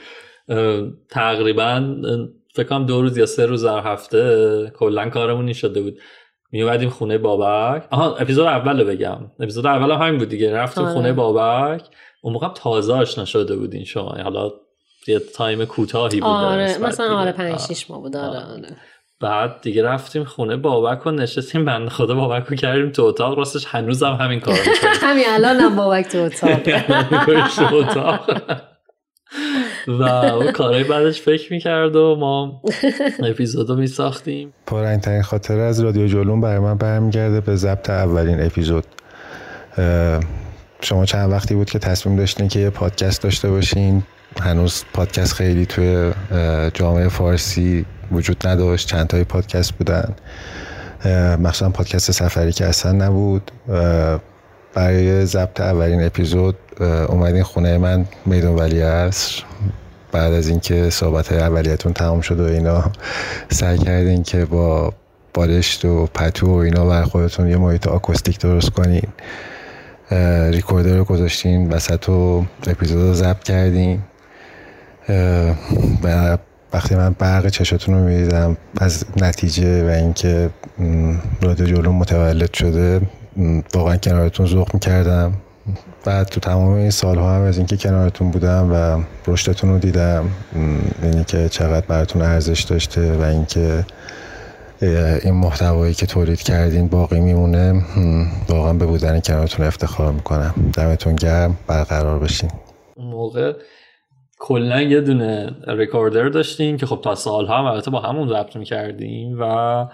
تقریبا 1.10 1.96
فکر 2.54 2.66
کنم 2.66 2.86
دو 2.86 3.02
روز 3.02 3.16
یا 3.18 3.26
سه 3.26 3.46
روز 3.46 3.64
در 3.64 3.80
هفته 3.80 4.72
کلا 4.76 5.10
کارمون 5.10 5.44
این 5.44 5.54
شده 5.54 5.82
بود. 5.82 5.98
میومدیم 6.52 6.88
خونه 6.88 7.18
بابک. 7.18 7.86
آها 7.90 8.16
اپیزود 8.16 8.46
اول 8.46 8.80
رو 8.80 8.86
بگم. 8.86 9.18
اپیزود 9.40 9.66
اول 9.66 9.90
هم 9.90 10.06
همین 10.06 10.18
بود 10.18 10.28
دیگه. 10.28 10.52
رفتیم 10.52 10.84
آره. 10.84 10.92
خونه 10.92 11.12
بابک. 11.12 11.82
اون 12.22 12.32
موقع 12.32 12.48
تازه 12.54 12.92
آشنا 12.92 13.24
شده 13.24 13.56
بودین 13.56 13.84
شما. 13.84 14.08
حالا 14.08 14.50
یه 15.06 15.18
تایم 15.18 15.64
کوتاهی 15.64 16.20
بود 16.20 16.28
آره 16.28 16.78
مثلا 16.78 17.18
آره 17.18 17.32
5 17.32 17.60
6 17.60 17.90
ماه 17.90 18.00
بود 18.00 18.16
آره, 18.16 18.38
آره. 18.38 18.76
بعد 19.20 19.60
دیگه 19.62 19.82
رفتیم 19.82 20.24
خونه 20.24 20.56
بابک 20.56 21.06
و 21.06 21.10
نشستیم 21.10 21.64
بند 21.64 21.88
خدا 21.88 22.14
بابک 22.14 22.46
رو 22.46 22.56
کردیم 22.56 22.90
تو 22.90 23.02
اتاق. 23.02 23.38
راستش 23.38 23.64
هنوز 23.68 24.02
هم 24.02 24.12
همین 24.12 24.40
کار 24.40 24.56
همین 25.02 25.24
الان 25.28 25.56
هم 25.56 25.76
بابک 25.76 26.08
تو 26.12 26.18
اتاق. 27.76 28.30
و 29.88 30.02
اون 30.02 30.52
کارهای 30.52 30.84
بعدش 30.84 31.20
فکر 31.20 31.52
می‌کرد 31.52 31.96
و 31.96 32.16
ما 32.16 32.62
اپیزود 33.22 33.68
رو 33.68 33.76
میساختیم. 33.76 34.54
پرنگترین 34.66 35.22
خاطره 35.22 35.62
از 35.62 35.80
رادیو 35.80 36.06
جلون 36.06 36.40
برای 36.40 36.58
من 36.58 36.78
برمیگرده 36.78 37.40
به 37.40 37.56
ضبط 37.56 37.90
اولین 37.90 38.40
اپیزود. 38.40 38.84
شما 40.80 41.04
چند 41.04 41.32
وقتی 41.32 41.54
بود 41.54 41.70
که 41.70 41.78
تصمیم 41.78 42.16
داشتین 42.16 42.48
که 42.48 42.58
یه 42.58 42.70
پادکست 42.70 43.22
داشته 43.22 43.50
باشین؟ 43.50 44.02
هنوز 44.42 44.84
پادکست 44.92 45.32
خیلی 45.32 45.66
توی 45.66 46.12
جامعه 46.74 47.08
فارسی 47.08 47.86
وجود 48.12 48.46
نداشت. 48.46 48.88
چند 48.88 49.06
تای 49.06 49.24
پادکست 49.24 49.72
بودن. 49.72 50.14
مخصوصا 51.40 51.70
پادکست 51.70 52.10
سفری 52.10 52.52
که 52.52 52.66
اصلا 52.66 52.92
نبود. 52.92 53.50
برای 54.74 55.26
ضبط 55.26 55.60
اولین 55.60 56.02
اپیزود 56.02 56.56
اومدین 57.08 57.42
خونه 57.42 57.78
من 57.78 58.06
میدون 58.26 58.54
ولی 58.54 58.82
است 58.82 59.42
بعد 60.12 60.32
از 60.32 60.48
اینکه 60.48 60.90
صحبت 60.90 61.32
های 61.32 61.40
اولیتون 61.40 61.92
تمام 61.92 62.20
شد 62.20 62.40
و 62.40 62.44
اینا 62.44 62.92
سعی 63.50 63.78
کردین 63.78 64.22
که 64.22 64.44
با 64.44 64.92
بالشت 65.34 65.84
و 65.84 66.06
پتو 66.06 66.46
و 66.46 66.54
اینا 66.54 66.84
بر 66.84 67.02
خودتون 67.04 67.48
یه 67.48 67.56
محیط 67.56 67.86
آکوستیک 67.86 68.38
درست 68.38 68.70
کنین. 68.70 69.08
ریکوردر 70.50 70.96
رو 70.96 71.04
گذاشتین 71.04 71.72
وسط 71.72 72.08
و 72.08 72.44
اپیزود 72.66 73.02
رو 73.02 73.14
ضبط 73.14 73.42
کردین. 73.42 74.02
وقتی 76.72 76.94
من 76.94 77.16
برق 77.18 77.48
چشاتون 77.48 77.94
رو 77.94 78.04
می‌دیدم 78.04 78.56
از 78.76 79.04
نتیجه 79.16 79.86
و 79.86 79.88
اینکه 79.88 80.50
رادیو 81.42 81.66
جلو 81.66 81.92
متولد 81.92 82.54
شده 82.54 83.00
واقعا 83.74 83.96
کنارتون 83.96 84.46
ذوق 84.46 84.74
می‌کردم. 84.74 85.32
بعد 86.04 86.26
تو 86.26 86.40
تمام 86.40 86.68
این 86.68 86.90
سالها 86.90 87.36
هم 87.36 87.42
از 87.42 87.56
اینکه 87.56 87.76
کنارتون 87.76 88.30
بودم 88.30 88.72
و 88.72 89.02
رشدتون 89.32 89.70
رو 89.70 89.78
دیدم 89.78 90.24
اینی 91.02 91.24
که 91.24 91.48
چقدر 91.48 91.86
براتون 91.86 92.22
ارزش 92.22 92.62
داشته 92.62 93.12
و 93.12 93.22
اینکه 93.22 93.84
این 95.22 95.34
محتوایی 95.34 95.94
که 95.94 96.06
تولید 96.06 96.42
کردین 96.42 96.88
باقی 96.88 97.20
میمونه 97.20 97.82
واقعا 98.48 98.72
به 98.72 98.86
بودن 98.86 99.20
کنارتون 99.20 99.66
افتخار 99.66 100.12
می‌کنم. 100.12 100.54
دمتون 100.74 101.16
گرم. 101.16 101.58
برقرار 101.66 102.18
بشین. 102.18 102.50
موقع 102.96 103.52
کلا 104.42 104.82
یه 104.82 105.00
دونه 105.00 105.56
ریکوردر 105.66 106.28
داشتیم 106.28 106.76
که 106.76 106.86
خب 106.86 107.00
تا 107.04 107.14
سالها 107.14 107.58
هم 107.58 107.64
البته 107.64 107.90
با 107.90 108.00
همون 108.00 108.28
ضبط 108.28 108.56
می‌کردیم 108.56 109.36
و 109.40 109.86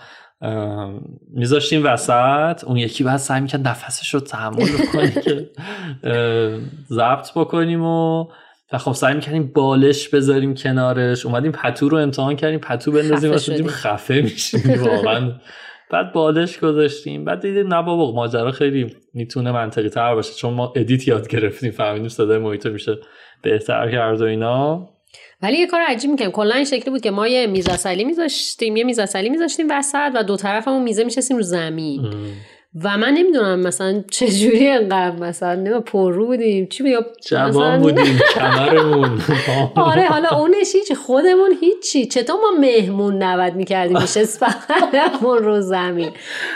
میذاشتیم 1.30 1.86
وسط. 1.86 2.64
اون 2.64 2.76
یکی 2.76 3.04
بعد 3.04 3.16
سعی 3.16 3.40
می‌کرد 3.40 3.68
نفسش 3.68 4.14
رو 4.14 4.20
تحمل 4.20 4.66
کنیم 4.92 5.10
که 5.10 5.50
ضبط 6.90 7.32
بکنیم 7.36 7.82
و 7.82 8.26
و 8.72 8.78
خب 8.78 8.92
سعی 8.92 9.14
می‌کردیم 9.14 9.52
بالش 9.54 10.08
بذاریم 10.08 10.54
کنارش. 10.54 11.26
اومدیم 11.26 11.52
پتو 11.52 11.88
رو 11.88 11.98
امتحان 11.98 12.36
کردیم 12.36 12.60
پتو 12.60 12.92
بندازیم 12.92 13.32
و 13.32 13.38
شدیم 13.38 13.66
خفه 13.66 14.20
میشیم. 14.20 14.60
واقعا. 14.90 15.32
بعد 15.90 16.12
بالش 16.12 16.58
گذاشتیم. 16.58 17.24
بعد 17.24 17.40
دیدیم 17.40 17.74
نه 17.74 17.82
بابا 17.82 18.12
ماجرا 18.12 18.52
خیلی 18.52 18.96
می‌تونه 19.14 19.52
منطقی 19.52 19.88
تر 19.88 20.14
باشه 20.14 20.34
چون 20.34 20.54
ما 20.54 20.72
ادیت 20.76 21.08
یاد 21.08 21.28
گرفتیم 21.28 21.70
فهمیدیم 21.70 22.08
صدای 22.08 22.38
محیط 22.38 22.66
میشه 22.66 22.98
بهتر 23.42 23.90
کرد 23.90 24.20
و 24.20 24.24
اینا. 24.24 24.88
ولی 25.42 25.58
یه 25.58 25.66
کار 25.66 25.80
عجیب 25.88 26.10
می‌کنم 26.10 26.30
کلا 26.30 26.54
این 26.54 26.64
شکلی 26.64 26.90
بود 26.90 27.00
که 27.00 27.10
ما 27.10 27.28
یه 27.28 27.46
میز 27.46 27.68
اصلی 27.68 28.04
میذاشتیم 28.04 28.76
یه 28.76 28.84
میز 28.84 28.98
اصلی 28.98 29.28
میذاشتیم 29.28 29.66
وسط 29.70 30.10
و 30.14 30.24
دو 30.24 30.36
طرفمون 30.36 30.82
میزه 30.82 31.04
میشستیم 31.04 31.36
رو 31.36 31.42
زمین. 31.42 32.12
و 32.84 32.96
من 32.98 33.14
نمی‌دونم 33.14 33.60
مثلا 33.60 34.04
چجوری 34.10 34.68
انقدر 34.68 35.16
مثلا 35.16 35.54
نمی‌دونم 35.54 35.82
پررو 35.82 36.26
بودیم 36.26 36.66
چی 36.66 36.82
بودیم 36.82 36.98
جوان 37.26 37.82
بودیم 37.82 38.18
کمرمون. 38.34 39.20
آره 39.76 40.08
حالا 40.08 40.28
اونش 40.28 40.74
هیچ 40.74 40.92
خودمون 40.92 41.54
هیچی. 41.60 42.06
چطور 42.06 42.36
ما 42.36 42.60
مهمون 42.60 43.22
نود 43.22 43.54
می‌کردیم؟ 43.54 43.98
میشست 44.00 44.38
فقط 44.46 45.22
رو 45.22 45.60
زمین. 45.60 46.10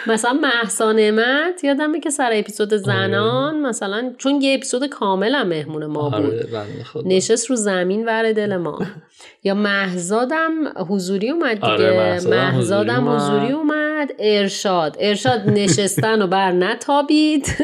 مثلا 0.06 0.32
محسا 0.32 0.92
نعمت 0.92 1.64
یادمه 1.64 2.00
که 2.00 2.10
سر 2.10 2.30
اپیزود 2.32 2.74
زنان 2.74 3.60
مثلا 3.60 4.12
چون 4.18 4.40
یه 4.40 4.54
اپیزود 4.54 4.86
کاملا 4.86 5.44
مهمون 5.44 5.86
ما 5.86 6.02
بود. 6.10 6.14
آره 6.14 6.46
بنده 6.52 6.84
خدا. 6.84 7.02
نشست 7.08 7.50
رو 7.50 7.56
زمین 7.56 8.06
ور 8.06 8.32
دل 8.32 8.56
ما. 8.56 8.78
یا 9.44 9.54
مهزادم 9.54 10.50
حضوری 10.88 11.30
اومد 11.30 11.54
دیگه. 11.54 11.66
آره، 11.66 11.96
مهزادم 11.96 12.54
مهزادم 12.54 13.08
حضوری 13.08 13.52
اومد. 13.52 13.89
اومد 14.00 14.14
ارشاد. 14.18 14.96
ارشاد 15.00 15.40
نشستن 15.46 16.22
و 16.22 16.26
بر 16.26 16.52
نتابید. 16.52 17.46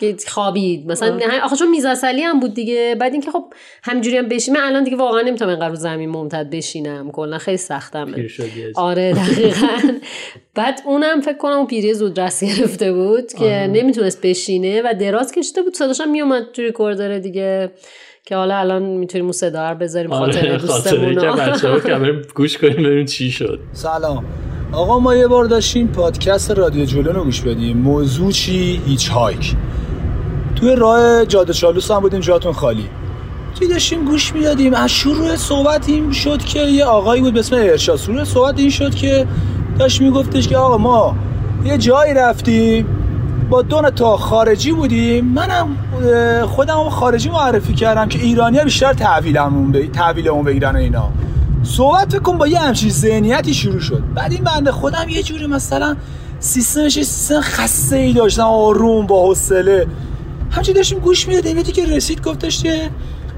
که 0.00 0.16
خوابید. 0.28 0.90
مثلا. 0.90 1.18
آخه 1.42 1.56
چون 1.56 1.70
میز 1.70 1.84
اصلی 1.84 2.22
هم 2.22 2.40
بود 2.40 2.54
دیگه. 2.54 2.96
بعد 3.00 3.12
اینکه 3.12 3.30
خب 3.30 3.44
همجوری 3.82 4.16
هم 4.16 4.28
بشینم. 4.28 4.60
الان 4.62 4.84
دیگه 4.84 4.96
واقعا 4.96 5.20
نمی‌تونم 5.20 5.50
اینقدر 5.50 5.68
رو 5.68 5.74
زمین 5.74 6.10
ممتد 6.10 6.50
بشینم. 6.50 7.10
کلا 7.10 7.38
خیلی 7.38 7.58
عجب. 7.70 8.08
آره 8.74 9.12
دقیقا. 9.12 9.78
بعد 10.54 10.80
اونم 10.84 11.20
فکر 11.20 11.36
کنم 11.36 11.52
اون 11.52 11.66
پیری 11.66 11.94
زودرس 11.94 12.44
گرفته 12.44 12.92
بود 12.92 13.32
که 13.32 13.44
آره. 13.44 13.66
نمی‌تونست 13.66 14.20
بشینه 14.22 14.82
و 14.82 14.94
دراز 15.00 15.32
کشیده 15.32 15.62
بود. 15.62 15.74
صداش 15.74 16.00
هم 16.00 16.10
میومد 16.10 16.52
تو 16.52 16.62
ریکوردر 16.62 17.18
دیگه 17.18 17.70
که 18.24 18.36
حالا 18.36 18.56
الان 18.56 18.82
می‌تونیم 18.82 19.24
اون 19.24 19.32
صدا 19.32 19.74
بذاریم 19.74 20.10
خاطر 20.10 20.38
آره 20.38 20.58
خاطره 20.58 20.58
دوستمون 20.58 21.14
که 21.14 21.42
بچه 21.42 21.68
ها 21.68 21.80
که 21.80 21.94
بریم 21.94 22.22
گوش 22.34 22.58
کنیم 22.58 22.76
ببینیم 22.76 23.04
چی 23.04 23.30
شد. 23.30 23.60
سلام. 23.72 24.24
آقا 24.72 24.98
ما 24.98 25.14
یه 25.14 25.28
بار 25.28 25.44
داشتیم 25.44 25.86
پادکست 25.86 26.50
رادیو 26.50 26.84
جولون 26.84 27.14
رو 27.14 27.24
گوش 27.24 27.40
بدیم. 27.40 27.76
موضوع 27.76 28.32
چی؟ 28.32 28.82
هیچ 28.86 29.08
هایک 29.08 29.56
توی 30.56 30.76
راه 30.76 31.26
جاده 31.26 31.52
چالوس 31.52 31.90
هم 31.90 32.00
بودیم 32.00 32.20
جاتون 32.20 32.52
خالی. 32.52 32.84
توی 33.58 33.68
داشتیم؟ 33.68 34.04
گوش 34.04 34.34
می‌دادیم. 34.34 34.74
از 34.74 34.90
شروع 34.90 35.36
صحبت 35.36 35.88
این 35.88 36.12
شد 36.12 36.38
که 36.38 36.60
یه 36.60 36.84
آقایی 36.84 37.22
بود 37.22 37.34
به 37.34 37.40
اسم 37.40 37.56
ارشاد. 37.56 37.98
شروع 37.98 38.24
صحبت 38.24 38.58
این 38.58 38.70
شد 38.70 38.94
که 38.94 39.26
داشت 39.78 40.00
میگفتش 40.00 40.48
که 40.48 40.56
آقا 40.56 40.78
ما 40.78 41.16
یه 41.64 41.78
جایی 41.78 42.14
رفتیم 42.14 42.86
با 43.50 43.62
دو 43.62 43.90
تا 43.96 44.16
خارجی 44.16 44.72
بودیم. 44.72 45.24
منم 45.24 45.76
خودم 46.46 46.88
خارجی 46.88 47.30
معرفی 47.30 47.74
کردم 47.74 48.08
که 48.08 48.18
ایرانی 48.18 48.60
بیشتر 48.64 48.92
تحویلمون 48.92 49.72
به 49.72 49.86
تحویلمون 49.86 50.44
بگیرن 50.44 50.76
و 50.76 50.78
اینا. 50.78 51.12
صحبت 51.66 52.12
فکر 52.12 52.22
کن 52.22 52.38
با 52.38 52.46
یه 52.46 52.58
همچین 52.58 52.90
ذهنیتی 52.90 53.54
شروع 53.54 53.80
شد. 53.80 54.02
بعد 54.14 54.32
این 54.32 54.44
بنده 54.44 54.72
خودم 54.72 55.08
یه 55.08 55.22
جوری 55.22 55.46
مثلا 55.46 55.96
سیستمش 56.38 56.92
سیستم 56.92 57.40
خسته 57.40 57.96
ای 57.96 58.12
داشتم 58.12 58.42
آروم 58.42 59.06
با 59.06 59.26
حوصله. 59.26 59.86
همچین 60.50 60.74
داشتیم 60.74 60.98
گوش 60.98 61.28
می‌دادیم 61.28 61.56
یه 61.56 61.62
که 61.62 61.86
رسید 61.86 62.22
گفتش 62.22 62.62
که 62.62 62.90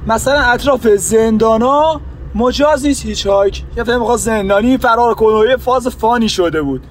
مثلا 0.06 0.40
اطراف 0.40 0.88
زندانا 0.88 2.00
مجاز 2.34 2.86
نیست 2.86 3.06
هیچ 3.06 3.26
هایک. 3.26 3.64
یه 3.76 3.84
فهم 3.84 3.98
می‌خواست 3.98 4.24
زندانی 4.24 4.78
فرار 4.78 5.14
کنه 5.14 5.50
یه 5.50 5.56
فاز 5.56 5.88
فانی 5.88 6.28
شده 6.28 6.62
بود. 6.62 6.82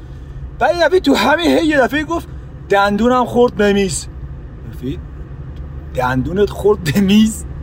بعد 0.59 0.75
یه 0.75 0.87
دفعه 0.87 0.99
تو 0.99 1.15
همین 1.15 1.65
یه 1.65 1.77
دفعه 1.77 2.03
گفت 2.03 2.27
دندونم 2.69 3.25
خورد 3.25 3.55
به 3.55 3.73
میز. 3.73 4.07
دندونت 5.95 6.49
خورد 6.49 6.79
به 6.83 7.01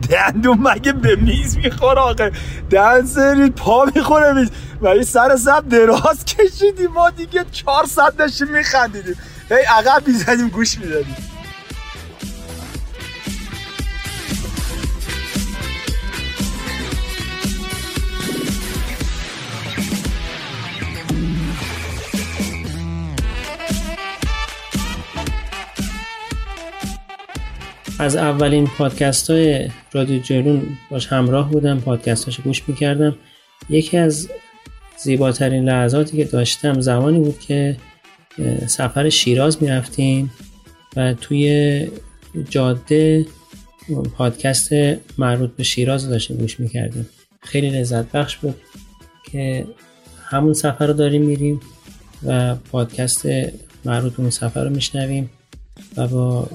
دندون 0.09 0.57
مگه 0.61 0.91
به 0.93 1.15
میز 1.15 1.57
می‌خوره 1.57 2.01
آخه؟ 2.01 2.31
دهن 2.69 3.05
سرید 3.05 3.55
پا 3.55 3.85
می‌خوره 3.95 4.33
میز. 4.33 4.49
و 4.81 5.03
سر 5.03 5.35
سب 5.35 5.69
دراز 5.69 6.25
کشیدیم. 6.25 6.91
ما 6.91 7.09
دیگه 7.09 7.45
چهار 7.51 7.85
ساعت 7.85 8.17
داشتیم 8.17 8.47
میخندیدیم. 8.47 9.15
هی 9.49 9.63
عقب 9.77 10.07
می‌زدیم 10.07 10.47
گوش 10.47 10.77
می‌دادیم. 10.79 11.15
از 28.05 28.15
اولین 28.15 28.67
پادکست 28.67 29.29
های 29.29 29.69
رادیو 29.91 30.21
جلون 30.21 30.77
باش 30.91 31.07
همراه 31.07 31.51
بودم 31.51 31.79
پادکست 31.79 32.41
گوش 32.41 32.63
می‌کردم. 32.67 33.15
یکی 33.69 33.97
از 33.97 34.29
زیباترین 35.03 35.63
لحظاتی 35.63 36.17
که 36.17 36.23
داشتم 36.23 36.81
زمانی 36.81 37.19
بود 37.19 37.39
که 37.39 37.77
سفر 38.67 39.09
شیراز 39.09 39.63
می‌رفتیم 39.63 40.31
و 40.95 41.13
توی 41.13 41.87
جاده 42.49 43.25
پادکست 44.17 44.69
مربوط 45.17 45.55
به 45.55 45.63
شیراز 45.63 46.03
رو 46.03 46.09
داشتیم 46.09 46.37
گوش 46.37 46.59
می‌کردیم. 46.59 47.09
خیلی 47.41 47.69
لذت 47.69 48.11
بخش 48.11 48.37
بود 48.37 48.55
که 49.31 49.65
همون 50.25 50.53
سفر 50.53 50.87
رو 50.87 50.93
داریم 50.93 51.21
میریم 51.21 51.59
و 52.25 52.55
پادکست 52.55 53.25
مربوط 53.85 54.13
به 54.13 54.19
اون 54.19 54.29
سفر 54.29 54.63
رو 54.63 54.69
میشنویم 54.69 55.29
و 55.97 56.07
با 56.07 56.49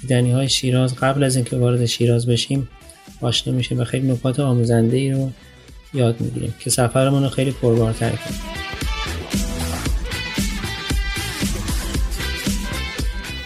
دیدنی 0.00 0.32
های 0.32 0.48
شیراز 0.48 0.94
قبل 0.94 1.22
از 1.22 1.36
اینکه 1.36 1.56
وارد 1.56 1.86
شیراز 1.86 2.26
بشیم 2.26 2.68
آشنا 3.20 3.54
میشه 3.54 3.74
و 3.74 3.84
خیلی 3.84 4.12
نکات 4.12 4.40
آموزنده 4.40 4.96
ای 4.96 5.12
رو 5.12 5.30
یاد 5.94 6.20
می‌گیریم 6.20 6.54
که 6.60 6.70
سفرمون 6.70 7.22
رو 7.22 7.28
خیلی 7.28 7.50
پربارتر 7.50 8.10
کنیم. 8.10 8.40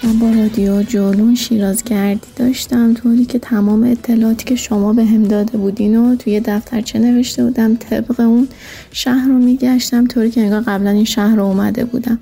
من 0.03 0.19
با 0.19 0.31
رادیو 0.41 0.83
جولون 0.83 1.35
شیرازگردی 1.35 2.27
داشتم 2.37 2.95
طوری 2.95 3.25
که 3.25 3.39
تمام 3.39 3.83
اطلاعاتی 3.83 4.45
که 4.45 4.57
شما 4.57 4.93
به 4.93 5.05
هم 5.05 5.23
داده 5.23 5.59
بودین 5.59 5.97
و 5.97 6.17
توی 6.17 6.41
دفترچه 6.41 6.99
نوشته 6.99 7.45
بودم 7.45 7.77
طبق 7.77 8.21
اون 8.21 8.49
شهر 8.93 9.29
رو 9.29 9.39
میگشتم 9.39 10.07
طوری 10.07 10.31
که 10.31 10.41
انگار 10.41 10.61
قبلا 10.61 10.91
این 10.91 11.05
شهر 11.05 11.37
رو 11.37 11.43
اومده 11.43 11.85
بودم. 11.85 12.19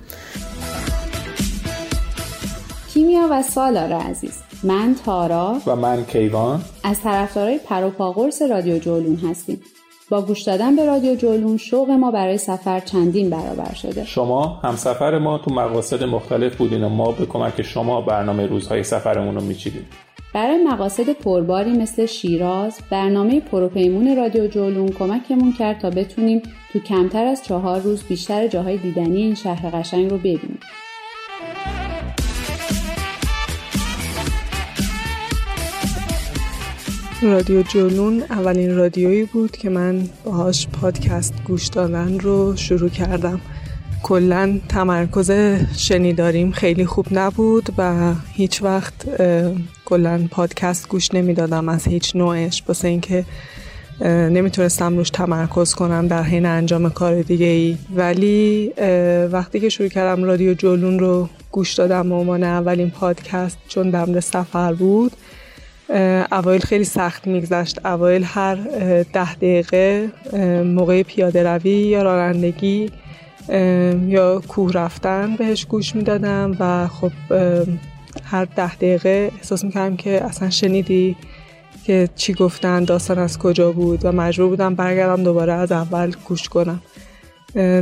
کیمیا 3.03 3.29
و 3.31 3.43
سالار 3.43 3.93
عزیز. 3.93 4.43
من 4.62 4.95
تارا. 5.05 5.57
و 5.67 5.77
من 5.77 6.05
کیوان. 6.05 6.61
از 6.85 7.01
طرفدارای 7.01 7.59
پروپاقرس 7.59 8.43
رادیو 8.43 8.79
جولون 8.79 9.17
هستیم. 9.17 9.61
با 10.11 10.23
گوش 10.23 10.43
دادن 10.43 10.77
به 10.77 10.87
رادیو 10.87 11.15
جولون 11.15 11.57
شوق 11.57 11.91
ما 11.91 12.11
برای 12.11 12.38
سفر 12.38 12.81
چندین 12.81 13.31
برابر 13.31 13.75
شده. 13.75 14.05
شما 14.05 14.61
همسفر 14.65 15.19
ما 15.19 15.38
تو 15.38 15.55
مقاصد 15.55 16.05
مختلف 16.05 16.57
بودین 16.57 16.85
و 16.85 16.88
ما 16.88 17.12
به 17.12 17.27
کمک 17.27 17.62
شما 17.62 18.01
برنامه 18.01 18.47
روزهای 18.47 18.83
سفرمون 18.83 19.35
رو 19.35 19.41
میچیدیم. 19.41 19.87
برای 20.35 20.65
مقاصد 20.65 21.11
پرباری 21.11 21.71
مثل 21.71 22.07
شیراز 22.07 22.79
برنامه 22.91 23.41
پروپیمون 23.41 24.17
رادیو 24.17 24.47
جولون 24.47 24.88
کمکمون 24.88 25.53
کرد 25.53 25.79
تا 25.81 25.91
بتونیم 25.91 26.43
تو 26.73 26.79
کمتر 26.79 27.25
از 27.25 27.45
چهار 27.45 27.81
روز 27.81 28.03
بیشتر 28.03 28.47
جاهای 28.47 28.77
دیدنی 28.77 29.23
این 29.23 29.35
شهر 29.35 29.71
قشنگ 29.71 30.11
رو 30.11 30.19
ببینیم. 30.19 30.59
رادیو 37.22 37.62
جولون 37.62 38.22
اولین 38.30 38.76
رادیویی 38.76 39.24
بود 39.24 39.50
که 39.50 39.70
من 39.70 40.08
باهاش 40.24 40.68
پادکست 40.68 41.35
گوش 41.44 41.66
دادن 41.66 42.18
رو 42.18 42.56
شروع 42.56 42.88
کردم. 42.88 43.40
کلا 44.02 44.61
تمرکز 44.68 45.30
شنیداریم 45.76 46.50
خیلی 46.52 46.87
خوب 46.87 47.06
نبود 47.11 47.68
و 47.78 48.12
هیچ 48.32 48.62
وقت 48.62 48.94
کلا 49.85 50.28
پادکست 50.30 50.88
گوش 50.88 51.14
نمی‌دادم 51.14 51.68
از 51.68 51.88
هیچ 51.88 52.16
نوعش. 52.16 52.62
واسه 52.68 52.88
اینکه 52.88 53.24
نمی‌تونستم 54.04 54.96
روش 54.96 55.11
تمرکز 55.11 55.74
کنم 55.74 56.08
در 56.08 56.22
حین 56.22 56.46
انجام 56.46 56.90
کار 56.90 57.22
دیگه 57.22 57.46
ای 57.46 57.76
ولی 57.96 58.72
وقتی 59.32 59.61
که 59.61 59.68
شروع 59.68 59.88
کردم 59.88 60.24
رادیو 60.24 60.54
جولون 60.54 60.98
رو 60.98 61.28
گوش 61.50 61.74
دادم 61.74 62.08
به 62.08 62.14
عنوان 62.14 62.42
اولین 62.42 62.90
پادکست 62.90 63.58
چون 63.68 63.90
در 63.90 64.04
مورد 64.04 64.20
سفر 64.20 64.72
بود 64.72 65.12
اوایل 66.33 66.61
خیلی 66.61 66.85
سخت 66.85 67.26
میگذشت. 67.26 67.87
اوایل 67.87 68.24
هر 68.24 68.55
ده 69.12 69.35
دقیقه 69.35 70.11
موقع 70.64 71.02
پیاده 71.02 71.42
روی 71.42 71.70
یا 71.70 72.02
رانندگی 72.02 72.90
یا 74.09 74.42
کوه 74.48 74.72
رفتن 74.72 75.37
بهش 75.37 75.66
گوش 75.66 75.96
می‌دادم 75.96 76.57
و 76.61 76.88
خب 76.88 77.12
هر 78.24 78.44
ده 78.44 78.74
دقیقه 78.74 79.31
احساس 79.38 79.64
می‌کردم 79.64 79.96
که 79.96 80.24
اصلا 80.24 80.50
شنیدی 80.50 81.16
که 81.85 82.09
چی 82.16 82.35
گفتن 82.35 82.85
داستان 82.85 83.18
از 83.18 83.38
کجا 83.38 83.72
بود 83.72 84.05
و 84.05 84.12
مجبور 84.12 84.48
بودم 84.48 84.74
برگردم 84.74 85.22
دوباره 85.22 85.52
از 85.52 85.72
اول 85.72 86.12
گوش 86.24 86.48
کنم. 86.48 86.83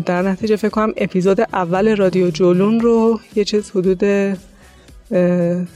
در 0.07 0.23
نتیجه 0.23 0.57
فکر 0.57 0.68
کنم 0.68 0.92
اپیزود 0.96 1.40
اول 1.40 1.96
رادیو 1.96 2.31
جولون 2.31 2.81
رو 2.81 3.20
یه 3.37 3.44
چیز 3.44 3.70
حدود 3.70 4.05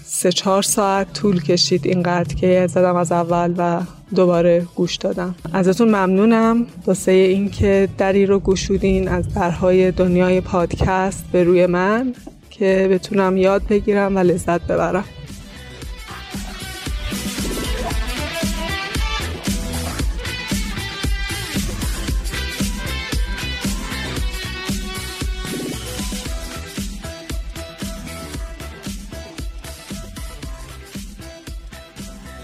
سه 0.05 0.33
چهار 0.35 0.62
ساعت 0.62 1.12
طول 1.12 1.42
کشید 1.42 1.87
اینقدر 1.87 2.35
که 2.35 2.66
زدم 2.66 2.97
از 2.97 3.12
اول 3.12 3.55
و 3.59 3.81
دوباره 4.14 4.66
گوش 4.75 4.97
دادم. 4.97 5.35
ازتون 5.53 5.88
ممنونم. 5.88 6.66
واسه 6.87 7.12
اینکه 7.12 7.88
دری 7.99 8.27
رو 8.27 8.40
گشودین 8.40 9.09
از 9.09 9.35
درهای 9.35 9.90
دنیای 9.90 10.40
پادکست 10.40 11.25
به 11.33 11.44
روی 11.44 11.66
من 11.66 12.14
که 12.51 12.88
بتونم 12.90 13.37
یاد 13.37 13.62
بگیرم 13.70 14.16
و 14.16 14.18
لذت 14.18 14.61
ببرم. 14.66 15.05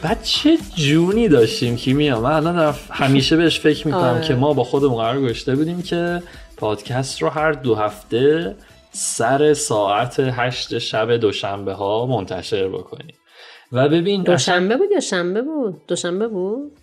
بعد 0.02 0.22
چه 0.22 0.58
جونی 0.74 1.28
داشتیم 1.28 1.76
کیمیا؟ 1.76 2.20
من 2.20 2.32
الان 2.32 2.56
دارم 2.56 2.74
همیشه 2.90 3.36
بهش 3.36 3.60
فکر 3.60 3.86
می‌کنم 3.86 4.02
آره. 4.02 4.20
که 4.20 4.34
ما 4.34 4.52
با 4.52 4.64
خودمون 4.64 4.96
قرار 4.96 5.20
گذاشته 5.20 5.56
بودیم 5.56 5.82
که 5.82 6.22
پادکست 6.56 7.22
رو 7.22 7.28
هر 7.28 7.52
دو 7.52 7.74
هفته 7.74 8.56
سر 8.92 9.54
ساعت 9.54 10.16
هشت 10.20 10.78
شب 10.78 11.16
دوشنبه 11.16 11.72
ها 11.72 12.06
منتشر 12.06 12.68
بکنیم. 12.68 13.14
و 13.72 13.88
ببین 13.88 14.22
دوشنبه 14.22 14.76
بود 14.76 14.90
یا 14.90 15.00
شنبه 15.00 15.42
بود؟ 15.42 15.86
دوشنبه 15.88 16.28
بود؟ 16.28 16.79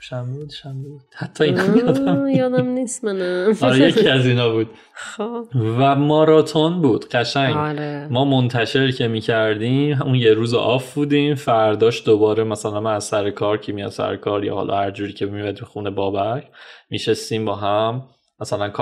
شنبه 0.00 0.38
بود 0.38 0.50
شنبه 0.50 0.88
بود 0.88 1.02
حتی 1.16 1.44
اینم 1.44 1.76
یادم 1.76 2.28
یادم 2.28 2.66
نیست 2.66 3.04
منم. 3.04 3.54
آره 3.62 3.78
یکی 3.78 4.08
از 4.08 4.26
اینا 4.26 4.50
بود. 4.50 4.70
خب. 4.94 5.46
و 5.54 5.94
ماراتون 5.94 6.82
بود 6.82 7.08
قشنگ. 7.08 7.56
آره. 7.56 8.08
ما 8.10 8.24
منتشر 8.24 8.90
که 8.90 9.08
می‌کردیم 9.08 10.02
اون 10.02 10.14
یه 10.14 10.34
روز 10.34 10.54
آف 10.54 10.94
بودیم 10.94 11.34
فرداش 11.34 12.06
دوباره 12.06 12.44
مثلا 12.44 12.80
من 12.80 12.94
از 12.94 13.04
سر 13.04 13.30
کار 13.30 13.58
کی 13.58 13.72
میاد 13.72 13.90
سر 13.90 14.16
کار 14.16 14.44
یا 14.44 14.54
حالا 14.54 14.76
هر 14.76 14.90
جوری 14.90 15.12
که 15.12 15.26
میاد 15.26 15.60
خونه 15.60 15.90
بابک 15.90 16.44
میشستیم 16.90 17.44
با 17.44 17.54
هم. 17.54 18.02
مثلا 18.40 18.72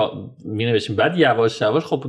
می 0.45 0.65
نوشتیم 0.65 0.95
بعد 0.95 1.17
یواش 1.17 1.61
یواش 1.61 1.83
خب 1.85 2.03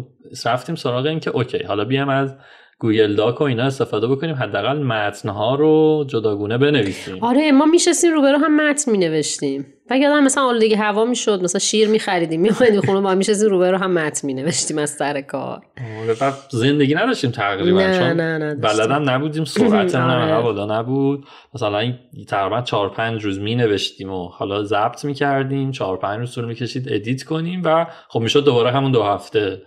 رفتیم 0.44 0.75
سراغ 0.75 1.07
این 1.07 1.20
که 1.20 1.31
okay 1.31 1.62
حالا 1.62 1.85
بیام 1.85 2.09
از 2.09 2.35
Google 2.81 3.14
Doc 3.14 3.40
و 3.40 3.45
اینا 3.45 3.62
استفاده 3.62 4.07
بکنیم 4.07 4.35
حداقل 4.35 4.83
متنها 4.83 5.55
رو 5.55 6.05
جداگونه 6.09 6.59
بنویسیم 6.59 7.25
آره 7.25 7.53
ما 7.53 7.66
میشستیم 7.66 8.12
روبرو 8.12 8.38
هم 8.38 8.57
متن 8.57 8.93
مینوشتیم 8.93 9.66
و 9.90 9.99
یادم 9.99 10.25
مثلا 10.25 10.45
آلودگی 10.45 10.75
هوا 10.75 11.05
می‌شد 11.05 11.43
مثلا 11.43 11.59
شیر 11.59 11.88
میخریدیم 11.88 12.40
میومدیم 12.40 12.81
خونه 12.81 13.11
هم 13.11 13.16
میشستیم 13.16 13.51
روبرو 13.51 13.79
هم 13.79 13.93
متن 13.93 14.27
مینوشتیم 14.27 14.79
از 14.79 14.90
سر 14.90 15.21
کار 15.21 15.62
آره، 16.03 16.33
زندگی 16.51 16.95
نداشتیم 16.95 17.31
تقریبا 17.31 17.81
نه، 17.81 17.99
چون 17.99 18.07
نه، 18.07 18.38
نداشتیم. 18.38 18.61
بلدم 18.61 19.11
نبودیم 19.11 19.45
سرعتمون 19.45 20.11
هم 20.21 20.31
آره. 20.31 20.43
بالا 20.43 20.81
نبود 20.81 21.25
مثلا 21.55 21.79
این 21.79 21.95
تقریبا 22.29 22.61
چهار 22.61 22.88
پنج 22.88 23.25
روز 23.25 23.38
می 23.38 23.55
نوشتیم 23.55 24.12
و 24.12 24.29
حالا 24.29 24.62
ضبط 24.62 25.05
می 25.05 25.14
کردیم 25.14 25.71
چهار 25.71 25.97
پنج 25.97 26.19
روز 26.19 26.35
طول 26.35 26.45
می 26.45 26.55
کشید 26.55 26.93
edit 26.93 27.23
کنیم 27.23 27.62
و 27.64 27.87
خب 28.09 28.21
می‌شد 28.21 28.45
دوباره 28.45 28.71
همون 28.71 28.93
دو 28.93 29.03
هفته 29.03 29.62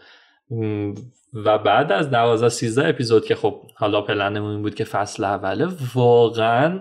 و 1.34 1.58
بعد 1.58 1.92
از 1.92 2.10
12 2.10 2.50
13 2.50 2.88
اپیزود 2.88 3.26
که 3.26 3.36
خب 3.36 3.62
حالا 3.76 4.02
پلنمون 4.02 4.52
این 4.52 4.62
بود 4.62 4.76
که 4.76 4.84
فصل 4.84 5.24
اوله 5.24 5.68
واقعا 5.96 6.80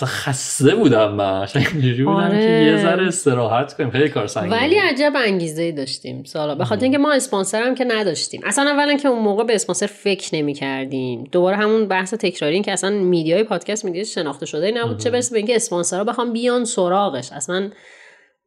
خسته 0.00 0.74
بودم 0.74 1.14
من. 1.14 1.46
اینجوری 1.72 2.04
بودم 2.04 2.16
آره. 2.16 2.40
که 2.40 2.70
یه 2.70 2.82
ذره 2.82 3.06
استراحت 3.06 3.74
کنیم. 3.76 3.90
خیلی 3.90 4.08
کار 4.08 4.26
سنگینه 4.26 4.60
ولی 4.60 4.78
عجب 4.78 5.12
انگیزه 5.16 5.62
ای 5.62 5.72
داشتیم 5.72 6.24
سالار. 6.24 6.54
به 6.54 6.64
خاطر 6.64 6.82
اینکه 6.82 6.98
ما 6.98 7.12
اسپانسر 7.12 7.62
هم 7.62 7.74
که 7.74 7.84
نداشتیم. 7.84 8.40
اصلا 8.44 8.70
اولا 8.70 8.96
که 8.96 9.08
اون 9.08 9.22
موقع 9.22 9.44
به 9.44 9.54
اسپانسر 9.54 9.86
فکر 9.86 10.36
نمی 10.36 10.54
کردیم 10.54 11.24
دوباره 11.32 11.56
همون 11.56 11.88
بحث 11.88 12.14
تکراری 12.14 12.54
این 12.54 12.62
که 12.62 12.72
اصلا 12.72 12.90
media 12.90 13.35
ی 13.35 13.44
پادکست 13.44 13.84
media 13.84 14.01
ی 14.01 14.04
شناخته 14.04 14.46
شده 14.46 14.70
نبود. 14.70 14.98
چه 14.98 15.10
برسه 15.10 15.32
به 15.32 15.38
اینکه 15.38 15.56
اسپانسرها 15.56 16.04
بخوام 16.04 16.32
بیان 16.32 16.64
سراغش. 16.64 17.32
اصلا 17.32 17.70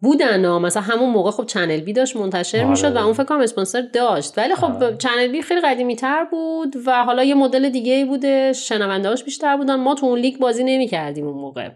بودن 0.05 0.45
ها. 0.45 0.59
مثلا 0.59 0.83
همون 0.83 1.09
موقع 1.09 1.31
خب 1.31 1.45
چنل‌بی 1.45 1.93
داشت 1.93 2.15
منتشر 2.15 2.57
آره. 2.57 2.69
می‌شد 2.69 2.95
و 2.95 2.97
اون 2.97 3.13
فکر 3.13 3.23
کنم 3.23 3.39
اسپانسر 3.39 3.81
داشت. 3.93 4.37
ولی 4.37 4.55
خب 4.55 4.97
چنل‌بی 4.97 5.41
خیلی 5.41 5.61
قدیمی 5.61 5.95
تر 5.95 6.23
بود 6.31 6.75
و 6.85 7.03
حالا 7.03 7.23
یه 7.23 7.35
مدل 7.35 7.69
دیگه 7.69 7.93
ای 7.93 8.05
بوده. 8.05 8.53
شنوندهاش 8.53 9.23
بیشتر 9.23 9.57
بودن. 9.57 9.75
ما 9.75 9.95
تو 9.95 10.05
اون 10.05 10.19
لیگ 10.19 10.37
بازی 10.37 10.63
نمی 10.63 10.87
کردیم 10.87 11.27
اون 11.27 11.37
موقع. 11.37 11.69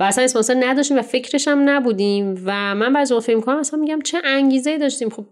و 0.00 0.02
اصلا 0.02 0.24
اسپانسر 0.24 0.56
نداشتیم 0.60 0.98
و 0.98 1.02
فکرش 1.02 1.48
هم 1.48 1.70
نبودیم. 1.70 2.42
و 2.46 2.74
من 2.74 2.92
بعضی 2.92 3.14
وقت 3.14 3.22
فکر 3.22 3.36
می‌کنم 3.36 3.56
اصلا 3.56 3.80
میگم 3.80 3.98
چه 4.04 4.18
انگیزه 4.24 4.70
ای 4.70 4.78
داشتیم. 4.78 5.08
خب 5.08 5.24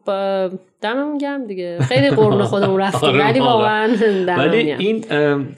دممون 0.81 1.19
گرم 1.19 1.47
دیگه. 1.47 1.79
خیلی 1.81 2.11
قربون 2.11 2.43
خودمون 2.43 2.81
رفتیم. 2.87 3.09
آره 3.09 3.25
ولی 3.25 3.41
واقعا. 3.41 3.91
ولی. 4.27 4.73
این 4.73 5.05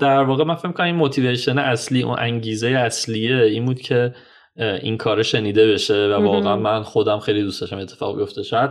در 0.01 0.23
واقع 0.23 0.45
من 0.45 0.55
فکر 0.55 0.73
کنم 0.73 0.87
این 0.87 0.95
motivation 0.95 1.59
اصلی 1.59 2.03
اون 2.03 2.17
انگیزه 2.19 2.69
اصلیه 2.69 3.37
این 3.37 3.65
بود 3.65 3.81
که 3.81 4.15
این 4.61 4.97
کار 4.97 5.23
شنیده 5.23 5.73
بشه 5.73 6.07
و. 6.07 6.23
واقعا 6.23 6.57
من 6.57 6.83
خودم 6.83 7.19
خیلی 7.19 7.43
دوست 7.43 7.61
داشتم 7.61 7.79
اتفاق 7.79 8.19
بیفته. 8.19 8.43
شاید 8.43 8.71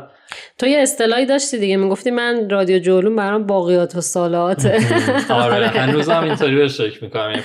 تو 0.58 0.68
یه 0.68 0.80
اصطلاحی 0.80 1.26
داشتی 1.26 1.58
دیگه 1.58 1.78
می‌گفتی 1.78 2.12
من 2.12 2.50
رادیو 2.50 2.80
جولون 2.80 3.16
برام 3.16 3.48
باقیات 3.48 3.96
و 3.96 4.02
صالحات. 4.02 4.66
آره 5.30 5.68
هنوزم 5.68 6.24
اینطوری 6.24 6.56
بهش 6.56 6.78
فکر 6.78 7.04
می‌کنم. 7.04 7.30
یعنی 7.30 7.44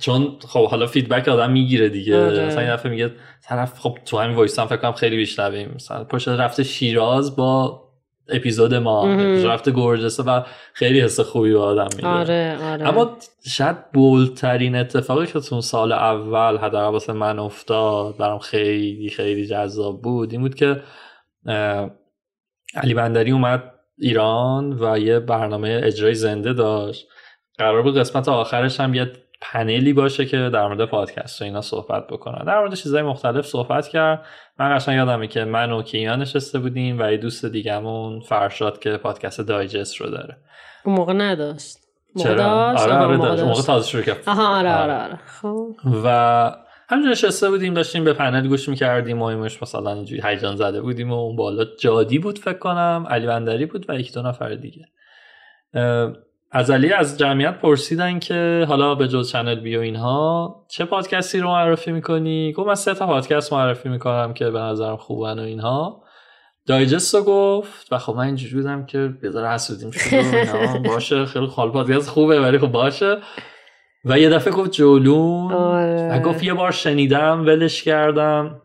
چون 0.00 0.36
خب 0.48 0.68
حالا 0.68 0.86
feedback 0.86 1.28
آدم 1.28 1.52
می‌گیره 1.52 1.88
دیگه. 1.88 2.26
آره. 2.26 2.46
مثلا 2.46 2.60
این 2.60 2.74
دفعه 2.74 2.90
میگه 2.90 3.10
طرف 3.44 3.78
خب 3.78 3.98
تو 4.06 4.18
همین 4.18 4.36
voice 4.36 4.58
هم 4.58 4.66
فکر 4.66 4.76
کنم 4.76 4.92
خیلی 4.92 5.16
بشنویم 5.16 5.72
مثلا 5.74 6.04
پاشده 6.04 6.28
رفته 6.28 6.64
شیراز 6.64 7.36
با 7.36 7.82
اپیزود 8.28 8.74
ما 8.74 9.14
رفته 9.44 9.70
گرجستان 9.70 10.22
و 10.22 10.42
خیلی 10.72 11.00
حس 11.00 11.20
خوبی 11.20 11.52
به 11.52 11.60
آدم 11.60 11.88
میده. 11.96 12.08
آره 12.08 12.58
آره. 12.64 12.88
اما 12.88 13.16
شاید 13.46 13.92
بولترین 13.92 14.76
اتفاقی 14.76 15.26
که 15.26 15.40
تو 15.40 15.60
سال 15.60 15.92
اول 15.92 16.58
حداقل 16.58 16.92
واسه 16.92 17.12
من 17.12 17.38
افتاد 17.38 18.16
برام 18.16 18.38
خیلی 18.38 19.10
خیلی 19.10 19.46
جذاب 19.46 20.02
بود 20.02 20.32
این 20.32 20.40
بود 20.40 20.54
که 20.54 20.82
علی 22.74 22.94
بندری 22.94 23.30
اومد 23.30 23.72
ایران 23.98 24.78
و 24.80 24.98
یه 24.98 25.20
برنامه 25.20 25.80
اجرای 25.84 26.14
زنده 26.14 26.52
داشت. 26.52 27.08
قرار 27.58 27.82
بود 27.82 27.98
قسمت 27.98 28.28
آخرش 28.28 28.80
هم 28.80 28.94
یه 28.94 29.12
پنلی 29.40 29.92
باشه 29.92 30.26
که 30.26 30.36
در 30.36 30.66
مورد 30.66 30.84
پادکست 30.84 31.42
و 31.42 31.44
اینا 31.44 31.60
صحبت 31.60 32.06
بکنن 32.06 32.44
در 32.44 32.58
مورد 32.58 32.74
چیزهای 32.74 33.02
مختلف 33.02 33.46
صحبت 33.46 33.88
کرد. 33.88 34.24
من 34.58 34.76
قشنگ 34.76 34.96
یادمه 34.96 35.26
که 35.26 35.44
من 35.44 35.72
و 35.72 35.82
کیان 35.82 36.20
نشسته 36.20 36.58
بودیم 36.58 37.00
و 37.00 37.10
یه 37.10 37.16
دوست 37.16 37.44
دیگمون 37.44 38.20
فرشاد 38.20 38.78
که 38.78 38.96
پادکست 38.96 39.40
دایجست 39.40 39.96
رو 39.96 40.10
داره 40.10 40.36
اون 40.84 40.96
موقع 40.96 41.12
نداشت 41.12 41.76
موقع 42.16 42.28
چرا؟ 42.28 42.36
داشت 42.36 42.82
آره 42.82 42.94
آره 42.94 43.16
داشت. 43.16 43.42
موقع. 43.42 43.62
تازه 43.62 43.88
شروع 43.88 44.02
کرد 44.02 44.22
آها 44.26 44.58
آره 44.58 44.74
آره. 44.74 44.94
آره 44.94 45.04
آره 45.04 45.16
خب 45.26 45.76
و 46.04 46.56
همینجور 46.88 47.12
نشسته 47.12 47.50
بودیم 47.50 47.74
داشتیم 47.74 48.04
به 48.04 48.12
پنل 48.12 48.48
گوش 48.48 48.68
می‌کردیم 48.68 49.22
و 49.22 49.24
ایمش 49.24 49.62
مثلا 49.62 49.92
اینجوری 49.92 50.22
هیجان 50.24 50.56
زده 50.56 50.80
بودیم 50.80 51.10
و 51.10 51.14
اون 51.14 51.36
بالا 51.36 51.64
جادی 51.80 52.18
بود 52.18 52.38
فکر 52.38 52.58
کنم 52.58 53.06
علی 53.10 53.26
بندری 53.26 53.66
بود 53.66 53.90
و 53.90 53.98
یک 53.98 54.14
دو 54.14 54.22
نفر 54.22 54.54
دیگه 54.54 54.84
از 56.54 56.70
علی 56.70 56.92
از 56.92 57.18
جمعیت 57.18 57.60
پرسیدن 57.60 58.18
که 58.18 58.64
حالا 58.68 58.94
به 58.94 59.08
جز 59.08 59.30
چنل 59.30 59.60
بی 59.60 59.76
و 59.76 59.80
اینها 59.80 60.56
چه 60.68 60.84
پادکستی 60.84 61.40
رو 61.40 61.48
معرفی 61.48 61.92
می‌کنی؟ 61.92 62.52
گفت 62.52 62.68
من 62.68 62.74
سه 62.74 62.94
تا 62.94 63.06
پادکست 63.06 63.52
معرفی 63.52 63.88
می‌کنم 63.88 64.34
که 64.34 64.50
به 64.50 64.58
نظرم 64.58 64.96
خوبن 64.96 65.38
و 65.38 65.42
اینها 65.42 66.02
دایجست 66.66 67.14
رو 67.14 67.22
گفت 67.22 67.92
و 67.92 67.98
خب 67.98 68.14
من 68.14 68.24
اینجوری 68.24 68.54
بودم 68.54 68.86
که 68.86 68.98
بذار 69.22 69.46
حسودیم 69.46 69.90
شد 69.90 70.12
و 70.12 70.16
اینا. 70.36 70.78
باشه 70.78 71.24
خیلی 71.24 71.46
خال 71.46 71.70
پادکست 71.70 72.08
خوبه 72.08 72.40
ولی 72.40 72.58
خب 72.58 72.72
باشه 72.72 73.18
و 74.04 74.18
یه 74.18 74.30
دفعه 74.30 74.52
گفت 74.52 74.70
جولون 74.70 75.52
آره. 75.52 76.12
و 76.12 76.20
گفت 76.20 76.44
یه 76.44 76.54
بار 76.54 76.70
شنیدم 76.70 77.46
ولش 77.46 77.82
کردم 77.82 78.60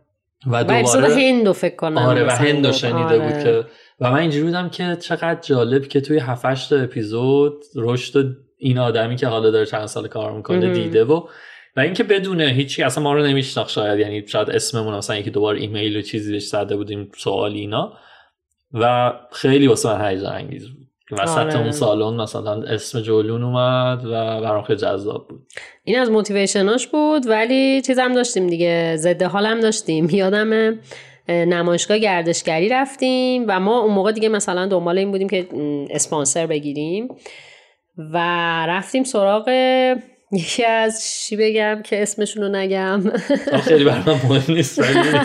و 0.47 0.59
و 0.59 0.63
دوباره 0.63 1.15
هندو 1.15 1.53
فکر 1.53 1.75
کنم 1.75 1.97
آره 1.97 2.27
و 2.27 2.29
هندو. 2.29 2.71
شنیده 2.71 2.99
آره. 2.99 3.19
بود 3.19 3.43
که 3.43 3.65
و 3.99 4.11
من 4.11 4.19
اینجوری 4.19 4.43
بودم 4.43 4.69
که 4.69 4.97
چقدر 4.99 5.39
جالب 5.41 5.87
که 5.87 6.01
توی 6.01 6.19
7 6.19 6.69
تا 6.69 6.75
اپیزود 6.75 7.63
رشد 7.75 8.37
این 8.57 8.77
آدمی 8.77 9.15
که 9.15 9.27
حالا 9.27 9.51
داره 9.51 9.65
چند 9.65 9.85
سال 9.85 10.07
کار 10.07 10.31
می‌کنه. 10.37 10.73
دیده 10.73 11.05
و 11.05 11.27
و 11.75 11.79
اینکه 11.79 12.03
بدونه 12.03 12.45
هیچی 12.45 12.83
اصلا 12.83 13.03
ما 13.03 13.13
رو 13.13 13.25
نمیشناخت 13.25 13.69
شاید 13.69 13.99
یعنی 13.99 14.27
شاید 14.27 14.49
اسممون 14.49 14.93
مثلا 14.93 15.17
یکی 15.17 15.31
دوبار 15.31 15.55
ایمیل 15.55 15.97
و 15.97 16.01
چیزی 16.01 16.31
بهش 16.31 16.47
زده 16.47 16.75
بودیم 16.75 17.11
سوالی 17.17 17.59
اینا 17.59 17.93
و 18.73 19.13
خیلی 19.31 19.67
واسه 19.67 19.89
من 19.89 20.09
هیجان 20.09 20.33
انگیز 20.33 20.67
بود 20.67 20.87
وسط 21.11 21.37
آره. 21.37 21.59
اون 21.59 21.71
سالن 21.71 22.21
مثلا 22.21 22.61
اسم 22.61 22.99
جولون 22.99 23.43
اومد 23.43 24.05
و 24.05 24.41
برام 24.41 24.63
خیلی 24.63 24.79
جذاب 24.79 25.27
بود 25.27 25.47
این 25.83 25.99
از 25.99 26.11
موتیویشناش 26.11 26.87
بود 26.87 27.27
ولی 27.27 27.81
چیز 27.81 27.99
هم 27.99 28.13
داشتیم 28.13 28.47
دیگه 28.47 28.95
ضد 28.95 29.23
حال 29.23 29.45
هم 29.45 29.59
داشتیم 29.59 30.09
یادم 30.21 30.79
نمایشگاه 31.29 31.97
گردشگری 31.97 32.69
رفتیم 32.69 33.45
و 33.47 33.59
ما 33.59 33.79
اون 33.79 33.93
موقع 33.93 34.11
دیگه 34.11 34.29
مثلا 34.29 34.65
دنبال 34.67 34.97
این 34.97 35.11
بودیم 35.11 35.29
که 35.29 35.47
اسپانسر 35.89 36.47
بگیریم 36.47 37.07
و 37.97 38.17
رفتیم 38.65 39.03
سراغ 39.03 39.49
یکی 40.31 40.65
از 40.65 41.03
چی 41.05 41.35
بگم 41.35 41.81
که 41.83 42.01
اسمشون 42.01 42.43
رو 42.43 42.49
نگم. 42.49 43.03
خیلی 43.63 43.83
برای 43.83 44.03
من 44.05 44.13
مهم 44.13 44.53
نیست 44.53 44.81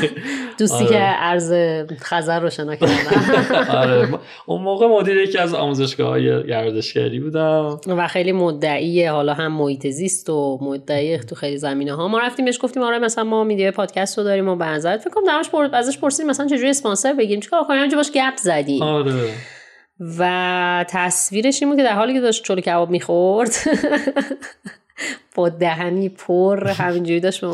دوستی 0.58 0.86
که 0.86 0.98
عرض 0.98 1.52
خزر 2.00 2.40
رو 2.40 2.50
شنا 2.50 2.76
کردم. 2.76 3.64
آره 3.70 4.08
اون 4.46 4.62
موقع 4.62 4.86
مدیر 4.86 5.16
یکی 5.16 5.38
از 5.38 5.54
آموزشگاه 5.54 6.08
های 6.08 6.46
گردشگری 6.46 7.20
بودم. 7.20 7.80
و 7.86 8.08
خیلی 8.08 8.32
مدعیه 8.32 9.12
حالا 9.12 9.34
هم 9.34 9.52
محیط 9.52 9.86
زیست 9.86 10.30
و 10.30 10.58
مدعی 10.62 11.18
تو 11.18 11.34
خیلی 11.34 11.56
زمینه 11.58 11.94
ها 11.94 12.08
ما 12.08 12.18
رفتیم 12.18 12.44
بهش 12.44 12.58
گفتیم 12.62 12.82
آره 12.82 12.98
مثلا 12.98 13.24
ما 13.24 13.44
میدیو 13.44 13.70
پادکست 13.70 14.18
رو 14.18 14.24
داریم 14.24 14.48
و 14.48 14.56
به 14.56 14.64
نظرت 14.64 15.00
فکر 15.00 15.10
کنم 15.10 15.24
درش 15.26 15.50
پر... 15.50 15.68
ازش 15.72 15.98
پرسیدیم 15.98 16.30
مثلا 16.30 16.46
چجوری 16.46 16.70
اسپانسر 16.70 17.12
بگیریم 17.12 17.40
چیکار 17.40 17.64
کنیم 17.64 17.88
باش 17.88 18.12
گپ 18.12 18.36
زدیم. 18.36 18.82
آره. 18.82 19.28
و 20.18 20.84
تصویرش 20.88 21.62
این 21.62 21.70
بود 21.70 21.78
که 21.78 21.84
در 21.84 21.92
حالی 21.92 22.12
که 22.12 22.20
داشت 22.20 22.44
چلو 22.44 22.60
کباب 22.60 22.90
می‌خورد. 22.90 23.50
با 25.34 25.48
دهنی 25.48 26.08
پر 26.08 26.68
همینجوری 26.68 27.20
داشت 27.20 27.40
به 27.40 27.46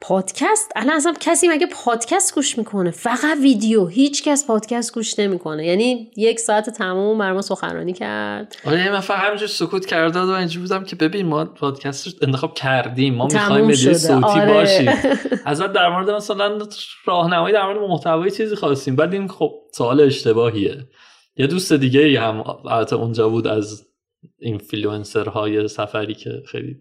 پادکست؟ 0.00 0.72
الان 0.76 0.96
اصلا 0.96 1.14
کسی 1.20 1.48
مگه 1.48 1.66
پادکست 1.66 2.34
گوش 2.34 2.58
می‌کنه؟ 2.58 2.90
فقط 2.90 3.38
ویدیو 3.42 3.86
هیچ 3.86 4.24
کس 4.24 4.46
پادکست 4.46 4.94
گوش 4.94 5.18
نمی‌کنه. 5.18 5.66
یعنی 5.66 6.10
یک 6.16 6.40
ساعت 6.40 6.70
تمام 6.70 7.18
بر 7.18 7.32
ما 7.32 7.42
سخنرانی 7.42 7.92
کرد. 7.92 8.56
آره 8.66 8.90
من 8.90 9.00
فقط 9.00 9.18
همینجور 9.18 9.48
سکوت 9.48 9.86
کرده 9.86 10.20
و 10.20 10.30
اینجوری 10.30 10.66
بودم 10.66 10.84
که 10.84 10.96
ببین 10.96 11.26
ما 11.26 11.44
پادکست 11.44 12.06
رو 12.06 12.12
انتخاب 12.22 12.54
کردیم. 12.54 13.14
ما 13.14 13.26
می‌خوایم 13.26 13.64
مدیو 13.64 13.94
صوتی 13.94 14.40
آره. 14.40 14.52
باشیم. 14.52 14.92
ازت 15.44 15.72
در 15.72 15.88
مورد 15.88 16.10
مثلا 16.10 16.58
راهنمایی 17.04 17.54
در 17.54 17.66
مورد 17.66 17.78
محتوای 17.78 18.30
چیزی 18.30 18.56
خواستیم. 18.56 18.96
بعد 18.96 19.12
این 19.12 19.28
خب 19.28 19.52
سوال 19.72 20.00
اشتباهیه. 20.00 20.88
یه 21.36 21.46
دوست 21.46 21.72
دیگه 21.72 22.00
ای 22.00 22.16
هم 22.16 22.44
البته 22.70 22.96
اونجا 22.96 23.28
بود 23.28 23.46
از 23.46 23.89
اینفلوئنسر 24.38 25.28
های 25.28 25.68
سفری 25.68 26.14
که 26.14 26.42
خیلی 26.46 26.76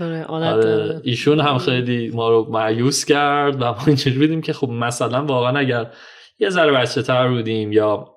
آره, 0.00 0.24
آره 0.24 1.00
ایشون 1.04 1.40
هم 1.40 1.58
خیلی 1.58 2.10
ما 2.10 2.28
رو 2.30 2.46
مأیوس 2.50 3.04
کرد 3.04 3.62
و 3.62 3.64
ما 3.64 3.82
اینجوری 3.86 4.18
بودیم 4.18 4.40
که 4.40 4.52
خب 4.52 4.68
مثلا 4.68 5.24
واقعا 5.24 5.58
اگر 5.58 5.92
یه 6.38 6.50
ذره 6.50 6.72
بچه 6.72 7.02
تر 7.02 7.28
بودیم 7.28 7.72
یا 7.72 8.16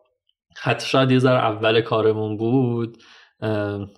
حتی 0.61 0.87
شاید 0.87 1.11
یه 1.11 1.19
ذره 1.19 1.39
اول 1.39 1.81
کارمون 1.81 2.37
بود 2.37 2.97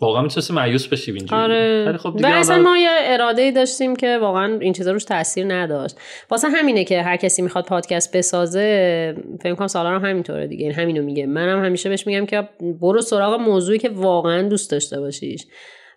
واقعا 0.01 0.21
می‌تونستیم 0.21 0.55
مأیوس 0.55 0.87
بشیم 0.87 1.15
اینجوری. 1.15 1.41
آره. 1.41 1.97
خب 1.97 2.19
و 2.23 2.27
اصلا 2.27 2.57
ما 2.57 2.77
یه 2.77 2.89
اراده 3.03 3.41
ای 3.41 3.51
داشتیم 3.51 3.95
که 3.95 4.17
واقعا 4.17 4.59
این 4.61 4.73
چیزا 4.73 4.91
روش 4.91 5.03
تاثیر 5.03 5.53
نداشت. 5.53 5.95
واسه 6.29 6.49
همینه 6.49 6.83
که 6.83 7.01
هر 7.01 7.17
کسی 7.17 7.41
می‌خواد 7.41 7.65
پادکست 7.65 8.17
بسازه 8.17 9.15
فکر 9.43 9.55
کنم 9.55 9.67
سالار 9.67 9.95
هم 9.95 10.05
همینطوره 10.05 10.47
دیگه. 10.47 10.63
این 10.63 10.73
همینو 10.73 11.03
میگه. 11.03 11.25
منم 11.25 11.65
همیشه 11.65 11.89
بهش 11.89 12.07
میگم 12.07 12.25
که 12.25 12.49
برو 12.81 13.01
سراغ 13.01 13.39
موضوعی 13.39 13.79
که 13.79 13.89
واقعا 13.89 14.47
دوست 14.47 14.71
داشته 14.71 14.99
باشیش. 14.99 15.45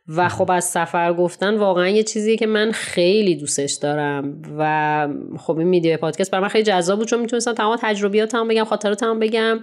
و 0.09 0.29
خب 0.29 0.51
از 0.51 0.65
سفر 0.65 1.13
گفتن 1.13 1.55
واقعا 1.55 1.89
یه 1.89 2.03
چیزیه 2.03 2.37
که 2.37 2.47
من 2.47 2.71
خیلی 2.73 3.37
دوستش 3.37 3.73
دارم. 3.73 4.43
و 4.59 5.09
خب 5.39 5.59
این 5.59 5.69
میدیو 5.69 5.97
پادکست 5.97 6.31
برای 6.31 6.43
من 6.43 6.49
خیلی 6.49 6.65
جذاب 6.65 6.99
بود 6.99 7.09
چون 7.09 7.21
می‌تونستم 7.21 7.53
تمام 7.53 7.79
تجربیاتم 7.83 8.49
بگم 8.49 8.65
خاطراتم 8.65 9.19
بگم. 9.19 9.61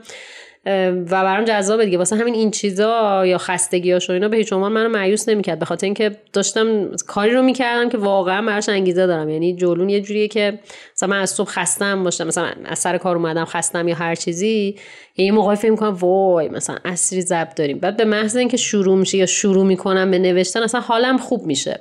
و 0.65 1.03
برام 1.09 1.45
جذابه 1.45 1.85
دیگه. 1.85 1.97
واسه 1.97 2.15
همین 2.15 2.33
این 2.33 2.51
چیزا 2.51 3.25
یا 3.25 3.37
خستگیاش 3.37 4.09
و 4.09 4.13
اینا 4.13 4.27
به 4.27 4.37
هیچ 4.37 4.53
عنوان 4.53 4.71
منو 4.71 4.89
مایوس 4.89 5.29
نمی‌کرد. 5.29 5.59
به 5.59 5.65
خاطر 5.65 5.85
اینکه 5.85 6.11
داشتم 6.33 6.91
کاری 7.07 7.31
رو 7.31 7.41
می‌کردم 7.41 7.89
که 7.89 7.97
واقعا 7.97 8.41
براش 8.41 8.69
انگیزه 8.69 9.07
دارم. 9.07 9.29
یعنی 9.29 9.55
جولون 9.55 9.89
یه 9.89 10.01
جوریه 10.01 10.27
که 10.27 10.59
مثلا 10.95 11.09
من 11.09 11.21
از 11.21 11.29
صبح 11.29 11.49
خستم 11.49 12.03
باشم. 12.03 12.27
مثلا 12.27 12.47
از 12.65 12.79
سر 12.79 12.97
کار 12.97 13.15
اومدم 13.15 13.45
خستم 13.45 13.87
یا 13.87 13.95
هر 13.95 14.15
چیزی 14.15 14.75
یه 15.17 15.31
موقعی 15.31 15.55
فکر 15.55 15.71
می‌کنم 15.71 15.93
وای 15.93 16.49
مثلا 16.49 16.75
اصری 16.85 17.21
ضبط 17.21 17.55
داریم. 17.55 17.79
بعد 17.79 17.97
به 17.97 18.05
محض 18.05 18.35
اینکه 18.35 18.57
شروع 18.57 18.97
میشه 18.97 19.17
یا 19.17 19.25
شروع 19.25 19.65
می‌کنم 19.65 20.11
به 20.11 20.19
نوشتن 20.19 20.63
اصلا 20.63 20.81
حالم 20.81 21.17
خوب 21.17 21.45
میشه. 21.45 21.79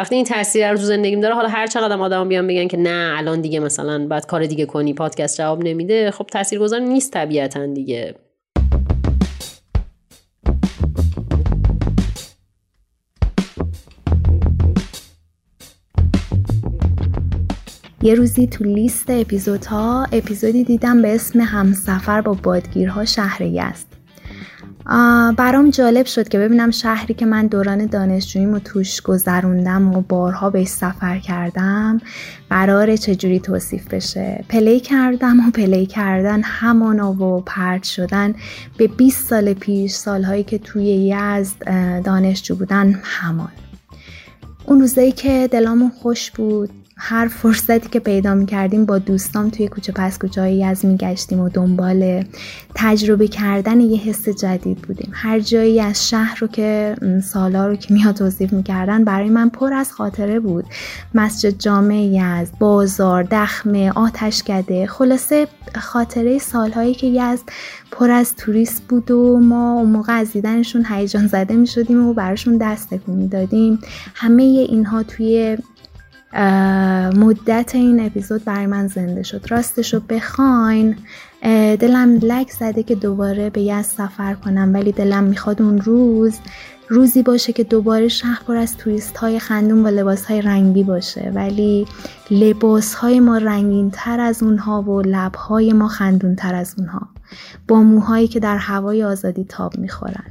وقتی 0.00 0.14
این 0.14 0.24
تاثیر 0.24 0.70
رو 0.70 0.76
تو 0.76 0.82
زندگیم 0.82 1.20
داره 1.20 1.34
حالا 1.34 1.48
هر 1.48 1.66
چقدر 1.66 1.98
آدم 1.98 2.28
بیان 2.28 2.46
بگن 2.46 2.68
که 2.68 2.76
نه 2.76 3.14
الان 3.18 3.40
دیگه 3.40 3.60
مثلا 3.60 4.06
بعد 4.06 4.26
کار 4.26 4.46
دیگه 4.46 4.66
کنی 4.66 4.94
پادکست 4.94 5.38
جواب 5.38 5.64
نمیده 5.64 6.10
خب 6.10 6.26
تاثیرگذار 6.26 6.80
نیست 6.80 7.12
طبیعتا 7.12 7.66
دیگه. 7.66 8.14
یه 18.02 18.14
روزی 18.14 18.46
تو 18.46 18.64
لیست 18.64 19.10
اپیزودها 19.10 20.06
اپیزودی 20.12 20.64
دیدم 20.64 21.02
به 21.02 21.14
اسم 21.14 21.40
همسفر 21.40 22.20
با 22.20 22.32
بادگیرها 22.42 23.04
شهر 23.04 23.42
یزد 23.42 23.89
برام 25.36 25.70
جالب 25.70 26.06
شد 26.06 26.28
که 26.28 26.38
ببینم 26.38 26.70
شهری 26.70 27.14
که 27.14 27.26
من 27.26 27.46
دوران 27.46 27.86
دانشجوییمو 27.86 28.58
توش 28.58 29.00
گذروندم 29.00 29.94
و 29.94 30.00
بارها 30.00 30.50
بهش 30.50 30.68
سفر 30.68 31.18
کردم 31.18 32.00
قراره 32.50 32.96
چجوری 32.96 33.40
توصیف 33.40 33.94
بشه؟ 33.94 34.44
play 34.48 34.80
کردم 34.80 35.48
و 35.48 35.50
play 35.50 35.86
کردن 35.86 36.42
همانا 36.42 37.12
و 37.12 37.40
پرت 37.40 37.82
شدن 37.82 38.34
به 38.76 38.86
20 38.86 39.28
سال 39.28 39.52
پیش 39.52 39.92
سالهایی 39.92 40.44
که 40.44 40.58
توی 40.58 40.84
یزد 40.84 41.56
دانشجو 42.04 42.54
بودن 42.54 43.00
همان. 43.02 43.52
اون 44.66 44.80
روزایی 44.80 45.12
که 45.12 45.48
دلامون 45.52 45.90
خوش 45.90 46.30
بود 46.30 46.70
هر 47.02 47.28
فرصتی 47.28 47.88
که 47.88 48.00
پیدا 48.00 48.34
می 48.34 48.46
کردیم 48.46 48.84
با 48.86 48.98
دوستام 48.98 49.50
توی 49.50 49.68
کوچه 49.68 49.92
پس 49.92 50.18
کوچه 50.18 50.40
های 50.40 50.64
از 50.64 50.84
می 50.84 50.96
گشتیم 50.96 51.40
و 51.40 51.48
دنبال 51.48 52.24
تجربه 52.74 53.28
کردن 53.28 53.80
یه 53.80 54.00
حس 54.00 54.28
جدید 54.28 54.78
بودیم. 54.78 55.10
هر 55.12 55.40
جایی 55.40 55.80
از 55.80 56.08
شهر 56.08 56.38
رو 56.40 56.46
که 56.46 56.96
سالا 57.24 57.66
رو 57.66 57.76
که 57.76 57.94
میاد 57.94 58.14
توصیف 58.14 58.52
می‌کردن 58.52 59.04
برای 59.04 59.28
من 59.28 59.48
پر 59.48 59.72
از 59.72 59.92
خاطره 59.92 60.40
بود. 60.40 60.64
مسجد 61.14 61.58
جامعه 61.58 62.22
از 62.22 62.52
بازار 62.58 63.22
دخمه 63.30 63.90
آتشکده 63.90 64.86
خلاصه 64.86 65.48
خاطره 65.78 66.38
سالهایی 66.38 66.94
که 66.94 67.06
یزد 67.06 67.44
پر 67.90 68.10
از 68.10 68.36
توریست 68.36 68.82
بود 68.88 69.10
و 69.10 69.38
ما 69.38 69.72
اون 69.72 69.90
موقع 69.90 70.12
از 70.12 70.32
دیدنشون 70.32 70.86
هیجان 70.88 71.26
زده 71.26 71.54
می 71.54 71.66
شدیم 71.66 72.06
و 72.06 72.14
براشون 72.14 72.56
دست 72.56 72.90
تکون 72.90 73.14
می 73.14 73.28
دادیم 73.28 73.78
همه 74.14 74.42
اینها 74.42 75.02
توی 75.02 75.58
مدت 77.16 77.70
این 77.74 78.06
اپیزود 78.06 78.44
برای 78.44 78.66
من 78.66 78.86
زنده 78.86 79.22
شد. 79.22 79.46
راستش 79.48 79.94
رو 79.94 80.00
بخواین 80.00 80.96
دلم 81.80 82.18
لک 82.22 82.50
زده 82.50 82.82
که 82.82 82.94
دوباره 82.94 83.50
به 83.50 83.60
یه 83.60 83.82
سفر 83.82 84.34
کنم 84.34 84.70
ولی 84.74 84.92
دلم 84.92 85.24
می‌خواد 85.24 85.62
اون 85.62 85.80
روز 85.80 86.38
روزی 86.88 87.22
باشه 87.22 87.52
که 87.52 87.64
دوباره 87.64 88.08
شهر 88.08 88.42
پر 88.46 88.56
از 88.56 88.76
توریست 88.76 89.16
های 89.16 89.38
خندون 89.38 89.86
و 89.86 89.88
لباس 89.88 90.24
های 90.24 90.42
رنگی 90.42 90.84
باشه. 90.84 91.32
ولی 91.34 91.86
لباس 92.30 92.94
های 92.94 93.20
ما 93.20 93.38
رنگین 93.38 93.90
تر 93.90 94.20
از 94.20 94.42
اونها 94.42 94.82
و 94.82 95.00
لب 95.00 95.34
های 95.34 95.72
ما 95.72 95.88
خندون 95.88 96.36
تر 96.36 96.54
از 96.54 96.74
اونها. 96.78 97.08
با 97.68 97.82
موهایی 97.82 98.28
که 98.28 98.40
در 98.40 98.56
هوای 98.56 99.04
آزادی 99.04 99.44
تاب 99.44 99.78
می‌خورن. 99.78 100.24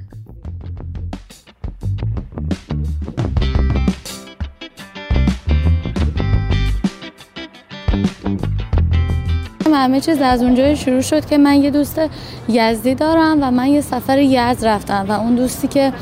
همه 9.74 10.02
چیز 10.02 10.22
از 10.22 10.42
اونجا 10.42 10.76
شروع 10.76 11.02
شد 11.02 11.26
که 11.26 11.38
من 11.38 11.64
یه 11.64 11.70
دوست 11.70 12.02
یزدی 12.50 12.96
دارم 12.96 13.38
و 13.42 13.52
من 13.52 13.68
یه 13.68 13.82
سفر 13.82 14.18
یزد 14.18 14.66
رفتم 14.66 15.06
و 15.10 15.12
اون 15.12 15.36
دوستی 15.36 15.68
که 15.68 15.94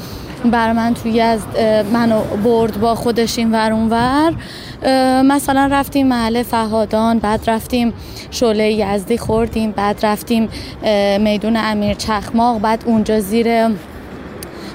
بر 0.46 0.74
من 0.74 0.94
تو 0.94 1.10
یزد 1.10 1.86
منو 1.94 2.20
برد 2.20 2.80
با 2.80 2.96
خودش 2.96 3.38
این 3.38 3.52
ور 3.52 3.72
ور 3.72 4.34
مثلا 5.22 5.70
رفتیم 5.72 6.08
محل 6.08 6.44
فهادان 6.44 7.20
بعد 7.20 7.50
رفتیم 7.50 7.94
شعله 8.32 8.72
یزدی 8.72 9.18
خوردیم 9.18 9.72
بعد 9.72 10.06
رفتیم 10.06 10.50
میدون 11.20 11.58
امیر 11.58 11.94
چخماق 11.94 12.62
بعد 12.62 12.84
اونجا 12.86 13.20
زیر 13.20 13.48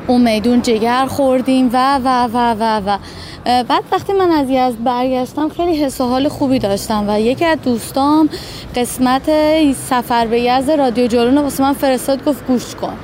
اون 0.07 0.20
میدون 0.22 0.62
جگر 0.62 1.07
خوردیم 1.07 1.70
و 1.72 1.99
و 2.05 2.28
و 2.32 2.55
و 2.61 2.80
و. 2.86 2.99
بعد 3.45 3.84
وقتی 3.93 4.12
من 4.12 4.30
از 4.30 4.51
یزد 4.51 4.82
برگشتم 4.84 5.49
خیلی 5.49 5.76
حس 5.76 6.01
و 6.01 6.05
حال 6.05 6.28
خوبی 6.28 6.59
داشتم 6.59 7.05
و 7.09 7.20
یکی 7.20 7.45
از 7.45 7.59
دوستام 7.64 8.28
قسمت 8.76 9.30
سفر 9.72 10.26
به 10.26 10.40
یزد 10.40 10.70
رادیو 10.70 11.07
جولون 11.07 11.38
واسه 11.38 11.62
من 11.62 11.72
فرستاد 11.72 12.24
گفت 12.24 12.47
گوش 12.47 12.74
کن. 12.74 12.97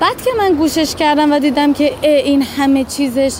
بعد 0.00 0.22
که 0.22 0.30
من 0.38 0.54
گوشش 0.54 0.94
کردم 0.94 1.32
و 1.32 1.38
دیدم 1.38 1.72
که 1.72 1.92
این 2.02 2.42
همه 2.42 2.84
چیزش 2.84 3.34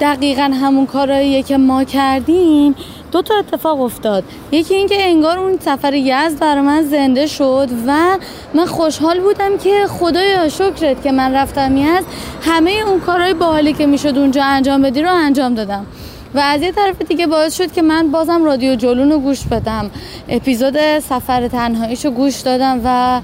دقیقا 0.00 0.42
همون 0.42 0.86
کارهاییه 0.86 1.42
که 1.42 1.56
ما 1.56 1.84
کردیم 1.84 2.74
دو 3.12 3.22
تا 3.22 3.34
اتفاق 3.38 3.80
افتاد. 3.80 4.24
یکی 4.52 4.74
اینکه 4.74 4.94
انگار 4.98 5.38
اون 5.38 5.58
سفر 5.60 5.94
یزد 5.94 6.38
برای 6.38 6.60
من 6.60 6.82
زنده 6.82 7.26
شد 7.26 7.68
و 7.86 8.18
من 8.54 8.66
خوشحال 8.66 9.20
بودم 9.20 9.58
که 9.58 9.86
خدایا 9.88 10.48
شکرت 10.48 11.02
که 11.02 11.12
من 11.12 11.34
رفتم 11.34 11.76
یزد. 11.76 12.04
همه 12.42 12.70
اون 12.86 13.00
کارهای 13.00 13.34
باحالی 13.34 13.72
که 13.72 13.86
می‌شد 13.86 14.18
اونجا 14.18 14.44
انجام 14.44 14.82
بدی 14.82 15.02
رو 15.02 15.10
انجام 15.14 15.54
دادم. 15.54 15.86
و 16.34 16.38
از 16.38 16.62
یه 16.62 16.72
طرف 16.72 17.02
دیگه 17.02 17.26
باعث 17.26 17.56
شد 17.56 17.72
که 17.72 17.82
من 17.82 18.10
بازم 18.10 18.44
رادیو 18.44 18.74
جلون 18.74 19.12
رو 19.12 19.18
گوش 19.18 19.46
بدم. 19.46 19.90
اپیزود 20.28 20.98
سفر 20.98 21.48
تنهاییشو 21.48 22.10
گوش 22.10 22.40
دادم 22.40 22.80
و 22.84 23.20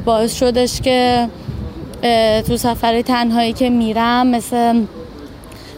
باعث 0.00 0.34
شدش 0.34 0.80
که 0.80 1.28
تو 2.46 2.56
سفر 2.56 3.02
تنهایی 3.02 3.52
که 3.52 3.70
میرم 3.70 4.26
مثل 4.26 4.82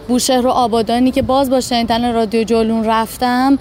بوشهر 0.09 0.47
و 0.47 0.51
آبادانی 0.51 1.11
که 1.11 1.23
باز 1.23 1.51
با 1.51 1.61
شنیدن 1.61 2.13
رادیو 2.15 2.45
جولون 2.45 2.85
رفتم 2.85 3.59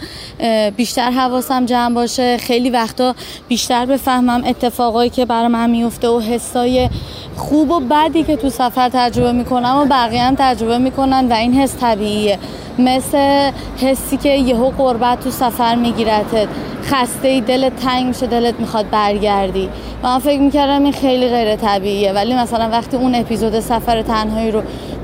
بیشتر 0.77 1.11
حواسم 1.11 1.65
جمع 1.65 1.95
باشه. 1.95 2.37
خیلی 2.37 2.69
وقتا 2.69 3.15
بیشتر 3.47 3.85
بفهمم 3.85 4.43
اتفاقایی 4.45 5.09
که 5.09 5.25
برای 5.25 5.47
من 5.47 5.69
میفته 5.69 6.07
و 6.07 6.19
حسای 6.19 6.89
خوب 7.37 7.71
و 7.71 7.79
بدی 7.79 8.23
که 8.23 8.35
تو 8.35 8.49
سفر 8.49 8.89
تجربه 8.89 9.31
می‌کنم 9.31 9.77
و 9.81 9.85
بقیه 9.85 10.21
هم 10.21 10.35
تجربه 10.37 10.77
می‌کنن 10.77 11.27
و 11.29 11.33
این 11.33 11.53
حس 11.53 11.75
طبیعیه. 11.75 12.39
مثل 12.79 13.51
حسی 13.81 14.17
که 14.17 14.29
یهو 14.29 14.69
قربت 14.69 15.19
تو 15.19 15.31
سفر 15.31 15.75
میگیرتت 15.75 16.47
خسته 16.83 17.27
ای 17.27 17.41
دلت 17.41 17.75
تنگ 17.75 18.05
میشه 18.05 18.27
دلت 18.27 18.59
می‌خواد 18.59 18.89
برگردی. 18.89 19.69
و 20.03 20.07
من 20.07 20.19
فکر 20.19 20.39
می‌کردم 20.39 20.83
این 20.83 20.93
خیلی 20.93 21.29
غیر 21.29 21.55
طبیعیه. 21.55 22.11
ولی 22.11 22.33
مثلا 22.33 22.69
وقتی 22.69 22.97
اون 22.97 23.15
اپیزود 23.15 23.59
سفر 23.59 24.01
تنهایی 24.01 24.51
رو 24.51 24.61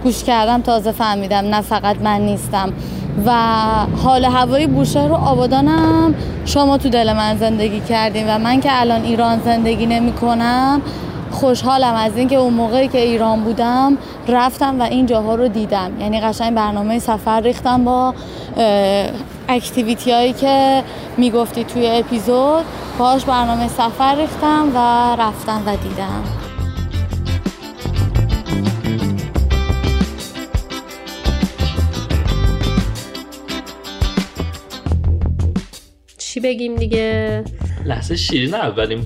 گوش 0.08 0.24
کردم 0.24 0.62
تازه 0.62 0.92
فهمیدم 0.92 1.38
نه 1.38 1.62
فقط 1.62 2.02
من 2.02 2.22
نیستم. 2.22 2.74
و 3.26 3.32
حال 4.04 4.26
هوایی 4.26 4.68
بوشهر 4.68 5.12
و 5.12 5.16
آبادانم. 5.16 6.16
شما 6.46 6.78
تو 6.78 6.90
دل 6.90 7.14
من 7.14 7.38
زندگی 7.38 7.80
کردیم 7.80 8.26
و 8.30 8.40
من 8.40 8.60
که 8.60 8.70
الان 8.72 9.04
ایران 9.04 9.40
زندگی 9.46 9.86
نمی 9.86 10.12
کنم 10.12 10.82
خوشحالم 11.32 11.94
از 11.94 12.18
اینکه 12.18 12.36
اون 12.36 12.54
موقعی 12.54 12.88
که 12.88 12.98
ایران 12.98 13.44
بودم 13.44 13.98
رفتم 14.28 14.80
و 14.80 14.84
این 14.84 15.06
جاها 15.06 15.36
رو 15.36 15.48
دیدم. 15.48 15.92
یعنی 16.00 16.22
قشنگ 16.22 16.56
برنامه 16.56 17.00
سفر 17.00 17.42
ریختم 17.42 17.84
با 17.84 18.14
اکتیویتی 19.50 20.12
هایی 20.12 20.34
که 20.34 20.84
می‌گفتی 21.18 21.64
توی 21.64 21.88
اپیزود. 21.92 22.66
باش 22.98 23.26
برنامه 23.26 23.68
سفر 23.68 24.16
ریختم 24.16 24.72
و 24.76 24.78
رفتم 25.22 25.62
و 25.66 25.76
دیدم. 25.76 26.47
چی 36.38 36.42
بگیم 36.42 36.76
دیگه؟ 36.76 37.44
لحظه 37.86 38.16
شیرین 38.16 38.54
اولین 38.54 39.06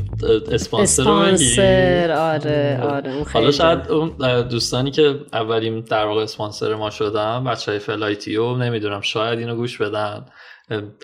اسپانسر 0.52 1.04
رو 1.04 1.10
اسپانسر 1.12 2.12
آره 2.12 2.82
آره 2.82 3.14
اون 3.14 3.26
حالا 3.34 3.52
شاید 3.52 3.80
اون 3.92 4.42
دوستانی 4.42 4.92
که 4.92 5.20
اولین 5.34 5.82
در 5.82 6.06
واقع 6.06 6.22
اسپانسر 6.22 6.76
ما 6.76 6.90
شدن 6.90 7.44
بچه 7.44 7.72
های 7.72 7.80
فلایتیو 7.80 8.56
نمی‌دونم 8.56 9.02
شاید 9.02 9.40
اینو 9.40 9.56
گوش 9.56 9.78
بدن. 9.78 10.26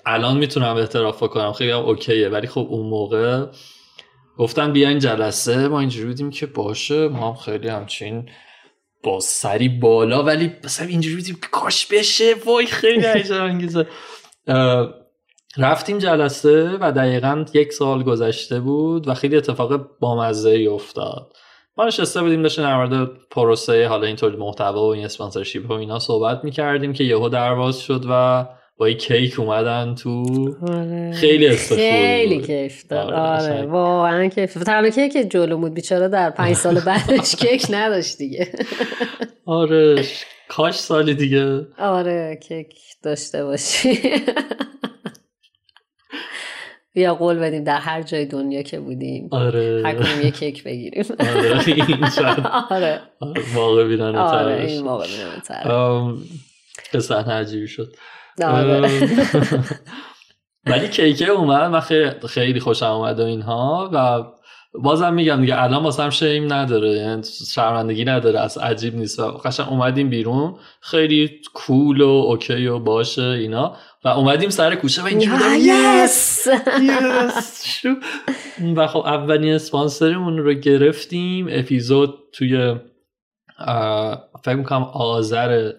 الان 0.05 0.37
می‌تونم 0.37 0.75
اعتراف 0.75 1.19
کنم 1.19 1.53
خیلی 1.53 1.71
هم 1.71 1.79
okay 1.79 2.19
ه 2.19 2.29
ولی 2.29 2.47
خب 2.47 2.67
اون 2.69 2.89
موقع 2.89 3.45
گفتن 4.37 4.73
بیاین 4.73 4.99
جلسه 4.99 5.67
ما 5.67 5.79
اینجوری 5.79 6.07
بودیم 6.07 6.29
که 6.29 6.45
باشه 6.45 7.07
ما 7.07 7.27
هم 7.27 7.35
خیلی 7.35 7.67
همچین 7.67 8.29
با 9.03 9.19
سری 9.19 9.69
بالا 9.69 10.23
ولی 10.23 10.51
مثلا 10.63 10.87
اینجوری 10.87 11.15
بودیم 11.15 11.37
کاش 11.51 11.85
بشه 11.85 12.33
وای 12.45 12.65
خیلی 12.65 13.05
هیجان 13.05 13.41
انگیزه. 13.41 13.87
رفتیم 15.57 15.97
جلسه 15.97 16.77
و 16.81 16.91
دقیقا 16.91 17.45
یک 17.53 17.73
سال 17.73 18.03
گذشته 18.03 18.59
بود 18.59 19.07
و 19.07 19.13
خیلی 19.13 19.37
اتفاق 19.37 19.89
بامزه 19.99 20.49
ای 20.49 20.67
افتاد. 20.67 21.33
ما 21.77 21.85
نشسته 21.85 22.21
بودیم 22.21 22.41
داشتیم 22.41 22.63
در 22.63 22.75
مورد 22.75 23.09
پروسه 23.31 23.87
حالا 23.87 24.07
اینطور 24.07 24.35
محتوا 24.35 24.87
و 24.87 24.93
این 24.93 25.05
اسپانسرشیپ 25.05 25.69
و 25.69 25.73
اینا 25.73 25.99
صحبت 25.99 26.43
می‌کردیم 26.43 26.93
که 26.93 27.03
یهو 27.03 27.29
درواز 27.29 27.79
شد 27.79 28.05
و 28.09 28.45
با 28.77 28.85
این 28.85 28.97
کیک 28.97 29.39
اومدن 29.39 29.95
تو 29.95 30.23
آره. 30.67 31.11
خیلی 31.13 31.47
استفاده 31.47 31.81
خیلی 31.91 32.41
کیف 32.41 32.87
داد. 32.87 33.13
آره 33.13 33.65
واقعا 33.65 34.27
کیف. 34.27 34.53
تنها 34.63 34.89
کیک 34.89 35.31
جلو 35.31 35.57
بود. 35.57 35.73
بیچاره 35.73 36.07
در 36.07 36.29
پنج 36.29 36.55
سال 36.63 36.79
بعدش 36.79 37.35
کیک 37.35 37.67
نداشت 37.69 38.17
دیگه. 38.17 38.51
آره. 39.45 40.03
کاش 40.49 40.75
سالی 40.75 41.13
دیگه. 41.13 41.67
آره 41.79 42.39
کیک 42.47 42.73
داشته 43.03 43.43
باشی. 43.45 43.99
یا 47.01 47.15
قول 47.15 47.39
بدیم 47.39 47.63
در 47.63 47.79
هر 47.79 48.01
جای 48.01 48.25
دنیا 48.25 48.61
که 48.61 48.79
بودیم 48.79 49.27
آره. 49.31 49.81
هر 49.85 49.95
کنیم 49.95 50.21
یه 50.21 50.31
کیک 50.31 50.63
بگیریم. 50.63 51.03
آره 51.19 51.75
این 51.77 52.05
آره. 52.71 53.01
واقع 53.55 53.87
بینانه 53.87 54.19
آره 54.19 54.65
این 54.65 54.83
واقع 54.83 55.05
بینانه 55.07 55.41
صحنه 56.99 57.33
عجیبی 57.33 57.67
شد. 57.67 57.93
آره. 58.43 58.89
ولی 60.65 60.87
کیکه 60.87 61.27
اومد 61.27 61.71
من 61.71 61.79
خیلی 62.27 62.59
خوشم 62.59 62.85
اومد 62.85 63.19
و 63.19 63.23
اینها 63.23 63.89
و 63.93 64.23
بازم 64.73 65.13
میگم 65.13 65.41
دیگه 65.41 65.63
الان 65.63 65.83
واسم 65.83 66.09
شیم 66.09 66.53
نداره 66.53 66.89
یعنی 66.89 67.23
شرمندگی 67.53 68.05
نداره 68.05 68.39
از 68.39 68.57
عجیب 68.57 68.95
نیست. 68.95 69.19
و 69.19 69.31
قشنگ 69.31 69.69
اومدیم 69.69 70.09
بیرون 70.09 70.55
خیلی 70.81 71.41
cool 71.53 72.01
و 72.01 72.07
okay 72.07 72.67
و 72.67 72.79
باشه 72.79 73.21
اینا. 73.21 73.75
و 74.03 74.07
اومدیم 74.07 74.49
سر 74.49 74.75
کوچه 74.75 75.01
و 75.01 75.05
اینجوری 75.05 75.59
yes 75.59 76.47
و 78.75 78.87
خب 78.87 78.99
اولین 78.99 79.53
اسپانسرمون 79.53 80.37
رو 80.37 80.53
گرفتیم. 80.53 81.47
اپیزود 81.49 82.19
توی 82.33 82.75
فکر 84.43 84.55
می‌کنم 84.55 84.83
آذر 84.83 85.71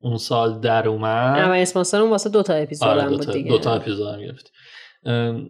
اون 0.00 0.16
سال 0.16 0.60
در 0.60 0.88
اومد. 0.88 1.38
اولین 1.38 1.62
اسپانسرمون 1.62 2.10
واسه 2.10 2.30
دو 2.30 2.42
تا 2.42 2.54
اپیزود 2.54 2.88
آره 2.88 3.02
هم 3.02 3.10
دو 3.10 3.16
بود 3.16 3.26
تا, 3.26 3.32
دیگه. 3.32 3.50
دو 3.50 3.58
تا 3.58 3.74
اپیزود 3.74 4.14
هم 4.14 4.20
گرفتیم. 4.20 4.52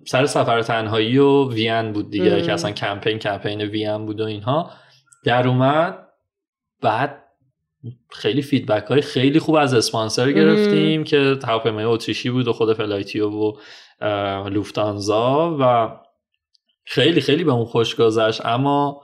سر 0.06 0.26
سفر 0.26 0.62
تنهایی 0.62 1.18
و 1.18 1.50
وین 1.50 1.92
بود 1.92 2.10
دیگه 2.10 2.42
که 2.42 2.52
اصلا 2.52 2.70
کمپین 2.70 3.18
کمپین 3.18 3.60
وین 3.60 4.06
بود 4.06 4.20
و 4.20 4.24
اینها. 4.24 4.70
در 5.24 5.48
اومد. 5.48 5.98
بعد 6.82 7.23
خیلی 8.10 8.42
feedback 8.42 8.84
های 8.84 9.00
خیلی 9.00 9.38
خوب 9.38 9.54
از 9.54 9.74
اسپانسر 9.74 10.32
گرفتیم 10.32 11.04
که 11.04 11.38
هواپیمای 11.44 11.84
اتریشی 11.84 12.30
بود 12.30 12.48
و 12.48 12.52
خود 12.52 12.76
فلایتیو 12.76 13.30
و 13.30 13.52
لوفتانزا 14.48 15.56
و 15.60 15.90
خیلی 16.84 17.20
خیلی 17.20 17.44
بهمون 17.44 17.64
خوش 17.64 17.94
گذشت. 17.94 18.46
اما 18.46 19.02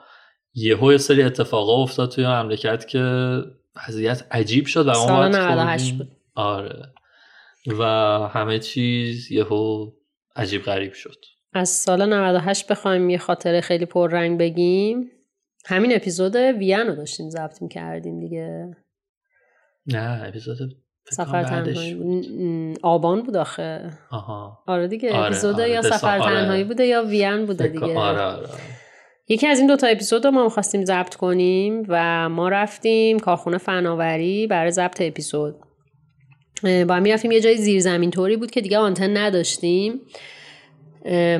یهو 0.55 0.93
یه 0.93 0.99
سری 0.99 1.23
اتفاقا 1.23 1.83
افتاد 1.83 2.11
توی 2.11 2.27
مملکت 2.27 2.89
که 2.89 3.35
وضعیت 3.89 4.27
عجیب 4.31 4.67
شد 4.67 4.87
و 4.87 4.95
سال 4.95 5.37
98 5.37 5.95
بود. 5.95 6.09
آره. 6.35 6.93
و 7.79 7.85
همه 8.33 8.59
چیز 8.59 9.33
یهو 9.33 9.91
عجیب 10.37 10.63
غریب 10.63 10.93
شد. 10.93 11.17
از 11.53 11.69
سال 11.69 12.15
98 12.15 12.67
بخوایم 12.67 13.11
یه 13.11 13.19
خاطره 13.19 13.61
خیلی 13.61 13.87
پررنگ 13.87 14.39
بگیم. 14.39 15.11
همین 15.67 15.97
اپیزود 15.97 16.37
وین 16.37 16.87
رو 16.87 16.95
داشتیم 16.95 17.31
ضبط 17.31 17.63
می‌کردیم 17.63 18.21
دیگه. 18.21 18.77
نه 19.87 20.23
اپیزود 20.29 20.59
سفر 21.11 21.45
تنهایی 21.45 22.75
آبان 22.83 23.23
بود 23.23 23.37
آخه. 23.37 23.91
آها. 24.11 24.59
آره 24.67 24.89
دیگه 24.89 25.13
آره، 25.13 25.27
اپیزود 25.27 25.61
آره، 25.61 25.71
یا 25.71 25.83
سفر 25.83 26.19
آره. 26.19 26.35
تنهایی 26.35 26.65
بوده 26.65 26.87
یا 26.87 27.05
وین 27.05 27.47
بوده 27.47 27.69
دیگه. 27.69 27.99
آره 27.99 28.21
آره 28.21 28.49
یکی 29.29 29.47
از 29.47 29.59
این 29.59 29.67
دوتا 29.67 29.87
اپیزود 29.87 30.25
رو 30.25 30.31
ما 30.31 30.49
خواستیم 30.49 30.85
ضبط 30.85 31.15
کنیم 31.15 31.83
و 31.89 32.29
ما 32.29 32.49
رفتیم 32.49 33.19
کارخونه 33.19 33.59
فناوری 33.59 34.47
برای 34.47 34.71
ضبط 34.71 35.01
اپیزود. 35.01 35.55
با 36.63 36.95
هم 36.95 37.03
می‌رفتیم 37.03 37.31
یه 37.31 37.41
جای 37.41 37.57
زیرزمین 37.57 38.11
طوری 38.11 38.37
بود 38.37 38.51
که 38.51 38.61
دیگه 38.61 38.79
آنتن 38.79 39.17
نداشتیم. 39.17 40.01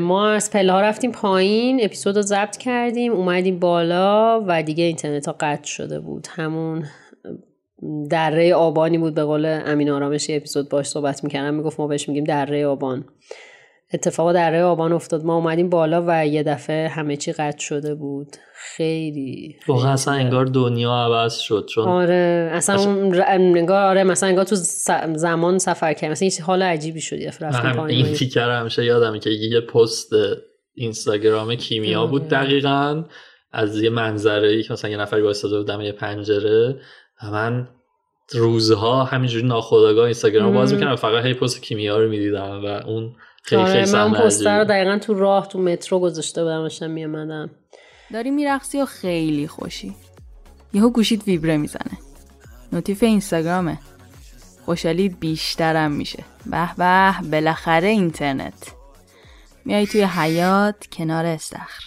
ما 0.01 0.31
از 0.31 0.51
پله 0.51 0.73
ها 0.73 0.81
رفتیم 0.81 1.13
پایین 1.13 1.85
اپیزود 1.85 2.17
رو 2.17 2.23
ضبط 2.23 2.57
کردیم 2.57 3.13
اومدیم 3.13 3.59
بالا 3.59 4.45
و 4.47 4.63
دیگه 4.63 4.85
اینترنت 4.85 5.27
ها 5.27 5.37
قطع 5.41 5.65
شده 5.65 6.01
بود. 6.01 6.27
همون 6.31 6.85
دره 8.11 8.55
آبانی 8.55 8.99
بود 8.99 9.15
به 9.15 9.25
قول 9.25 9.61
امین 9.67 9.91
آرامش 9.91 10.27
اپیزود 10.31 10.69
باش 10.69 10.87
صحبت 10.87 11.25
می‌کردم 11.25 11.55
می‌گفت 11.55 11.81
ما 11.81 11.87
بهش 11.87 12.09
میگیم 12.09 12.25
دره 12.25 12.67
آبان. 12.67 13.05
اتفاق 13.93 14.33
دره 14.33 14.63
آبان 14.63 14.93
افتاد. 14.93 15.25
ما 15.25 15.35
اومدیم 15.35 15.71
بالا 15.71 16.05
و 16.07 16.27
یه 16.27 16.43
دفعه 16.43 16.89
همه 16.89 17.17
چی 17.17 17.33
قطع 17.33 17.59
شده 17.59 17.95
بود. 17.95 18.37
خیلی 18.55 19.57
واقعا 19.69 19.93
اصلا 19.93 20.15
انگار 20.15 20.45
دنیا 20.47 20.93
عوض 20.93 21.39
شد 21.39 21.67
چون 21.75 21.89
آره 21.89 22.51
اصلا 22.53 22.81
اون 22.81 23.15
ر- 23.15 23.25
انگار 23.27 23.87
آره 23.87 24.05
مثلا 24.05 24.29
انگار 24.29 24.45
تو 24.45 24.57
زمان 25.15 25.59
سفر 25.59 25.93
کرد 25.93 26.11
مثلا 26.11 26.29
یه 26.29 26.45
حال 26.45 26.63
عجیبی 26.63 27.01
شد 27.01 27.19
یه 27.19 27.33
هم 27.41 27.81
این 27.81 28.13
تیکر 28.13 28.51
همیشه 28.51 28.85
یادمه 28.85 29.19
که 29.19 29.31
یه 29.31 29.61
پست 29.61 30.13
اینستاگرام 30.75 31.55
کیمیا 31.55 32.07
بود 32.07 32.23
آره. 32.23 32.31
دقیقا 32.31 33.05
از 33.53 33.83
یه 33.83 33.91
منظره 33.91 34.49
ای 34.49 34.63
که 34.63 34.73
مثلا 34.73 34.91
یه 34.91 34.97
نفری 34.97 35.23
وایساده 35.23 35.57
بود 35.57 35.67
دم 35.67 35.81
یه 35.81 35.93
پنجره 35.93 36.81
و 37.23 37.31
من 37.31 37.69
روزها 38.33 39.05
همینجوری 39.05 39.47
ناخودآگاه 39.47 40.05
اینستاگرام 40.05 40.55
باز. 40.55 40.75
می‌کردم. 40.75 40.97
فقط 40.97 41.25
هی 41.25 41.35
پست 41.35 41.63
کیمیا 41.63 41.99
رو 41.99 42.09
می‌دیدم 42.09 42.65
و 42.65 42.67
اون 42.67 43.13
خیلی 43.43 43.63
آره 43.63 43.85
خیلی 43.85 43.97
من 43.97 44.13
پستر 44.13 44.59
رو. 44.59 44.65
دقیقا 44.65 44.99
تو 44.99 45.15
راه 45.15 45.49
تو 45.49 45.59
مترو 45.59 46.01
گذاشته 46.01 46.43
بودم 46.43 46.63
داشتم 46.63 46.91
میامدم 46.91 47.51
داری 48.13 48.31
میرقصی 48.31 48.81
و 48.81 48.87
خیلی 48.87 49.49
خوشی؟ 49.49 49.95
یهو 50.73 50.91
گوشید 50.91 51.23
ویبره 51.23 51.57
می‌زنه. 51.57 51.99
نوتیف 52.73 53.03
اینستاگرامه. 53.03 53.79
خوشحالیت 54.65 55.13
بیشترم 55.21 55.93
میشه. 55.93 56.25
به 56.47 56.75
به 56.77 57.15
بالاخره 57.31 57.89
اینترنت. 57.89 58.73
میای 59.65 59.87
توی 59.87 60.03
حیات 60.03 60.87
کنار 60.93 61.27
استخر. 61.27 61.85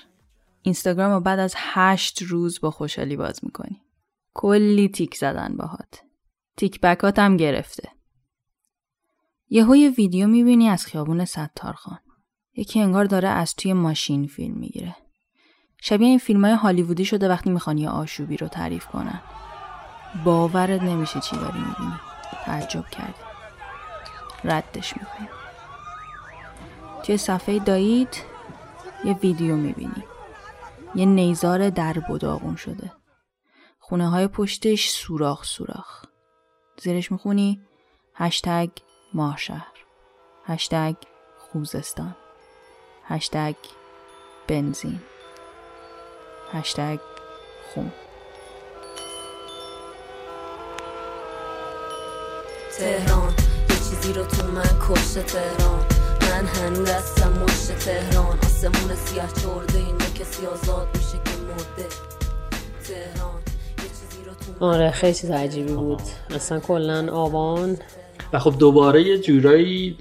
اینستاگرام 0.61 1.11
رو 1.11 1.19
بعد 1.19 1.39
از 1.39 1.53
هشت 1.57 2.21
روز 2.21 2.61
با 2.61 2.71
خوشحالی 2.71 3.15
باز 3.15 3.39
می‌کنی. 3.43 3.81
کلی 4.33 4.89
تیک 4.89 5.15
زدن 5.15 5.55
باهات. 5.57 6.01
تیک 6.57 6.81
بکات 6.81 7.19
هم 7.19 7.37
گرفته. 7.37 7.89
یهو 9.49 9.75
یه 9.75 9.89
ویدیو 9.89 10.27
می‌بینی 10.27 10.69
از 10.69 10.85
خیابون 10.85 11.25
ستارخان 11.25 11.99
یکی 12.55 12.81
انگار 12.81 13.05
داره 13.05 13.27
از 13.29 13.55
توی 13.55 13.73
ماشین 13.73 14.27
فیلم 14.27 14.55
می‌گیره. 14.55 14.95
شبیه 15.81 16.07
این 16.07 16.19
فیلم 16.19 16.45
های 16.45 16.53
هالیوودی 16.53 17.05
شده 17.05 17.29
وقتی 17.29 17.49
می‌خوان 17.49 17.77
یه 17.77 17.89
آشوبی 17.89 18.37
رو 18.37 18.47
تعریف 18.47 18.87
کنن. 18.87 19.21
باورت 20.25 20.81
نمیشه 20.81 21.19
چی 21.19 21.35
داری 21.35 21.59
می‌بینی. 21.59 21.99
تعجب 22.45 22.85
کردی 22.87 23.13
ردش 24.43 24.97
می‌کنی. 24.97 25.27
توی 27.03 27.17
صفحه 27.17 27.59
دایید 27.59 28.17
یه 29.05 29.13
ویدیو 29.13 29.55
می‌بینی. 29.55 30.03
یه 30.95 31.05
نیزار 31.05 31.69
در 31.69 31.93
داغون 32.19 32.55
شده. 32.55 32.91
خونه 33.79 34.09
های 34.09 34.27
پشتش 34.27 34.89
سوراخ 34.89 35.43
سوراخ. 35.43 36.05
زیرش 36.81 37.11
می‌خونی 37.11 37.61
هشتگ 38.15 38.69
ماهشهر 39.13 39.67
هشتگ 40.45 40.95
خوزستان. 41.37 42.15
هشتگ 43.07 43.55
بنزین. 44.47 44.99
هشتگ 46.51 46.99
خون. 47.73 47.91
تهران 52.77 53.33
یه 53.69 53.75
چیزی 53.75 54.13
رو 54.13 54.25
تو 54.25 54.47
من 54.47 54.79
کشته 54.89 55.23
تهران. 55.23 55.85
من 56.21 56.45
هنو 56.45 56.83
دستم 56.83 57.33
مشت 57.33 57.71
تهران. 57.79 58.39
آسمون 58.39 58.95
سیاه 58.95 59.33
چورده 59.33 59.77
اینجا 59.77 60.05
کسی 60.05 60.45
آزاد 60.47 60.87
میشه 60.95 61.17
که 61.23 61.31
مرده. 61.47 61.89
تهران 62.87 63.41
آره 64.59 64.91
خیلی 64.91 65.13
چیز 65.13 65.31
عجیبی 65.31 65.73
بود. 65.73 66.01
اصلا 66.29 66.59
کلا 66.59 67.13
آبان 67.13 67.77
و 68.33 68.39
خب 68.39 68.53
دوباره 68.59 69.01
یه 69.01 69.17
جورایی 69.17 69.97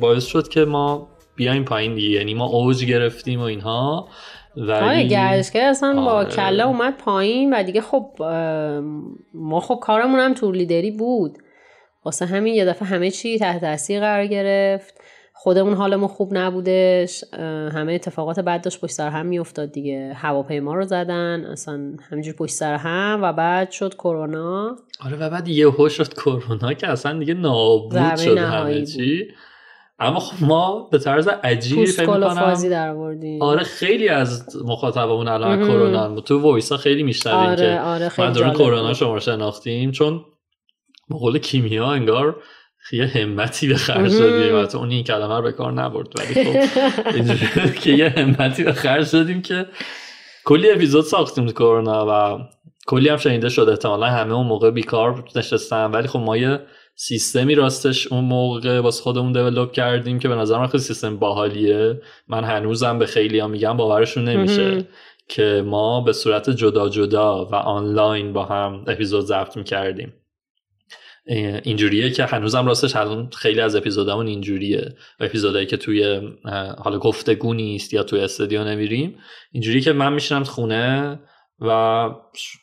باعث 0.00 0.24
شد 0.24 0.48
که 0.48 0.64
ما 0.64 1.08
بیایم 1.36 1.64
پایین 1.64 1.94
دیگه. 1.94 2.08
یعنی 2.08 2.34
ما 2.34 2.46
اوج 2.46 2.84
گرفتیم 2.84 3.40
و 3.40 3.42
اینها 3.42 4.08
ولی 4.56 5.08
گردشگر 5.08 5.68
اصلا 5.68 5.94
با 5.94 6.12
آره. 6.12 6.30
کله 6.30 6.66
اومد 6.66 6.96
پایین 6.96 7.54
و 7.54 7.62
دیگه 7.62 7.80
خب 7.80 8.10
ما 9.34 9.60
خب 9.60 9.78
کارمون 9.82 10.20
هم 10.20 10.34
تور 10.34 10.54
لیدری 10.54 10.90
بود. 10.90 11.38
واسه 12.04 12.26
همین 12.26 12.54
یه 12.54 12.64
دفعه 12.64 12.88
همه 12.88 13.10
چی 13.10 13.38
تحت 13.38 13.60
تاثیر 13.60 14.00
قرار 14.00 14.26
گرفت. 14.26 14.95
خودمون 15.46 15.74
حالمون 15.74 16.08
خوب 16.08 16.28
نبودش 16.32 17.24
همه 17.72 17.92
اتفاقات 17.92 18.40
بد 18.40 18.62
داشت 18.62 18.80
پشت 18.80 18.92
سر 18.92 19.10
هم 19.10 19.26
میافتاد 19.26 19.72
دیگه. 19.72 20.12
هواپیما 20.16 20.74
رو 20.74 20.84
زدن 20.84 21.44
اصلا 21.44 21.92
همینجور 22.10 22.34
پشت 22.34 22.52
سر 22.52 22.74
هم 22.74 23.20
و 23.22 23.32
بعد 23.32 23.70
شد 23.70 23.94
کرونا. 23.94 24.76
آره 25.04 25.16
و 25.16 25.30
بعد 25.30 25.48
یهو 25.48 25.88
شد 25.88 26.14
کرونا 26.14 26.72
که 26.72 26.88
اصلا 26.88 27.18
دیگه 27.18 27.34
نابود 27.34 28.16
شد 28.16 28.38
همه 28.38 28.86
چی. 28.86 29.28
اما 29.98 30.20
خب 30.20 30.46
ما 30.46 30.88
به 30.92 30.98
طرز 30.98 31.28
عجیبی 31.28 31.86
فکر 31.86 32.00
می‌کنم 32.02 32.54
در 32.54 32.94
آره 33.40 33.62
خیلی 33.62 34.08
از 34.08 34.56
مخاطبمون 34.64 35.28
الان 35.28 35.68
کرونا 35.68 36.20
تو 36.20 36.40
وایسا 36.40 36.76
خیلی 36.76 37.02
میشنویم 37.02 37.38
آره، 37.38 37.56
که 37.56 37.80
آره 37.80 38.08
خیلی 38.08 38.42
ما 38.42 38.50
کرونا 38.50 38.94
شما 38.94 39.20
شناختیم 39.20 39.90
چون 39.90 40.24
به 41.08 41.18
قول 41.18 41.38
کیمیا 41.38 41.86
انگار 41.86 42.36
یه 42.92 43.06
همتی 43.06 43.68
به 43.68 43.76
خرج 43.76 44.12
دادیم. 44.12 44.54
البته 44.54 44.78
اون 44.78 44.90
این 44.90 45.04
کلمه 45.04 45.36
رو 45.36 45.42
به 45.42 45.52
کار 45.52 45.72
نبرد 45.72 46.08
ولی 46.18 46.44
خب 46.44 47.74
که 47.74 47.90
یه 47.90 48.08
همتی 48.08 48.64
به 48.64 48.72
خرج 48.72 49.12
دادیم 49.12 49.42
که 49.42 49.66
کلی 50.44 50.70
اپیزود 50.70 51.04
ساختیم 51.04 51.50
کرونا 51.50 52.06
و 52.08 52.38
کلی 52.86 53.08
هم 53.08 53.16
شنیده 53.16 53.48
شده 53.48 53.70
احتمالا 53.70 54.06
همه 54.06 54.34
اون 54.34 54.46
موقع 54.46 54.70
بیکار 54.70 55.24
نشستن. 55.36 55.84
ولی 55.84 56.08
خب 56.08 56.18
ما 56.18 56.36
یه 56.36 56.60
سیستمی 56.94 57.54
راستش 57.54 58.06
اون 58.06 58.24
موقع 58.24 58.80
واسه 58.80 59.02
خودمون 59.02 59.32
دیولپ 59.32 59.72
کردیم 59.72 60.18
که 60.18 60.28
به 60.28 60.34
نظر 60.34 60.58
من 60.58 60.66
خیلی 60.66 60.82
سیستم 60.82 61.16
باحالیه. 61.16 62.00
من 62.28 62.44
هنوزم 62.44 62.98
به 62.98 63.06
خیلی 63.06 63.38
ها 63.38 63.48
میگم 63.48 63.76
باورشون 63.76 64.24
نمیشه 64.24 64.84
که 65.28 65.64
ما 65.66 66.00
به 66.00 66.12
صورت 66.12 66.50
جدا 66.50 66.88
جدا 66.88 67.44
و 67.44 67.54
آنلاین 67.54 68.32
با 68.32 68.44
هم 68.44 68.84
اپیزود 68.86 69.24
ضبط 69.24 69.56
می‌کردیم. 69.56 70.12
اینجوریه 71.28 72.10
که 72.10 72.24
هنوزم 72.24 72.66
راستش 72.66 72.96
الان 72.96 73.30
خیلی 73.36 73.60
از 73.60 73.76
اپیزودمون 73.76 74.26
اینجوریه. 74.26 74.94
و 75.20 75.24
اپیزودایی 75.24 75.66
که 75.66 75.76
توی 75.76 76.20
حالا 76.78 76.98
گفتگو 76.98 77.54
نیست 77.54 77.94
یا 77.94 78.02
توی 78.02 78.20
استودیو 78.20 78.64
نمیریم. 78.64 79.18
اینجوریه 79.52 79.80
که 79.80 79.92
من 79.92 80.12
میشینم 80.12 80.44
خونه 80.44 81.20
و 81.60 82.10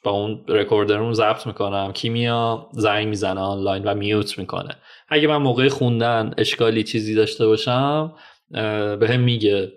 با 0.04 0.12
اون 0.12 0.46
recorder 0.48 0.96
مون 0.96 1.14
ضبط 1.14 1.48
می‌کنم. 1.48 1.92
کیمیا 1.94 2.70
زنگ 2.74 3.08
می‌زنه 3.08 3.42
آنلاین 3.42 3.84
و 3.84 3.94
mute 3.94 4.40
می‌کنه. 4.40 4.76
اگه 5.10 5.28
من 5.28 5.38
موقع 5.38 5.70
خوندن 5.70 6.34
اشکالی 6.38 6.84
چیزی 6.84 7.16
داشته 7.16 7.48
باشم 7.48 8.14
بهم 9.00 9.20
میگه. 9.20 9.72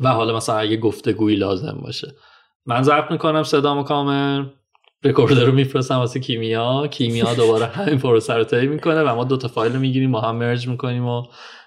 و 0.00 0.08
حالا 0.08 0.36
مثلا 0.36 0.58
اگه 0.58 0.76
گفتگویی 0.76 1.36
لازم 1.36 1.80
باشه. 1.82 2.14
من 2.66 2.82
ضبط 2.82 3.10
می‌کنم 3.10 3.42
صدامو 3.42 3.82
کامل. 3.82 4.44
recorder 5.04 5.44
رو 5.44 5.52
میفرستم 5.52 5.94
واسه 5.94 6.20
کیمیا. 6.20 6.86
کیمیا 6.86 7.34
دوباره 7.34 7.66
همین 7.66 7.98
پروسه 7.98 8.34
رو 8.34 8.44
طی 8.44 8.66
می‌کنه 8.66 9.02
و 9.02 9.14
ما 9.14 9.24
دو 9.24 9.36
تا 9.36 9.48
فایل 9.48 9.72
رو 9.72 9.80
می‌گیریم 9.80 10.10
ما 10.10 10.20
هم 10.20 10.36
merge 10.36 10.68
می‌کنیم 10.68 11.06
و 11.06 11.22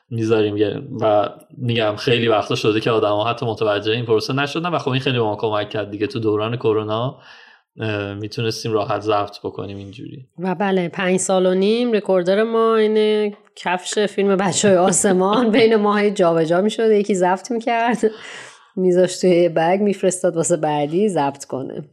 می‌ذاریم. 0.09 0.55
و 1.01 1.29
میگم 1.57 1.95
خیلی 1.95 2.27
وقتا 2.27 2.55
شده 2.55 2.79
که 2.79 2.91
آدم 2.91 3.09
ها 3.09 3.23
حتی 3.29 3.45
متوجه 3.45 3.91
این 3.91 4.05
پروسه 4.05 4.33
نشدن 4.33 4.69
و 4.69 4.77
خب 4.77 4.89
این 4.89 5.01
خیلی 5.01 5.17
به 5.17 5.23
ما 5.23 5.35
کمک 5.35 5.69
کرد 5.69 5.91
دیگه. 5.91 6.07
تو 6.07 6.19
دوران 6.19 6.57
کرونا 6.57 7.19
می‌تونستیم 8.19 8.71
راحت 8.71 9.01
ضبط 9.01 9.39
بکنیم 9.43 9.77
اینجوری. 9.77 10.25
و 10.39 10.55
بله 10.55 10.89
پنج 10.89 11.19
سال 11.19 11.45
و 11.45 11.53
نیم 11.53 11.91
رکوردر 11.91 12.43
ما 12.43 12.75
این 12.75 13.35
کفش 13.55 13.99
فیلم 13.99 14.35
بچه 14.35 14.67
های 14.67 14.77
آسمان. 14.77 15.51
بین 15.57 15.75
ماهای 15.75 16.11
جابجا 16.11 16.61
می‌شده 16.61 16.99
یکی 16.99 17.15
ضبط 17.15 17.51
می‌کرد 17.51 17.97
میذاشت 18.75 19.21
توی 19.21 19.49
بگ 19.49 19.81
میفرستاد 19.81 20.35
واسه 20.35 20.57
بعدی 20.57 21.09
ضبط 21.09 21.45
کنه. 21.45 21.83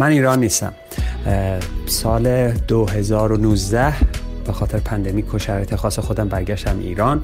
من 0.00 0.10
ایران 0.10 0.40
نیستم. 0.40 0.72
سال 1.86 2.50
2019 2.50 3.94
به 4.46 4.52
خاطر 4.52 4.78
پندمیک 4.78 5.34
و 5.34 5.38
شرایط 5.38 5.74
خاص 5.74 5.98
خودم 5.98 6.28
برگشتم 6.28 6.78
ایران 6.78 7.22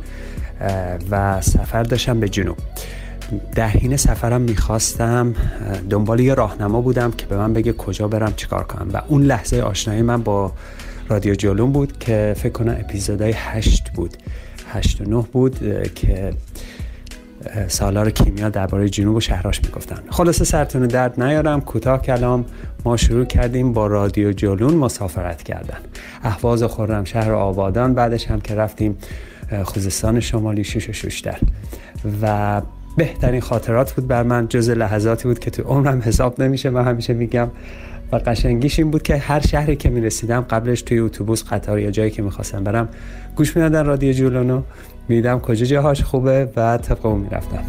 و 1.10 1.40
سفر 1.40 1.82
داشتم 1.82 2.20
به 2.20 2.28
جنوب. 2.28 2.56
در 3.54 3.68
حین 3.68 3.96
سفرم 3.96 4.40
می‌خواستم 4.40 5.34
دنبال 5.90 6.20
یه 6.20 6.34
راهنما 6.34 6.80
بودم 6.80 7.10
که 7.10 7.26
به 7.26 7.36
من 7.36 7.52
بگه 7.52 7.72
کجا 7.72 8.08
برم 8.08 8.32
چیکار 8.36 8.64
کنم. 8.64 8.90
و 8.92 9.02
اون 9.08 9.22
لحظه 9.22 9.60
آشنایی 9.60 10.02
من 10.02 10.22
با 10.22 10.52
رادیو 11.08 11.34
جولون 11.34 11.72
بود 11.72 11.98
که 11.98 12.34
فکر 12.38 12.52
کنم 12.52 12.76
اپیزودهای 12.80 13.32
هشت 13.36 13.90
بود. 13.94 14.16
هشت 14.72 15.00
و 15.00 15.04
نه 15.04 15.24
بود 15.32 15.58
که 15.94 16.32
سالار 17.68 18.10
کیمیا 18.10 18.48
درباره 18.48 18.88
جنوب 18.88 19.16
و 19.16 19.20
شهراش 19.20 19.60
می‌گفتن. 19.64 19.98
خلاصه 20.10 20.44
سرتون 20.44 20.86
درد 20.86 21.22
نیارم. 21.22 21.60
کوتاه 21.60 22.02
کلام. 22.02 22.44
ما 22.84 22.96
شروع 22.96 23.24
کردیم 23.24 23.72
با 23.72 23.86
رادیو 23.86 24.32
جلون 24.32 24.74
مسافرت 24.74 25.42
کردن. 25.42 25.78
احواز 26.22 26.62
خورم 26.62 27.04
شهر 27.04 27.32
آبادان. 27.32 27.94
بعدش 27.94 28.26
هم 28.26 28.40
که 28.40 28.54
رفتیم 28.54 28.96
خوزستان 29.64 30.20
شمالی 30.20 30.64
شش 30.64 30.88
و 30.88 30.92
ششتر 30.92 31.38
و 32.22 32.62
بهترین 32.96 33.40
خاطرات 33.40 33.92
بود 33.92 34.08
بر 34.08 34.22
من. 34.22 34.48
جز 34.48 34.70
لحظاتی 34.70 35.28
بود 35.28 35.38
که 35.38 35.50
تو 35.50 35.62
عمرم 35.62 36.02
حساب 36.04 36.42
نمیشه 36.42 36.70
من 36.70 36.84
همیشه 36.84 37.14
میگم. 37.14 37.48
و 38.12 38.16
قشنگیش 38.16 38.78
این 38.78 38.90
بود 38.90 39.02
که 39.02 39.16
هر 39.16 39.40
شهری 39.40 39.76
که 39.76 39.88
می‌رسیدم 39.90 40.40
قبلش 40.40 40.82
توی 40.82 40.98
اتوبوس 40.98 41.44
قطار 41.44 41.78
یا 41.78 41.90
جایی 41.90 42.10
که 42.10 42.22
می‌خواستم 42.22 42.64
برم 42.64 42.88
گوش 43.36 43.56
می‌دادن 43.56 43.86
رادیو 43.86 44.12
جولونو. 44.12 44.62
میدم 45.08 45.40
کجا 45.40 45.66
جاهاش 45.66 46.02
خوبه 46.02 46.48
و 46.56 46.78
طبق 46.78 47.06
اون 47.06 47.20
می‌رفتم 47.20 47.64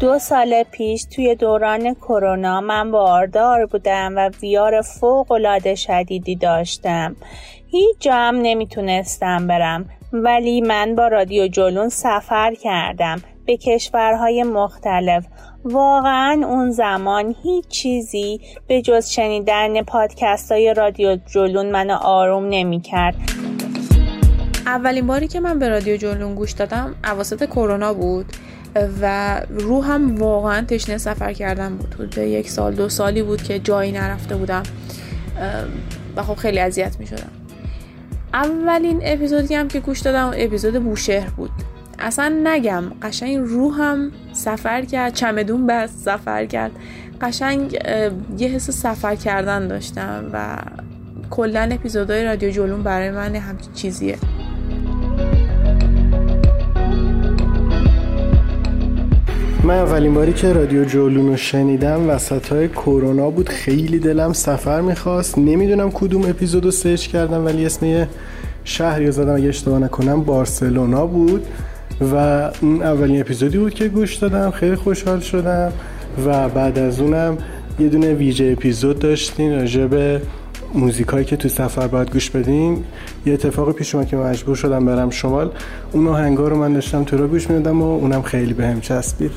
دو 0.00 0.18
سال 0.18 0.62
پیش 0.62 1.04
توی 1.04 1.34
دوران 1.34 1.94
کرونا 1.94 2.60
من 2.60 2.90
باردار 2.90 3.66
بودم 3.66 4.12
و 4.16 4.30
ویار 4.42 4.80
فوق 4.80 5.32
العاده 5.32 5.74
شدیدی 5.74 6.36
داشتم. 6.36 7.16
هیچ 7.66 7.96
جا 8.00 8.14
هم 8.14 8.36
نمی‌تونستم 8.42 9.46
برم 9.46 9.84
ولی 10.12 10.60
من 10.60 10.94
با 10.94 11.08
رادیو 11.08 11.48
جلون 11.48 11.88
سفر 11.88 12.54
کردم 12.54 13.22
به 13.46 13.56
کشورهای 13.56 14.42
مختلف. 14.42 15.26
واقعا 15.66 16.42
اون 16.46 16.70
زمان 16.70 17.34
هیچ 17.42 17.68
چیزی 17.68 18.40
به 18.66 18.82
جز 18.82 19.08
شنیدن 19.08 19.82
پادکست 19.82 20.52
های 20.52 20.74
رادیو 20.74 21.16
جلون 21.16 21.70
منو 21.70 21.94
آروم 21.94 22.46
نمی 22.50 22.80
کرد. 22.80 23.14
اولین 24.66 25.06
باری 25.06 25.28
که 25.28 25.40
من 25.40 25.58
به 25.58 25.68
رادیو 25.68 25.96
جلون 25.96 26.34
گوش 26.34 26.52
دادم 26.52 26.94
عواسط 27.04 27.44
کرونا 27.44 27.94
بود 27.94 28.26
و 29.02 29.36
روحم 29.48 30.16
واقعا 30.16 30.62
تشنه 30.62 30.98
سفر 30.98 31.32
کردن 31.32 31.76
بود. 31.76 31.94
حدود 31.94 32.18
یک 32.18 32.50
سال 32.50 32.74
دو 32.74 32.88
سالی 32.88 33.22
بود 33.22 33.42
که 33.42 33.58
جایی 33.58 33.92
نرفته 33.92 34.36
بودم. 34.36 34.62
و 36.16 36.22
خب 36.22 36.34
خیلی 36.34 36.58
اذیت 36.58 36.96
می 37.00 37.06
شدم 37.06 37.30
اولین 38.34 39.00
اپیزودی 39.04 39.54
هم 39.54 39.68
که 39.68 39.80
گوش 39.80 40.00
دادم 40.00 40.32
اپیزود 40.36 40.84
بوشهر 40.84 41.30
بود. 41.30 41.50
اصلا 41.98 42.40
نگم. 42.44 42.84
قشنگ 43.02 43.36
روحم 43.36 44.10
سفر 44.32 44.84
کرد 44.84 45.14
چمدون 45.14 45.66
بست 45.66 45.98
سفر 45.98 46.46
کرد. 46.46 46.70
قشنگ 47.20 47.78
یه 48.38 48.48
حس 48.48 48.70
سفر 48.70 49.14
کردن 49.14 49.68
داشتم 49.68 50.24
و 50.32 50.56
کلا 51.30 51.68
اپیزودهای 51.72 52.24
رادیو 52.24 52.50
جولون 52.50 52.82
برای 52.82 53.10
من 53.10 53.36
همچین 53.36 53.72
چیزیه. 53.72 54.16
من 59.64 59.74
اولین 59.74 60.14
باری 60.14 60.32
که 60.32 60.52
رادیو 60.52 60.84
جولون 60.84 61.26
رو 61.26 61.36
شنیدم 61.36 62.08
وسط 62.08 62.52
های 62.52 62.68
کرونا 62.68 63.30
بود. 63.30 63.48
خیلی 63.48 63.98
دلم 63.98 64.32
سفر 64.32 64.80
می‌خواست. 64.80 65.38
نمی‌دونم 65.38 65.90
کدوم 65.90 66.22
اپیزود 66.22 66.64
رو 66.64 66.70
سرچ 66.70 67.06
کردم 67.06 67.44
ولی 67.44 67.66
اسم 67.66 68.08
شهری 68.64 69.06
رو 69.06 69.12
زدم. 69.12 69.34
اگه 69.34 69.48
اشتباه 69.48 69.78
نکنم 69.78 70.22
بارسلونا 70.22 71.06
بود. 71.06 71.46
و 72.00 72.14
اون 72.60 72.82
اولین 72.82 73.20
اپیزودی 73.20 73.58
بود 73.58 73.74
که 73.74 73.88
گوش 73.88 74.14
دادم 74.14 74.50
خیلی 74.50 74.74
خوشحال 74.74 75.20
شدم 75.20 75.72
و 76.26 76.48
بعد 76.48 76.78
از 76.78 77.00
اونم 77.00 77.38
یه 77.78 77.88
دونه 77.88 78.14
ویژه 78.14 78.54
اپیزود 78.58 78.98
داشتین 78.98 79.54
راجع 79.54 79.86
به 79.86 80.22
موزیکایی 80.74 81.24
که 81.24 81.36
تو 81.36 81.48
سفر 81.48 81.86
باید 81.86 82.10
گوش 82.10 82.30
بدین. 82.30 82.84
یه 83.26 83.32
اتفاق 83.32 83.72
پیش 83.72 83.94
اومد 83.94 84.08
که 84.08 84.16
مجبور 84.16 84.56
شدم 84.56 84.86
برم 84.86 85.10
شمال. 85.10 85.50
اون 85.92 86.08
آهنگا 86.08 86.48
رو 86.48 86.56
من 86.56 86.72
داشتم 86.72 87.04
تو 87.04 87.16
رو 87.16 87.28
گوش 87.28 87.50
می‌دادم 87.50 87.82
و 87.82 87.84
اونم 87.84 88.22
خیلی 88.22 88.52
بهم 88.52 88.80
چسبید. 88.80 89.30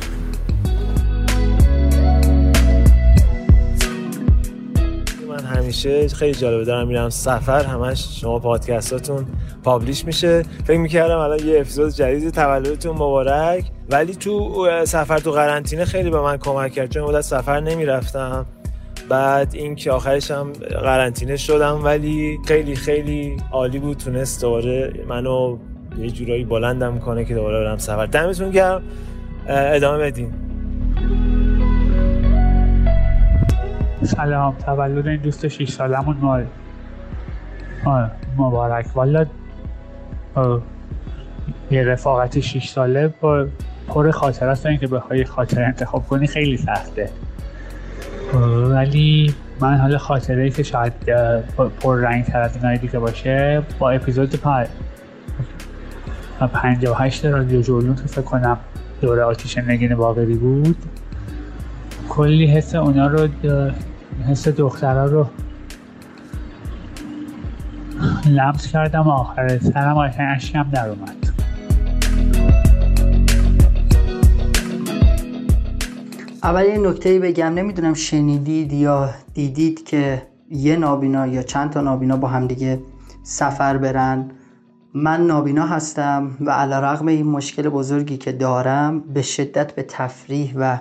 همیشه 5.70 6.08
خیلی 6.08 6.34
جالبه. 6.34 6.66
دارم 6.66 6.88
میرم 6.88 7.10
سفر 7.10 7.64
همش 7.64 8.22
شما 8.22 8.40
پادکستاتون 8.40 9.26
پابلیش 9.64 10.06
میشه. 10.06 10.44
فکر 10.66 10.80
می‌کردم 10.80 11.18
الان 11.18 11.40
یه 11.40 11.60
اپیزود 11.60 11.94
جدید 11.94 12.30
تولدتون 12.30 12.92
مبارک. 12.92 13.66
ولی 13.90 14.16
تو 14.16 14.68
سفر 14.86 15.18
تو 15.18 15.32
قرنطینه 15.32 15.86
خیلی 15.86 16.10
به 16.10 16.22
من 16.22 16.38
کمک 16.38 16.72
کرد. 16.72 16.90
چون 16.90 17.04
مدت 17.04 17.22
سفر 17.22 17.60
نمی‌رفتم. 17.60 18.46
بعد 19.10 19.56
این 19.56 19.76
که 19.76 19.92
آخرش 19.92 20.32
هم 20.32 20.54
قرنطینه 20.70 21.38
شدم 21.38 21.84
ولی 21.84 22.38
خیلی 22.48 22.76
خیلی 22.76 23.38
عالی 23.52 23.80
بود. 23.80 23.98
تونست 23.98 24.42
دوباره 24.42 24.94
منو 25.08 25.58
یه 26.00 26.10
جورایی 26.10 26.46
بلندم 26.46 27.00
کنه 27.00 27.26
که 27.26 27.36
دوباره 27.36 27.60
برم 27.60 27.78
سفر. 27.78 28.06
دمتون 28.06 28.52
گرم. 28.52 28.82
ادامه 29.48 29.98
بدین. 29.98 30.34
سلام. 34.04 34.56
تولد 34.56 35.08
این 35.08 35.22
دوست 35.22 35.48
6 35.48 35.70
سالمون 35.70 36.18
مال. 36.18 36.46
مبارک. 38.38 38.86
والا 38.96 39.26
یه 41.72 41.84
رفاقت 41.84 42.40
6 42.40 42.70
ساله 42.70 43.08
با 43.08 43.48
پر 43.88 44.12
خاطرات 44.12 44.80
که 44.80 44.88
بخوای 44.88 45.24
خاطر 45.24 45.64
انتخاب 45.64 46.08
کنی 46.08 46.28
خیلی 46.28 46.58
سخته. 46.58 47.10
ولی 48.70 49.36
من 49.60 49.78
حالا 49.78 49.98
خاطره 49.98 50.50
که 50.50 50.64
شاید 50.64 50.94
پر 51.80 51.98
رنگ 51.98 52.26
تر 52.26 52.42
از 52.42 52.56
اینایی 52.56 52.78
دیگه 52.78 53.00
باشه 53.00 53.62
با 53.80 53.90
اپیزود 53.90 54.40
و 56.42 56.94
هشت 56.94 57.26
رادیو 57.26 57.62
جولون 57.62 57.96
که 57.96 58.02
فکر 58.02 58.22
کنم 58.22 58.58
دوره 59.02 59.24
آتیش 59.24 59.58
نگین 59.58 59.96
باقری 59.96 60.36
بود. 60.36 60.78
کلی 62.10 62.48
حس 62.48 62.76
اونا 62.76 63.08
رو 63.08 63.28
حس 64.30 64.48
دخترها 64.48 65.06
رو 65.06 65.26
لمس 68.26 68.68
کردم 68.68 69.08
و 69.08 69.10
آخر 69.10 69.60
سرم 69.60 69.98
آیتن 69.98 70.36
اشکم 70.36 70.70
در 70.74 70.90
اومد. 70.90 71.16
اول 76.44 76.66
یه 76.66 76.78
نکته 76.78 77.20
بگم 77.20 77.46
نمی‌دونم 77.46 77.94
شنیدید 77.94 78.74
یا 78.74 79.10
دیدید 79.34 79.86
که 79.86 80.22
یه 80.52 80.76
نابینا 80.76 81.28
یا 81.28 81.42
چند 81.42 81.70
تا 81.70 81.82
نابینا 81.82 82.18
با 82.18 82.28
همدیگه 82.28 82.80
سفر 83.24 83.78
برن. 83.78 84.32
من 84.94 85.28
نابینا 85.28 85.68
هستم 85.68 86.32
و 86.42 86.52
علا 86.52 86.80
رغم 86.80 87.08
این 87.08 87.28
مشکل 87.28 87.70
بزرگی 87.70 88.18
که 88.18 88.32
دارم 88.32 89.00
به 89.00 89.22
شدت 89.22 89.76
به 89.76 89.84
تفریح 89.84 90.54
و 90.56 90.80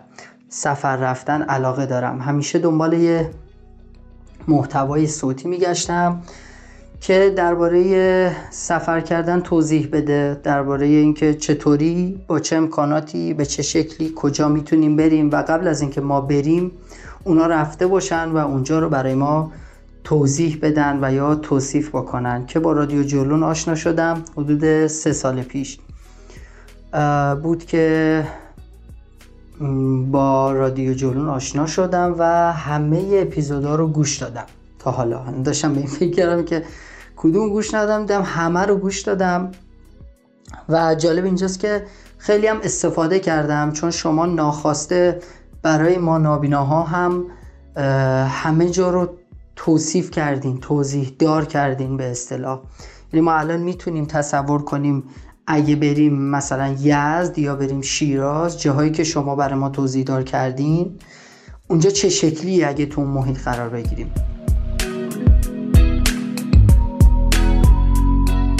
سفر 0.49 0.97
رفتن 0.97 1.43
علاقه 1.43 1.87
دارم. 1.87 2.21
همیشه 2.21 2.59
دنبال 2.59 2.93
یه 2.93 3.31
محتوای 4.49 5.07
صوتی 5.07 5.49
میگشتم 5.49 6.23
که 7.01 7.33
درباره 7.37 8.33
سفر 8.51 9.01
کردن 9.01 9.41
توضیح 9.41 9.89
بده 9.93 10.41
درباره 10.43 10.87
اینکه 10.87 11.35
چطوری 11.35 12.21
با 12.27 12.41
چه 12.41 12.57
امکاناتی 12.57 13.35
به 13.35 13.47
چه 13.47 13.63
شکلی 13.63 14.13
کجا 14.17 14.49
می‌تونیم 14.49 14.97
بریم 14.97 15.31
و 15.31 15.37
قبل 15.37 15.69
از 15.69 15.81
اینکه 15.81 16.01
ما 16.01 16.21
بریم 16.21 16.73
اونا 17.25 17.47
رفته 17.47 17.87
باشن 17.87 18.29
و 18.29 18.37
اونجا 18.37 18.79
رو 18.79 18.89
برای 18.89 19.15
ما 19.15 19.53
توضیح 20.05 20.59
بدن 20.63 20.99
و 21.03 21.13
یا 21.13 21.35
توصیف 21.35 21.89
بکنن 21.89 22.47
که 22.47 22.59
با 22.59 22.73
رادیو 22.73 23.03
جولون 23.03 23.43
آشنا 23.43 23.75
شدم 23.75 24.23
حدود 24.37 24.87
سه 24.87 25.13
سال 25.13 25.43
پیش. 25.43 25.79
بود 27.43 27.65
که 27.65 28.25
با 30.11 30.53
رادیو 30.53 30.95
جولون 30.95 31.29
آشنا 31.29 31.67
شدم 31.67 32.15
و 32.19 32.53
همه 32.53 33.11
اپیزودا 33.13 33.75
رو 33.75 33.87
گوش 33.87 34.17
دادم 34.17 34.47
تا 34.79 34.91
حالا. 34.91 35.25
داشتم 35.45 35.73
به 35.73 35.79
این 35.79 35.89
فکر 35.89 36.11
کردم 36.11 36.45
که 36.45 36.65
کدوم 37.17 37.49
گوش 37.49 37.75
ندادم 37.75 38.01
دیدم 38.01 38.23
همه 38.23 38.61
رو 38.61 38.77
گوش 38.77 39.01
دادم. 39.01 39.51
و 40.69 40.95
جالب 40.95 41.25
اینجاست 41.25 41.61
که 41.61 41.85
خیلی 42.19 42.47
هم 42.47 42.61
استفاده 42.63 43.19
کردم 43.19 43.73
چون 43.73 43.91
شما 43.91 44.27
ناخواسته 44.27 45.21
برای 45.63 45.99
ما 45.99 46.19
نابیناها 46.19 46.83
هم 46.83 47.25
همه 48.29 48.71
جا 48.71 48.91
رو 48.91 49.09
توصیف 49.57 50.11
کردین 50.11 50.59
توضیح 50.61 51.17
دار 51.19 51.45
کردین 51.45 51.97
به 51.97 52.11
اصطلاح. 52.11 52.61
یعنی 53.13 53.25
ما 53.25 53.33
الان 53.33 53.61
می‌تونیم 53.61 54.05
تصور 54.05 54.63
کنیم 54.63 55.05
اگه 55.51 55.77
بریم 55.77 56.23
مثلا 56.23 56.77
یزد 56.81 57.39
یا 57.39 57.57
بریم 57.57 57.81
شیراز 57.81 58.63
جاهایی 58.63 58.91
که 58.91 59.05
شما 59.05 59.37
برای 59.37 59.59
ما 59.59 59.69
توضیح 59.69 60.05
دار 60.05 60.23
کردین 60.23 60.99
اونجا 61.69 61.91
چه 61.91 62.09
شکلی 62.09 62.65
اگه 62.65 62.87
تو 62.87 63.05
محیط 63.05 63.39
قرار 63.39 63.69
بگیریم؟ 63.69 64.11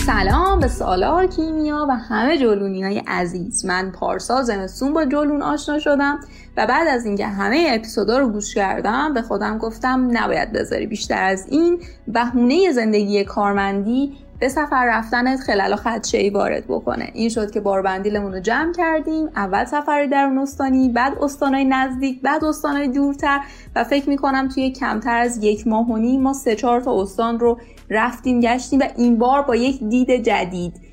سلام 0.09 0.61
به 0.61 0.69
سالار 0.69 1.27
کیمیا 1.27 1.87
و 1.89 1.97
همه 1.97 2.39
جلونی 2.39 2.83
های 2.83 3.03
عزیز. 3.07 3.67
من 3.67 3.91
پارسا 3.91 4.43
زمستون 4.43 4.93
با 4.93 5.05
جلون 5.05 5.43
آشنا 5.43 5.79
شدم 5.79 6.21
و 6.57 6.67
بعد 6.67 6.89
از 6.89 7.07
اینکه 7.07 7.27
همه 7.27 7.69
اپیزودا 7.71 8.19
رو 8.19 8.29
گوش 8.29 8.55
کردم 8.55 9.15
به 9.15 9.23
خودم 9.23 9.59
گفتم 9.59 10.09
نباید 10.13 10.53
بذاری 10.53 10.87
بیشتر 10.87 11.23
از 11.23 11.47
این 11.49 11.81
بهونه 12.07 12.73
زندگی 12.73 13.25
کارمندی 13.25 14.13
به 14.41 14.49
سفر 14.49 14.87
رفتنت 14.87 15.41
خلال 15.41 15.73
و 15.73 15.77
خدشه 15.77 16.19
ای 16.19 16.31
وارد 16.31 16.65
بکنه. 16.65 17.11
این 17.15 17.29
شد 17.29 17.51
که 17.51 17.61
باربندیلمون 17.61 18.33
رو 18.33 18.41
جمع 18.41 18.73
کردیم 18.73 19.29
اول 19.37 19.65
سفر 19.65 20.07
درون 20.07 20.39
استانی 20.39 20.89
بعد 20.89 21.19
استانای 21.21 21.65
نزدیک 21.65 22.23
بعد 22.23 22.45
استانای 22.45 22.89
دورتر 22.89 23.41
و 23.77 23.85
فکر 23.85 24.09
می‌کنم 24.09 24.49
توی 24.49 24.71
کمتر 24.71 25.19
از 25.19 25.45
یک 25.45 25.67
ماه 25.67 25.91
و 25.91 25.97
نیم 25.97 26.23
ما 26.23 26.33
سه 26.33 26.57
چهار 26.57 26.81
تا 26.81 27.03
استان 27.03 27.41
رو 27.41 27.59
رفتیم 27.91 28.41
گشتیم 28.41 28.81
و 28.81 28.85
این 28.97 29.19
بار 29.19 29.43
با 29.43 29.57
یک 29.57 29.85
دید 29.85 30.11
جدید 30.11 30.89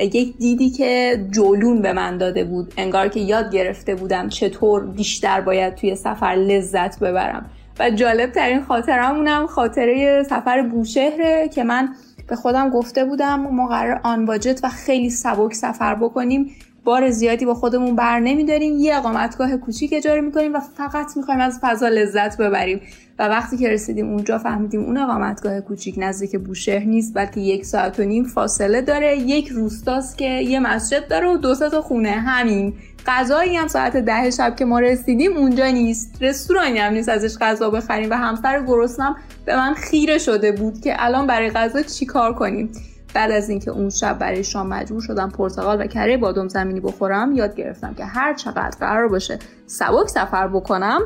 یک 0.00 0.36
دیدی 0.36 0.70
که 0.70 1.24
جولون 1.30 1.82
به 1.82 1.92
من 1.92 2.18
داده 2.18 2.44
بود 2.44 2.74
انگار 2.76 3.08
که 3.08 3.20
یاد 3.20 3.52
گرفته 3.52 3.94
بودم 3.94 4.28
چطور 4.28 4.86
بیشتر 4.86 5.40
باید 5.40 5.74
توی 5.74 5.96
سفر 5.96 6.34
لذت 6.34 6.98
ببرم. 6.98 7.50
و 7.78 7.90
جالب 7.90 8.32
ترین 8.32 8.62
خاطرمونم 8.62 9.46
خاطره 9.46 10.22
سفر 10.22 10.62
بوشهره 10.62 11.48
که 11.48 11.64
من 11.64 11.88
به 12.28 12.36
خودم 12.36 12.70
گفته 12.70 13.04
بودم 13.04 13.40
ما 13.40 13.68
قرار 13.68 14.00
آن 14.04 14.26
باجت 14.26 14.60
و 14.62 14.68
خیلی 14.68 15.10
سبک 15.10 15.54
سفر 15.54 15.94
بکنیم. 15.94 16.50
بار 16.84 17.10
زیادی 17.10 17.44
با 17.46 17.54
خودمون 17.54 17.96
بر 17.96 18.20
نمیداریم. 18.20 18.78
یه 18.78 18.96
اقامتگاه 18.96 19.56
کوچیک 19.56 19.90
اجاره 19.92 20.20
می‌کنیم 20.20 20.54
و 20.54 20.60
فقط 20.60 21.16
می‌خوایم 21.16 21.40
از 21.40 21.58
فضا 21.62 21.88
لذت 21.88 22.36
ببریم. 22.36 22.80
و 23.18 23.28
وقتی 23.28 23.56
که 23.56 23.68
رسیدیم 23.68 24.08
اونجا 24.08 24.38
فهمیدیم 24.38 24.80
اون 24.80 24.96
اقامتگاه 24.96 25.60
کوچیک 25.60 25.94
نزدیک 25.98 26.36
بوشهر 26.36 26.84
نیست 26.84 27.14
بلکه 27.14 27.40
یک 27.40 27.64
ساعت 27.64 28.00
و 28.00 28.02
نیم 28.02 28.24
فاصله 28.24 28.80
داره. 28.82 29.18
یک 29.18 29.48
روستاست 29.48 30.18
که 30.18 30.24
یه 30.24 30.60
مسجد 30.60 31.08
داره 31.08 31.28
و 31.28 31.36
دو 31.36 31.54
تا 31.54 31.80
خونه. 31.80 32.10
همین. 32.10 32.74
غذایی 33.06 33.56
هم 33.56 33.68
ساعت 33.68 33.96
ده 33.96 34.30
شب 34.30 34.56
که 34.56 34.64
ما 34.64 34.78
رسیدیم 34.80 35.36
اونجا 35.36 35.66
نیست. 35.66 36.18
رستورانی 36.20 36.78
هم 36.78 36.92
نیست 36.92 37.08
ازش 37.08 37.38
غذا 37.38 37.70
بخریم. 37.70 38.10
و 38.10 38.14
همسر 38.14 38.64
گرسنم 38.66 39.16
به 39.44 39.56
من 39.56 39.74
خیره 39.74 40.18
شده 40.18 40.52
بود 40.52 40.80
که 40.80 40.94
الان 40.98 41.26
برای 41.26 41.50
غذا 41.50 41.82
چیکار 41.82 42.34
کنیم؟ 42.34 42.72
بعد 43.14 43.30
از 43.30 43.48
اینکه 43.48 43.70
اون 43.70 43.90
شب 43.90 44.18
برای 44.18 44.44
شام 44.44 44.66
مجبور 44.66 45.00
شدم 45.00 45.30
پرتقال 45.30 45.80
و 45.80 45.86
کره 45.86 46.16
بادم 46.16 46.48
زمینی 46.48 46.80
بخورم 46.80 47.32
یاد 47.32 47.54
گرفتم 47.54 47.94
که 47.94 48.04
هر 48.04 48.34
چقدر 48.34 48.76
قرار 48.80 49.08
باشه 49.08 49.38
سبک 49.66 50.08
سفر 50.08 50.48
بکنم 50.48 51.00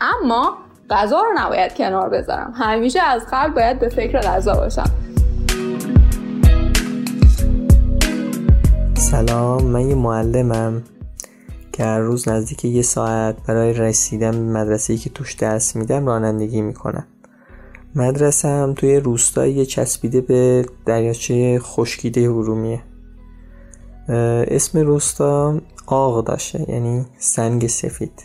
اما 0.00 0.58
غذا 0.90 1.20
رو 1.20 1.28
نباید 1.36 1.74
کنار 1.74 2.08
بذارم. 2.08 2.52
همیشه 2.56 3.02
از 3.02 3.22
قبل 3.32 3.52
باید 3.52 3.78
به 3.78 3.88
فکر 3.88 4.20
غذا 4.20 4.54
باشم. 4.54 4.90
سلام 8.94 9.64
من 9.64 9.80
یه 9.80 9.94
معلمم 9.94 10.82
که 11.72 11.84
هر 11.84 11.98
روز 11.98 12.28
نزدیک 12.28 12.64
یه 12.64 12.82
ساعت 12.82 13.36
برای 13.48 13.72
رسیدن 13.72 14.30
به 14.30 14.60
مدرسه‌ای 14.60 14.98
که 14.98 15.10
توش 15.10 15.32
درس 15.32 15.76
میدم 15.76 16.06
رانندگی 16.06 16.62
می‌کنم. 16.62 17.06
مدرسه 17.94 18.48
هم 18.48 18.74
توی 18.74 18.96
روستایی 18.96 19.66
چسبیده 19.66 20.20
به 20.20 20.66
دریاچه 20.86 21.58
خشکیده 21.58 22.20
ارومیه 22.20 22.82
اسم 24.48 24.78
روستا 24.78 25.60
آق 25.86 26.24
داشته 26.24 26.70
یعنی 26.70 27.06
سنگ 27.18 27.66
سفید. 27.66 28.22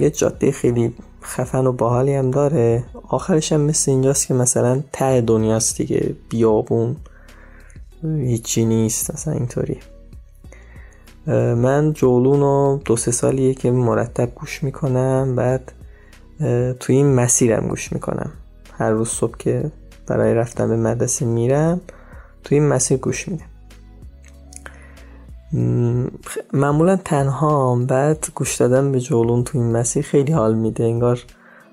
یه 0.00 0.10
جاده 0.10 0.52
خیلی 0.52 0.94
خفن 1.22 1.66
و 1.66 1.72
باحالی 1.72 2.14
هم 2.14 2.30
داره. 2.30 2.84
آخرش 3.08 3.52
هم 3.52 3.60
مثل 3.60 3.90
اینجاست 3.90 4.26
که 4.26 4.34
مثلا 4.34 4.82
ته 4.92 5.20
دنیاست 5.20 5.76
دیگه 5.76 6.14
بیابون. 6.28 6.96
هیچی 8.02 8.64
نیست 8.64 9.14
مثلا 9.14 9.34
اینطوری. 9.34 9.78
من 11.56 11.92
جولون 11.92 12.40
رو 12.40 12.80
دو 12.84 12.96
سه 12.96 13.10
سالیه 13.10 13.54
که 13.54 13.70
مرتب 13.70 14.34
گوش 14.34 14.62
می‌کنم 14.62 15.36
بعد 15.36 15.72
توی 16.80 16.96
این 16.96 17.14
مسیرم 17.14 17.68
گوش 17.68 17.92
می‌کنم. 17.92 18.30
هر 18.72 18.90
روز 18.90 19.08
صبح 19.08 19.36
که 19.38 19.70
برای 20.06 20.34
رفتن 20.34 20.68
به 20.68 20.76
مدرسه 20.76 21.26
میرم 21.26 21.80
توی 22.44 22.58
این 22.58 22.68
مسیر 22.68 22.98
گوش 22.98 23.28
میدم. 23.28 23.46
معمولا 26.52 26.96
تنها 26.96 27.76
بعد 27.76 28.26
گوش 28.34 28.56
دادن 28.56 28.92
به 28.92 29.00
جولون 29.00 29.44
توی 29.44 29.60
این 29.60 29.72
مسیر 29.72 30.04
خیلی 30.04 30.32
حال 30.32 30.54
میده. 30.54 30.84
انگار 30.84 31.20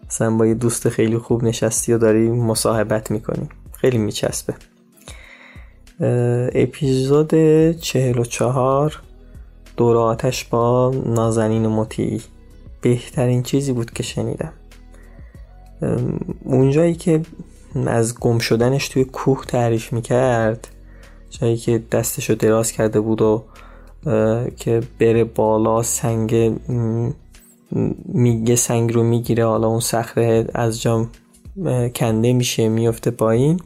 مثلا 0.07 0.32
با 0.38 0.45
یه 0.45 0.53
دوست 0.53 0.89
خیلی 0.89 1.17
خوب 1.17 1.43
نشستی 1.43 1.93
و 1.93 1.97
داری 1.97 2.30
مصاحبت 2.30 3.11
می‌کنی. 3.11 3.49
خیلی 3.74 3.97
میچسبه. 3.97 4.53
اپیزود 6.55 7.32
چهل 7.72 8.20
و 8.20 8.24
چهار 8.24 9.01
دور 9.78 9.97
آتش 9.97 10.45
با 10.45 10.93
نازنین 11.05 11.67
مطیعی. 11.67 12.22
بهترین 12.82 13.43
چیزی 13.43 13.74
بود 13.74 13.91
که 13.91 14.03
شنیدم. 14.03 14.53
اونجایی 16.44 16.96
که 16.96 17.22
از 17.88 18.20
گم 18.20 18.38
شدنش 18.40 18.90
توی 18.90 19.04
کوه 19.04 19.46
تعریف 19.46 19.94
می‌کرد 19.94 20.68
جایی 21.30 21.58
که 21.58 21.84
دستشو 21.92 22.34
دراز 22.34 22.72
کرده 22.72 23.00
بود 23.00 23.22
و 23.22 23.44
که 24.58 24.82
بره 25.00 25.24
بالا 25.24 25.84
سنگ 25.84 26.60
میگه 28.06 28.56
سنگ 28.56 28.94
رو 28.94 29.04
می‌گیره 29.04 29.46
حالا 29.46 29.68
اون 29.68 29.80
صخره 29.80 30.48
از 30.54 30.82
جام 30.82 31.10
کنده 31.96 32.34
میشه 32.34 32.70
میفته 32.70 33.12
پایین. 33.12 33.60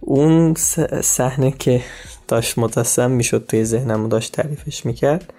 اون 0.00 0.54
صحنه 1.02 1.50
که 1.50 1.80
داشت 2.28 2.58
متصم 2.58 3.10
می‌شد 3.10 3.44
توی 3.48 3.64
ذهنم 3.64 4.04
و 4.04 4.08
داشت 4.08 4.32
تعریفش 4.32 4.86
می‌کرد. 4.86 5.32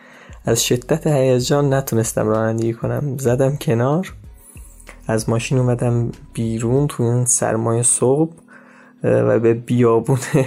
از 0.45 0.63
شدت 0.63 1.07
هیجان 1.07 1.73
نتونستم 1.73 2.27
رانندگی 2.27 2.73
کنم. 2.73 3.17
زدم 3.17 3.55
کنار. 3.55 4.13
از 5.07 5.29
ماشین 5.29 5.57
اومدم 5.57 6.11
بیرون 6.33 6.87
توی 6.87 7.05
اون 7.05 7.25
سرمایه 7.25 7.83
صبح 7.83 8.33
و 9.03 9.39
به 9.39 9.53
بیابون 9.53 10.19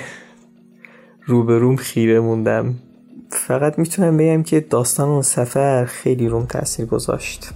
روبروم 1.26 1.76
خیره 1.76 2.20
موندم. 2.20 2.74
فقط 3.30 3.78
می‌تونم 3.78 4.16
بگم 4.16 4.42
که 4.42 4.61
داستان 4.61 5.09
اون 5.09 5.22
سفر 5.22 5.84
خیلی 5.84 6.28
روم 6.28 6.46
تاثیر 6.46 6.86
گذاشت. 6.86 7.50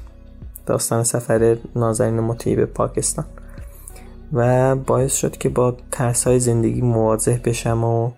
داستان 0.66 1.04
سفر 1.04 1.56
نازنین 1.76 2.20
مطیعی 2.20 2.56
به 2.56 2.66
پاکستان. 2.66 3.24
و 4.32 4.76
باعث 4.76 5.14
شد 5.14 5.36
که 5.36 5.48
با 5.48 5.76
ترس 5.92 6.26
های 6.26 6.40
زندگی 6.40 6.80
مواجه 6.80 7.40
بشم 7.44 7.84
و 7.84 8.10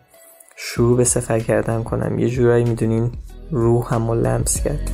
شروع 0.56 0.96
به 0.96 1.04
سفر 1.04 1.40
کردن 1.40 1.82
کنم. 1.82 2.18
یه 2.18 2.28
جورایی 2.28 2.64
می‌دونین 2.64 3.10
روح 3.50 3.94
هم 3.94 4.12
لمس 4.12 4.64
کرد. 4.64 4.90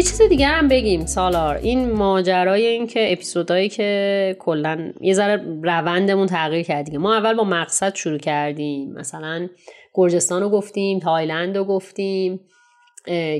یه 0.00 0.06
چیز 0.06 0.22
دیگه 0.22 0.46
هم 0.46 0.68
بگیم 0.68 1.06
سالار. 1.06 1.56
این 1.56 1.90
ماجرای 1.92 2.66
این 2.66 2.86
که 2.86 3.12
اپیزودهایی 3.12 3.68
که 3.68 4.36
کلا 4.38 4.92
یه 5.00 5.14
ذره 5.14 5.44
روندمون 5.62 6.26
تغییر 6.26 6.62
کردیم 6.62 7.00
ما 7.00 7.14
اول 7.16 7.34
با 7.34 7.44
مقصد 7.44 7.94
شروع 7.94 8.18
کردیم. 8.18 8.92
مثلا 8.92 9.48
گرجستان 9.94 10.42
رو 10.42 10.48
گفتیم 10.48 10.98
تایلند 10.98 11.56
رو 11.56 11.64
گفتیم 11.64 12.40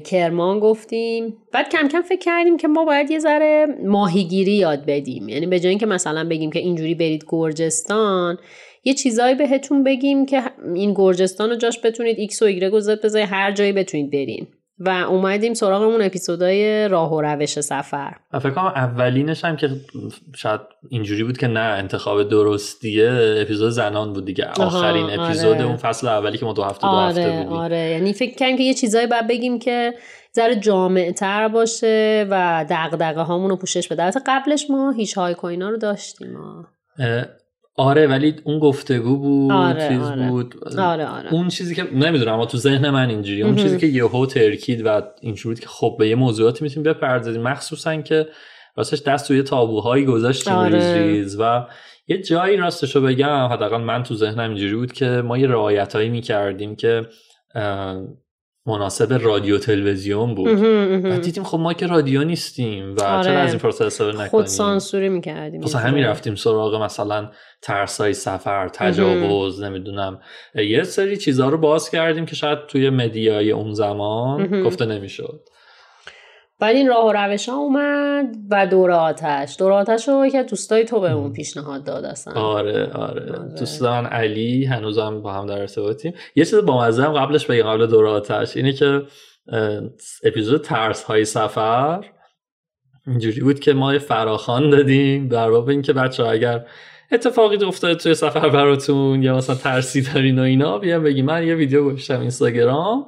کرمان 0.05 0.61
گفتیم. 0.61 1.37
بعد 1.53 1.69
کم 1.69 1.89
کم 1.89 2.03
فکر 2.03 2.19
کردیم 2.19 2.57
که 2.57 2.69
ما 2.69 2.85
باید 2.85 3.11
یه 3.11 3.19
ذره 3.19 3.67
ماهیگیری 3.85 4.53
یاد 4.53 4.85
بدیم. 4.87 5.29
یعنی 5.29 5.47
به 5.47 5.61
جای 5.61 5.71
اینکه 5.71 5.87
مثلا 5.87 6.29
بگیم 6.29 6.51
که 6.51 6.59
اینجوری 6.59 6.95
برید 6.95 7.25
گرجستان 7.29 8.39
یه 8.85 8.95
چیزایی 8.95 9.35
بهتون 9.35 9.85
بگیم 9.85 10.27
که 10.27 10.43
این 10.75 10.95
گرجستان 10.95 11.51
رو 11.51 11.57
جاش 11.57 11.81
بتونید 11.85 12.19
x 12.18 12.43
و 12.43 12.45
ایگرگ 12.45 12.73
بذارید 12.73 13.29
هر 13.31 13.53
جایی 13.53 13.73
بتونید 13.73 14.11
برین. 14.11 14.47
و 14.81 14.89
اومدیم 14.89 15.55
سراغمون 15.55 16.03
اپیزودهای 16.03 16.89
راه 16.89 17.12
و 17.12 17.20
روش 17.20 17.61
سفر. 17.61 18.16
فکر 18.33 18.51
کنم 18.51 18.64
اولینش 18.64 19.45
هم 19.45 19.57
که 19.57 19.70
شاید 20.37 20.61
اینجوری 20.89 21.24
بود 21.24 21.39
که 21.39 21.47
نه 21.47 21.61
انتخاب 21.61 22.22
درستیه 22.22 23.37
اپیزود 23.43 23.70
زنان 23.70 24.12
بود 24.12 24.24
دیگه. 24.24 24.47
آخرین 24.61 25.20
اپیزود 25.20 25.57
آره. 25.57 25.64
اون 25.64 25.76
فصل 25.76 26.09
اولی 26.09 26.39
که 26.39 26.45
ما 26.47 26.53
دو 26.53 26.62
هفته 26.62 26.87
آره، 26.87 27.14
دو 27.14 27.20
هفته 27.20 27.37
بودیم. 27.37 27.53
آره. 27.53 27.91
یعنی 27.91 28.12
فکر 28.12 28.37
کنم 28.39 28.57
که 28.57 28.62
یه 28.62 28.74
چیزایی 28.74 29.07
باید 29.07 29.28
بگیم 29.28 29.59
که 29.59 29.95
ذره 30.37 30.57
جامع 30.57 31.12
تر 31.12 31.49
باشه 31.49 32.26
و 32.31 32.66
دغدغه 32.70 33.22
هامون 33.22 33.51
رو 33.51 33.57
پوشش 33.57 33.89
بده. 33.89 34.11
قبلش 34.26 34.70
ما 34.70 34.91
هیچ 34.91 35.18
های 35.18 35.35
کوینا 35.35 35.68
رو 35.68 35.76
داشتیم. 35.76 36.39
آره 37.81 38.07
ولی 38.07 38.37
اون 38.45 38.59
گفتگو 38.59 39.16
بود 39.16 39.53
آره، 39.53 39.89
چیز 39.89 40.03
آره. 40.03 40.28
بود 40.28 40.55
آره 40.78 41.07
آره. 41.07 41.33
اون 41.33 41.49
چیزی 41.49 41.74
که 41.74 41.83
نمی‌دونم 41.95 42.33
اما 42.33 42.47
تو 42.47 42.59
ذهن 42.59 42.91
من 42.91 43.11
اینجوری 43.11 43.43
اون 43.43 43.57
چیزی 43.57 43.78
که 43.78 43.87
یهو 43.87 44.26
ترکید 44.26 44.87
و 44.87 45.03
اینجوری 45.20 45.55
بود 45.55 45.61
که 45.61 45.68
خب 45.68 45.97
به 45.99 46.09
یه 46.09 46.14
موضوعاتی 46.14 46.64
می‌تونیم 46.64 46.93
بپردازیم 46.93 47.43
مخصوصا 47.43 47.97
که 47.97 48.28
راستش 48.76 49.03
دست 49.03 49.28
توی 49.28 49.43
تابوهایی 49.43 50.05
گذاشتیم 50.05 50.53
آره. 50.53 50.74
ریز 50.74 50.85
ریز 50.85 51.37
و 51.41 51.66
یه 52.09 52.22
جایی 52.22 52.57
راستشو 52.57 53.01
بگم 53.01 53.47
حداقل 53.47 53.81
من 53.81 54.03
تو 54.03 54.14
ذهنم 54.14 54.51
اینجوری 54.51 54.74
بود 54.74 54.93
که 54.93 55.07
ما 55.07 55.39
یه 55.39 55.47
رعایتایی 55.47 56.09
می‌کردیم 56.09 56.76
که 56.76 57.07
مناسب 58.67 59.25
رادیو 59.25 59.59
تلویزیون 59.59 60.35
بود. 60.35 60.63
و 61.05 61.19
دیدیم 61.19 61.45
خب 61.45 61.59
ما 61.59 61.73
که 61.73 61.87
رادیو 61.87 62.25
نیستیم 62.25 62.97
و 62.97 63.03
آره. 63.03 63.25
چرا 63.25 63.39
از 63.39 63.51
این 63.51 63.59
فرصت 63.59 63.83
استفاده 63.83 64.13
نکنیم؟ 64.13 64.29
خود 64.29 64.47
سانسوری 64.47 65.09
می‌کردیم 65.09 65.61
مثلا 65.61 65.81
همین 65.81 66.05
رفتیم 66.05 66.35
سراغ 66.35 66.83
مثلا 66.83 67.31
ترسای 67.63 68.13
سفر 68.13 68.69
تجاوز 68.69 69.63
نمی‌دونم. 69.63 70.21
یه 70.55 70.83
سری 70.83 71.17
چیزها 71.17 71.49
رو 71.49 71.59
باز 71.59 71.91
کردیم 71.91 72.27
که 72.27 72.35
شاید 72.35 72.67
توی 72.67 72.91
مدیای 72.91 73.51
اون 73.51 73.73
زمان. 73.75 74.63
گفته 74.63 74.87
نمی‌شد. 74.87 75.41
بعد 76.61 76.77
این 76.77 76.89
راه 76.89 77.07
و 77.07 77.13
روش 77.13 77.49
ها 77.49 77.57
اومد 77.57 78.37
و 78.51 78.67
دور 78.67 78.91
آتش. 78.91 79.57
دور 79.59 79.73
آتش 79.73 80.09
رو 80.09 80.29
که 80.29 80.43
دوستای 80.43 80.85
تو 80.85 81.01
به 81.01 81.13
اون 81.13 81.33
پیشنهاد 81.33 81.85
داد 81.85 82.05
اصلا. 82.05 82.35
آره 82.35 82.91
آره. 82.93 83.39
دوست 83.59 83.83
من 83.83 84.07
علی 84.07 84.65
هنوزم 84.65 85.23
با 85.23 85.33
هم 85.33 85.47
در 85.47 85.59
ارتباطیم. 85.59 86.15
یه 86.37 86.45
چیز 86.45 86.55
با 86.55 86.83
هم 86.83 87.13
قبلش 87.13 87.47
بگم 87.47 87.63
قبل 87.63 87.87
دور 87.87 88.07
آتش 88.07 88.57
اینه 88.57 88.73
که 88.73 89.03
اپیزود 90.25 90.61
ترس 90.61 91.05
های 91.05 91.25
سفر 91.25 92.05
اینجوری 93.07 93.41
بود 93.41 93.61
که 93.61 93.73
ما 93.73 93.99
فراخان 93.99 94.71
دادیم 94.71 95.29
در 95.29 95.51
باب 95.51 95.69
اینکه 95.69 95.93
بچه 95.93 96.27
اگر 96.27 96.67
اتفاقی 97.13 97.65
افتاده 97.65 97.95
توی 97.95 98.15
سفر 98.15 98.49
براتون 98.49 99.23
یا 99.23 99.37
مثلا 99.37 99.57
ترسی 99.57 100.03
دارین 100.03 100.39
و 100.39 100.43
اینا 100.43 100.79
بیان 100.79 101.03
بگی 101.03 101.23
من 101.23 101.47
یه 101.47 101.55
ویدیو 101.55 101.85
گذاشتم 101.85 102.21
اینستاگرام. 102.21 103.07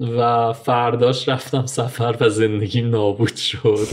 و 0.00 0.52
فرداش 0.52 1.28
رفتم 1.28 1.66
سفر 1.66 2.16
و 2.20 2.28
زندگیم 2.28 2.90
نابود 2.90 3.36
شد. 3.36 3.86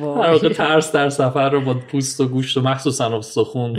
در 0.00 0.30
واقع 0.32 0.48
ترس 0.48 0.92
در 0.92 1.08
سفر 1.08 1.50
رو 1.50 1.60
با 1.60 1.74
پوست 1.74 2.20
و 2.20 2.28
گوشت 2.28 2.56
و 2.56 2.60
مخصوصا 2.60 3.18
استخون 3.18 3.76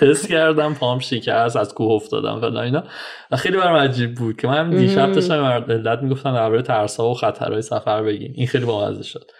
حس 0.00 0.26
کردم 0.26 0.74
پام 0.74 0.98
شکست 0.98 1.56
از 1.56 1.74
کوه 1.74 1.92
افتادم 1.92 2.40
و 2.40 2.58
اینا. 2.58 2.84
و 3.30 3.36
خیلی 3.36 3.56
برام 3.56 3.76
عجیب 3.76 4.14
بود 4.14 4.36
که 4.36 4.48
من 4.48 4.70
دیشب 4.70 5.12
داشتم 5.12 5.64
ملت 5.68 6.02
می‌گفتن 6.02 6.34
درباره 6.34 6.62
ترس 6.62 6.96
ها 6.96 7.10
و 7.10 7.14
خطرهای 7.14 7.62
سفر 7.62 8.02
بگیم. 8.02 8.32
این 8.36 8.46
خیلی 8.46 8.64
بامزه 8.64 9.02
شد. 9.02 9.30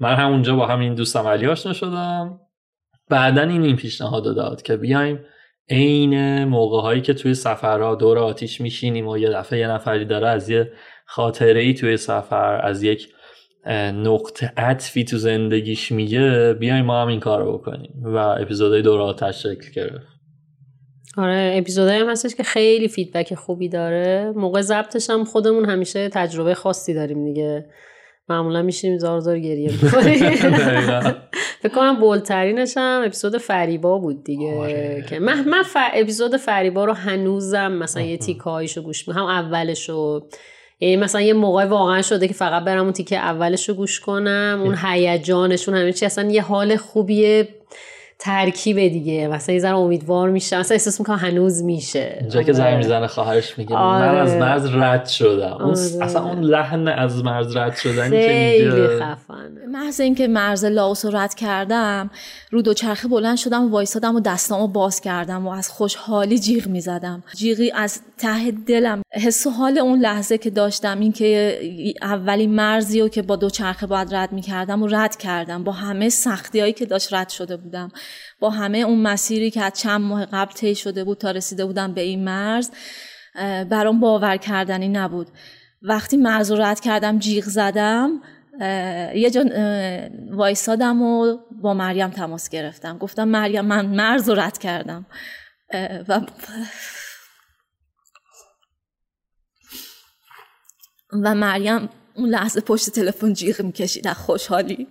من 0.00 0.14
همونجا 0.14 0.56
با 0.56 0.66
همین 0.66 0.94
دوستم 0.94 1.26
علی 1.26 1.46
آشنا 1.46 1.72
شدم. 1.72 2.40
بعدا 3.08 3.42
این 3.42 3.62
این 3.62 3.76
پیشنهاد 3.76 4.24
داد 4.24 4.62
که 4.62 4.76
بیایم 4.76 5.20
عین 5.70 6.44
موقع 6.44 6.80
هایی 6.80 7.00
که 7.00 7.14
توی 7.14 7.34
سفرها 7.34 7.94
دور 7.94 8.18
آتیش 8.18 8.60
میشینیم 8.60 9.08
و 9.08 9.18
یه 9.18 9.30
دفعه 9.30 9.58
یه 9.58 9.68
نفری 9.68 10.04
داره 10.04 10.28
از 10.28 10.50
یه 10.50 10.72
خاطره 11.06 11.60
ای 11.60 11.74
توی 11.74 11.96
سفر 11.96 12.60
از 12.66 12.82
یک 12.82 13.08
نقطه 13.92 14.52
عطفی 14.56 15.04
تو 15.04 15.18
زندگیش 15.18 15.92
میگه 15.92 16.56
بیایم 16.60 16.84
ما 16.84 17.02
هم 17.02 17.08
این 17.08 17.20
کار 17.20 17.42
رو 17.42 17.58
بکنیم. 17.58 17.92
و 18.04 18.16
اپیزودهای 18.16 18.82
دور 18.82 19.00
آتش 19.00 19.42
شکل 19.42 19.70
گرفت. 19.74 20.06
آره 21.16 21.54
اپیزودایی 21.58 22.00
هم 22.00 22.08
هستش 22.08 22.34
که 22.34 22.42
خیلی 22.42 22.88
فیدبک 22.88 23.34
خوبی 23.34 23.68
داره. 23.68 24.32
موقع 24.36 24.60
ضبطش 24.60 25.10
هم 25.10 25.24
خودمون 25.24 25.64
همیشه 25.64 26.08
تجربه 26.08 26.54
خاصی 26.54 26.94
داریم 26.94 27.24
دیگه. 27.24 27.66
معمولا 28.28 28.62
میشیم 28.62 28.98
زار 28.98 29.20
زار 29.20 29.38
گریه 29.38 29.70
فکر 31.68 31.74
کنم 31.74 32.00
بولترینش 32.00 32.76
هم 32.76 33.02
اپیزود 33.06 33.36
فریبا 33.36 33.98
بود 33.98 34.24
دیگه. 34.24 34.58
آره. 34.58 35.04
که 35.08 35.18
من, 35.18 35.48
من 35.48 35.62
ف... 35.62 35.76
اپیزود 35.94 36.36
فریبا 36.36 36.84
رو 36.84 36.92
هنوزم 36.92 37.72
مثلا 37.72 38.02
یه 38.02 38.16
تیکایشو 38.16 38.82
گوش 38.82 39.08
می‌کنم 39.08 39.22
هم 39.22 39.28
اولشو. 39.28 40.26
یعنی 40.80 40.96
مثلا 40.96 41.20
یه 41.20 41.32
موقع 41.32 41.64
واقعا 41.64 42.02
شده 42.02 42.28
که 42.28 42.34
فقط 42.34 42.64
برم 42.64 42.82
اون 42.82 42.92
تیکه 42.92 43.16
اولش 43.16 43.68
رو 43.68 43.74
گوش 43.74 44.00
کنم. 44.00 44.60
اون 44.64 44.76
هیجانشون 44.84 45.74
همه 45.74 45.92
چی 45.92 46.06
اصلا 46.06 46.30
یه 46.30 46.42
حال 46.42 46.76
خوبیه. 46.76 47.48
ترکیب 48.18 48.88
دیگه. 48.88 49.28
مثلا 49.28 49.54
یه 49.54 49.60
ذره 49.60 49.76
امیدوار 49.76 50.30
میشه 50.30 50.58
مثلا 50.58 50.74
احساس 50.74 51.00
می‌کنم 51.00 51.16
هنوز 51.16 51.62
میشه. 51.62 52.18
اونجا 52.20 52.42
که 52.42 52.52
زنگ 52.52 52.76
می‌زنه 52.76 53.06
خواهرش 53.06 53.58
میگه 53.58 53.76
آره. 53.76 54.12
من 54.12 54.18
از 54.18 54.34
مرز 54.34 54.74
رد 54.74 55.06
شدم. 55.06 55.52
آره. 55.52 55.70
اصلا 55.70 56.24
اون 56.24 56.40
لحن 56.40 56.88
از 56.88 57.24
مرز 57.24 57.56
رد 57.56 57.76
شدن 57.76 58.10
خیلی 58.10 58.70
خفنه. 58.70 59.66
محض 59.70 60.00
اینکه 60.00 60.28
مرز 60.28 60.64
لاوس 60.64 61.04
رو 61.04 61.16
رد 61.16 61.34
کردم 61.34 62.10
رو 62.50 62.62
دوچرخه 62.62 63.08
بلند 63.08 63.36
شدم 63.36 63.64
و 63.64 63.68
وایسادم 63.68 64.16
و 64.16 64.20
دستامو 64.20 64.68
باز 64.68 65.00
کردم 65.00 65.46
و 65.46 65.50
از 65.50 65.68
خوشحالی 65.68 66.38
جیغ 66.38 66.66
می‌زدم. 66.66 67.22
جیغی 67.36 67.70
از 67.70 68.00
ته 68.18 68.50
دلم 68.66 69.02
حس 69.12 69.46
و 69.46 69.50
حال 69.50 69.78
اون 69.78 70.00
لحظه 70.00 70.38
که 70.38 70.50
داشتم 70.50 71.00
این 71.00 71.12
که 71.12 71.60
اولی 72.02 72.46
مرزی 72.46 73.00
رو 73.00 73.08
که 73.08 73.22
با 73.22 73.36
دوچرخه 73.36 73.86
باید 73.86 74.14
رد 74.14 74.32
می‌کردم 74.32 74.82
و 74.82 74.86
رد 74.86 75.16
کردم. 75.16 75.64
با 75.64 75.72
همه 75.72 76.08
سختی 76.08 76.60
هایی 76.60 76.72
که 76.72 76.86
داشت 76.86 77.14
رد 77.14 77.28
شده 77.28 77.56
بودم. 77.56 77.90
با 78.40 78.50
همه 78.50 78.78
اون 78.78 79.02
مسیری 79.02 79.50
که 79.50 79.62
از 79.62 79.72
چند 79.72 80.00
ماه 80.00 80.26
قبل 80.26 80.52
طی 80.52 80.74
شده 80.74 81.04
بود 81.04 81.18
تا 81.18 81.30
رسیده 81.30 81.64
بودم 81.64 81.94
به 81.94 82.00
این 82.00 82.24
مرز 82.24 82.70
برام 83.70 84.00
باور 84.00 84.36
کردنی 84.36 84.88
نبود. 84.88 85.28
وقتی 85.82 86.16
رد 86.50 86.80
کردم 86.80 87.18
جیغ 87.18 87.44
زدم 87.44 88.22
یه 89.14 89.30
جا 89.30 89.44
وایسادم 90.30 91.02
و 91.02 91.38
با 91.62 91.74
مریم 91.74 92.10
تماس 92.10 92.48
گرفتم. 92.48 92.98
گفتم 92.98 93.28
مریم 93.28 93.64
من 93.64 93.86
مرز 93.86 94.30
رد 94.30 94.58
کردم. 94.58 95.06
و 96.08 96.20
و 101.22 101.34
مریم 101.34 101.88
اون 102.14 102.28
لحظه 102.28 102.60
پشت 102.60 102.90
تلفن 102.90 103.32
جیغ 103.32 103.62
می‌کشید. 103.62 104.08
از 104.08 104.16
خوشحالی. 104.16 104.88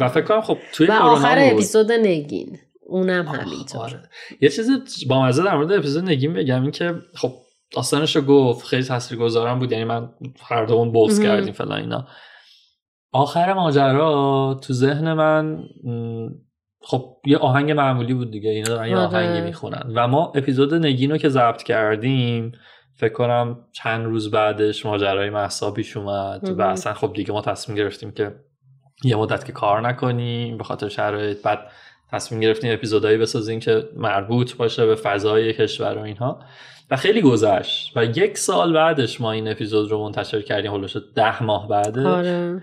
و 0.00 0.08
فکر 0.08 0.24
کنم 0.24 0.40
خب 0.40 0.58
توی 0.72 0.86
و 0.86 0.92
آخر 0.92 1.38
اپیزود 1.38 1.92
نگین. 1.92 2.58
اونم 2.86 3.28
همینطور. 3.28 3.80
آره. 3.80 4.02
یه 4.40 4.48
چیزی 4.48 4.72
با 5.08 5.22
مزه 5.22 5.44
در 5.44 5.56
مورد 5.56 5.72
اپیزود 5.72 6.04
نگین 6.04 6.32
بگم 6.32 6.62
این 6.62 6.70
که 6.70 6.94
خب 7.14 7.32
داستانش 7.72 8.16
رو 8.16 8.22
گفت 8.22 8.66
خیلی 8.66 8.82
تاثیرگذارم 8.82 9.58
بود 9.58 9.72
یعنی 9.72 9.84
من 9.84 10.08
هر 10.42 10.64
دومون 10.64 10.92
بوس 10.92 11.20
کردیم 11.20 11.52
فلان 11.52 11.80
اینا. 11.80 12.06
آخر 13.12 13.52
ماجرا 13.52 14.60
تو 14.62 14.72
ذهن 14.72 15.12
من 15.12 15.64
خب 16.82 17.16
یه 17.26 17.38
آهنگ 17.38 17.72
معمولی 17.72 18.14
بود 18.14 18.30
دیگه 18.30 18.50
اینا 18.50 18.68
دارن 18.68 18.88
یه 18.88 18.96
آره. 18.96 19.06
آهنگی 19.06 19.40
می‌خونن. 19.40 19.92
و 19.94 20.08
ما 20.08 20.32
اپیزود 20.34 20.74
نگین 20.74 21.10
رو 21.10 21.16
که 21.16 21.28
ضبط 21.28 21.62
کردیم 21.62 22.52
فکر 22.94 23.12
کنم 23.12 23.58
چند 23.72 24.04
روز 24.04 24.30
بعدش 24.30 24.86
ماجرای 24.86 25.30
محسا 25.30 25.70
پیش 25.70 25.96
اومد 25.96 26.58
و 26.58 26.62
اصلا 26.62 26.94
خب 26.94 27.12
دیگه 27.12 27.32
ما 27.32 27.40
تصمیم 27.40 27.78
گرفتیم 27.78 28.10
که 28.10 28.34
یه 29.04 29.16
مدت 29.16 29.44
که 29.44 29.52
کار 29.52 29.88
نکنیم 29.88 30.58
به 30.58 30.64
خاطر 30.64 30.88
شرایط 30.88 31.42
بعد 31.42 31.58
تصمیم 32.12 32.40
گرفتیم 32.40 32.72
اپیزودهایی 32.72 33.18
بسازیم 33.18 33.60
که 33.60 33.88
مربوط 33.96 34.56
باشه 34.56 34.86
به 34.86 34.94
فضای 34.94 35.52
کشور 35.52 35.98
و 35.98 36.02
اینها. 36.02 36.40
و 36.90 36.96
خیلی 36.96 37.22
گذشت. 37.22 37.96
و 37.96 38.04
یک 38.04 38.38
سال 38.38 38.72
بعدش 38.72 39.20
ما 39.20 39.32
این 39.32 39.48
اپیزود 39.48 39.90
رو 39.90 40.02
منتشر 40.02 40.42
کردیم. 40.42 40.74
هلوش 40.74 40.96
ده 41.14 41.42
ماه 41.42 41.68
بعدش. 41.68 42.06
آره. 42.06 42.62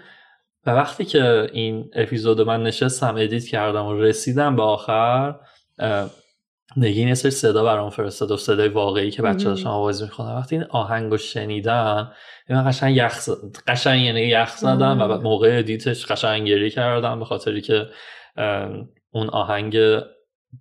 و 0.65 0.71
وقتی 0.71 1.05
که 1.05 1.49
این 1.53 1.89
اپیزود 1.95 2.41
من 2.41 2.63
نشستم 2.63 3.15
ادیت 3.17 3.45
کردم 3.45 3.85
و 3.85 3.93
رسیدم 3.93 4.55
به 4.55 4.63
آخر 4.63 5.35
نگین 6.75 7.13
سر 7.13 7.24
و 7.24 7.29
صدا 7.29 7.63
برام 7.63 7.89
فرستاد 7.89 8.31
و 8.31 8.37
صدای 8.37 8.67
واقعی 8.67 9.11
که 9.11 9.21
بچه 9.21 9.69
آواز 9.69 10.03
می‌خونن. 10.03 10.35
وقتی 10.35 10.55
این 10.55 10.65
آهنگ 10.69 11.11
رو 11.11 11.17
شنیدم 11.17 12.11
من 12.49 12.69
قشنگ 12.69 12.95
یخ 12.95 13.29
قشنگ 13.67 14.01
یعنی 14.01 14.21
یخ 14.21 14.57
زدم 14.57 15.01
و 15.01 15.17
موقع 15.17 15.57
ادیتش 15.57 16.05
قشنگ 16.05 16.47
گریه 16.47 16.69
کردم 16.69 17.19
به 17.19 17.25
خاطر 17.25 17.61
اینکه 17.61 17.87
اون 19.11 19.29
آهنگ 19.29 19.77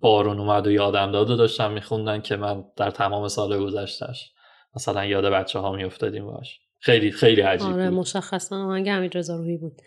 بارون 0.01 0.39
اومد 0.39 0.67
و 0.67 0.71
یادم 0.71 1.11
داد 1.11 1.29
و 1.29 1.35
داشتم 1.35 1.71
میخوندن 1.71 2.21
که 2.21 2.35
من 2.35 2.63
در 2.77 2.91
تمام 2.91 3.27
سال 3.27 3.59
گذشتش 3.59 4.31
مثلا 4.75 5.05
یاد 5.05 5.25
بچه 5.25 5.59
ها 5.59 5.71
میافتادیم 5.71 6.25
باش 6.25 6.59
خیلی 6.79 7.11
خیلی 7.11 7.41
عجیب 7.41 7.67
آره 7.67 7.89
بود. 7.89 7.99
مشخصا 7.99 8.65
آهنگ 8.65 8.89
حمید 8.89 9.17
رضا 9.17 9.35
روحی 9.35 9.57
بود. 9.57 9.81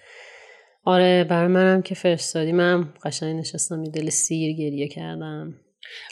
آره 0.85 1.25
برای 1.25 1.49
منم 1.49 1.83
که 1.83 1.95
فرستادی 1.95 2.53
من 2.53 2.89
قشنگ 3.05 3.41
نشستم 3.41 3.85
دل 3.85 4.09
سیر 4.11 4.57
گریه 4.57 4.89
کردم. 4.89 5.55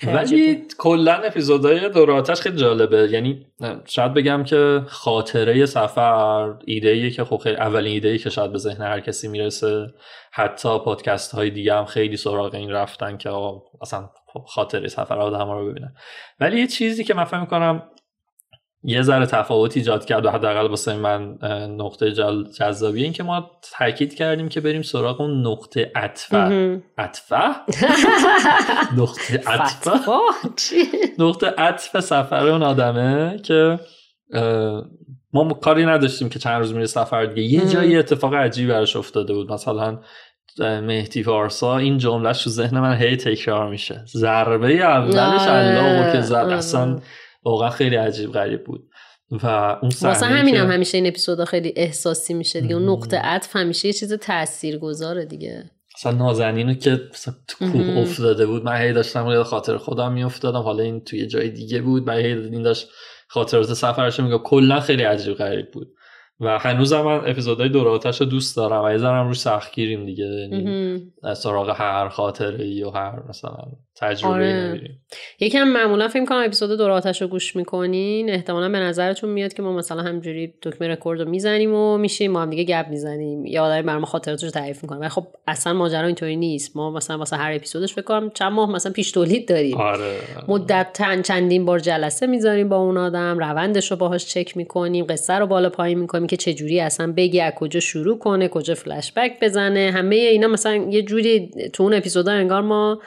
ولی 0.07 0.66
کلا 0.79 1.14
اپیزودهای 1.14 1.89
دور 1.89 2.11
آتش 2.11 2.41
خیلی 2.41 2.57
جالبه. 2.57 3.09
یعنی 3.11 3.47
شاید 3.85 4.14
بگم 4.14 4.45
که 4.45 4.83
خاطره 4.87 5.66
سفر 5.66 6.55
ایده 6.64 6.89
ای 6.89 7.11
که 7.11 7.25
خب 7.25 7.37
خیلی 7.37 7.57
اولین 7.57 7.93
ایده 7.93 8.09
ای 8.09 8.19
که 8.19 8.31
شاید 8.31 8.53
به 8.53 8.59
ذهن 8.59 8.83
هر 8.83 9.01
کسی 9.01 9.29
می‌رسه. 9.29 9.87
حتی 10.33 10.79
پادکست 10.79 11.35
های 11.35 11.51
دیگه 11.51 11.75
هم 11.75 11.85
خیلی 11.85 12.16
سراغ 12.16 12.55
این 12.55 12.71
رفتن 12.71 13.16
که 13.16 13.29
آقا 13.29 13.62
اصلا 13.83 14.11
خاطره 14.47 14.89
سفر 14.89 15.19
آدم 15.19 15.51
رو 15.51 15.71
ببینن. 15.71 15.95
ولی 16.41 16.61
یه 16.61 16.66
چیزی 16.66 17.05
که 17.05 17.14
من 17.14 17.25
فکر 17.25 17.41
می‌کنم 17.41 17.83
یه 18.89 19.03
ذره 19.03 19.26
تفاوت 19.26 19.76
ایجاد 19.76 20.05
کرد 20.05 20.26
و 20.26 20.30
حداقل 20.30 20.66
واسه 20.66 20.97
من 20.97 21.39
نقطه 21.78 22.12
جل... 22.12 22.45
جذابیه. 22.45 23.05
این 23.05 23.12
که 23.12 23.22
ما 23.22 23.51
تاکید 23.78 24.14
کردیم 24.14 24.49
که 24.49 24.61
بریم 24.61 24.82
سراغ 24.82 25.20
اون 25.20 25.47
نقطه 25.47 25.93
عطفه 25.95 26.80
عطفه 26.99 27.36
نقطه 28.99 29.43
عطفه 29.47 29.99
نقطه 31.18 31.47
عطف 31.59 32.01
سفر 32.01 32.47
اون 32.47 32.62
آدمه 32.62 33.41
که 33.43 33.78
ما 35.32 35.49
کاری 35.62 35.86
نداشتیم 35.86 36.28
که 36.28 36.39
چند 36.39 36.59
روز 36.59 36.72
میره 36.72 36.86
سفر 36.86 37.26
دیگه. 37.26 37.43
یه 37.43 37.68
جایی 37.68 37.97
اتفاق 37.97 38.34
عجیبی 38.34 38.68
براش 38.68 38.97
افتاده 38.97 39.34
بود. 39.34 39.53
مثلا 39.53 39.99
مهدی 40.61 41.22
فارسا 41.22 41.76
این 41.78 41.99
جملهش 41.99 42.45
تو 42.45 42.51
ذهن 42.51 42.80
من 42.80 42.97
هی 42.97 43.16
تکرار 43.16 43.70
میشه. 43.70 44.05
ضربه 44.07 44.72
اولش 44.72 45.47
الله 45.49 46.12
که 46.12 46.20
زد. 46.20 46.34
اصلا 46.34 46.99
واقعا 47.49 47.70
خیلی 47.70 47.96
عجیب 47.96 48.32
غریب 48.32 48.64
بود. 48.64 48.88
و 49.30 49.46
اون 49.82 49.92
واسه 50.03 50.26
همین 50.26 50.57
هم 50.57 50.70
همیشه 50.70 50.99
این 50.99 51.07
اپیزودا 51.07 51.44
خیلی 51.44 51.72
احساسی 51.76 52.34
میشه 52.34 52.61
دیگه. 52.61 52.74
اون 52.74 52.88
نقطه 52.88 53.16
عطف 53.16 53.57
همیشه 53.57 53.88
یه 53.88 53.92
چیز 53.92 54.12
تأثیر 54.12 54.78
گذاره 54.78 55.24
دیگه. 55.24 55.70
مثلا 55.99 56.12
نازنینو 56.12 56.74
که 56.74 57.01
تو 57.49 57.72
کوه 57.72 57.99
افتاده 57.99 58.46
بود 58.46 58.64
من 58.64 58.76
هی 58.76 58.92
داشتم 58.92 59.26
یاد 59.26 59.46
خاطر 59.46 59.76
خودم 59.76 60.12
میافتادم. 60.12 60.59
حالا 60.59 60.82
این 60.82 61.05
توی 61.05 61.26
جای 61.26 61.51
دیگه 61.51 61.80
بود. 61.80 62.07
من 62.07 62.16
هی 62.16 62.26
این 62.26 62.62
داشت 62.62 62.88
خاطرات 63.28 63.74
سفرش 63.74 64.20
میگه 64.20 64.38
کلا 64.38 64.80
خیلی 64.80 65.03
عجیب 65.03 65.34
غریب 65.34 65.70
بود. 65.70 65.94
و 66.41 66.59
هنوزم 66.59 67.03
من 67.03 67.20
اپیزودهای 67.26 67.68
دور 67.68 67.89
آتش 67.89 68.20
رو 68.20 68.26
دوست 68.26 68.57
دارم 68.57 68.84
و 68.84 68.91
یه 68.91 68.99
ذرم 68.99 69.28
روش 69.28 69.39
سختگیریم 69.39 70.07
دیگه 70.07 70.24
یعنی 70.24 71.12
سراغ 71.36 71.70
هر 71.70 72.09
خاطره 72.09 72.64
ای 72.64 72.82
و 72.82 72.91
هر 72.91 73.22
مثلا 73.28 73.57
تجربه 73.97 74.34
آره. 74.34 74.80
یکم 75.41 75.64
معمولا 75.64 76.09
فکر 76.09 76.24
کنم 76.24 76.43
اپیزود 76.45 76.78
دور 76.78 76.91
آتش 76.91 77.22
رو 77.22 77.28
گوش 77.28 77.57
می‌کنین. 77.57 78.30
احتمالا 78.30 78.68
به 78.68 78.78
نظرتون 78.78 79.30
میاد 79.30 79.53
که 79.53 79.62
ما 79.62 79.72
مثلا 79.72 80.03
همجوری 80.03 80.55
دکمه 80.62 80.89
رکورد 80.89 81.20
رو 81.20 81.28
می‌زنیم 81.28 81.74
و 81.74 81.99
میشیم. 81.99 82.30
ما 82.30 82.43
هم 82.43 82.51
دیگه 82.51 82.64
گپ 82.64 82.89
می‌زنیم. 82.89 83.47
یا 83.47 83.64
آدمی 83.64 83.82
برام 83.82 84.05
خاطراتش 84.05 84.45
رو 84.45 84.51
تعریف 84.51 84.82
می‌کنه. 84.82 84.99
ولی 84.99 85.09
خب 85.09 85.26
اصلا 85.47 85.72
ماجرا 85.72 86.07
اینطوری 86.07 86.36
نیست. 86.36 86.76
ما 86.76 86.91
مثلا 86.91 87.18
واسه 87.18 87.36
هر 87.36 87.53
اپیزودش 87.53 87.95
فکر 87.95 88.05
کنم 88.05 88.30
چند 88.30 88.53
ماه 88.53 88.70
مثلا 88.70 88.93
پیش 88.93 89.12
تولید 89.12 89.49
داریم. 89.49 89.76
آره. 89.76 90.16
مدت 90.49 90.91
تن 90.95 91.22
چندین 91.22 91.64
بار 91.64 91.78
جلسه 91.78 92.26
می‌ذاریم 92.26 92.68
با 92.68 92.76
اون 92.76 92.97
آدم. 92.97 93.39
روندش 93.39 93.91
رو 93.91 93.97
باهاش 93.97 94.26
چک 94.26 94.57
می‌کنیم. 94.57 95.07
قصه 95.07 95.34
رو 95.34 95.47
بالا 95.47 95.70
پایین 95.70 95.99
می‌کنیم. 95.99 96.28
که 96.29 96.37
چه 96.37 96.55
جوری 96.55 96.81
اصلا 96.81 97.12
بگی 97.12 97.41
از 97.41 97.53
کجا 97.57 97.81
شروع 97.81 98.18
کنه 98.18 98.49
کجا 98.49 98.74
فلش 98.74 99.12
بک 99.16 99.33
بزنه. 99.43 99.91
همه 99.95 100.16
اینا 100.16 100.49
مثلا 100.49 100.74
یه 100.74 101.03
جوری 101.03 101.51
تو 101.72 101.83
اون 101.83 101.95
اپیزودا 101.95 102.33
انگار 102.33 102.62
ما 102.62 103.03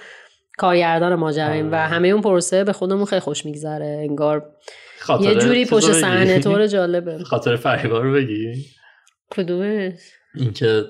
کارگردان 0.57 1.15
ماجرایم 1.15 1.71
و 1.71 1.75
همه 1.75 2.07
اون 2.07 2.21
پروسه 2.21 2.63
به 2.63 2.73
خودمون 2.73 3.05
خیلی 3.05 3.19
خوش 3.19 3.45
میگذره. 3.45 4.05
انگار 4.09 4.51
یه 5.21 5.35
جوری 5.35 5.65
پشت 5.65 5.91
صحنه 5.91 6.39
طور 6.39 6.67
جالبه. 6.67 7.23
خاطر 7.23 7.55
فریبا 7.55 7.99
رو 7.99 8.13
بگی. 8.13 8.65
کدومش؟ 9.31 9.93
اینکه 10.35 10.83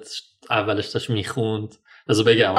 اولش 0.49 0.87
داشت 0.87 1.09
می‌خوند. 1.09 1.75
بذار 2.09 2.25
بگم 2.25 2.55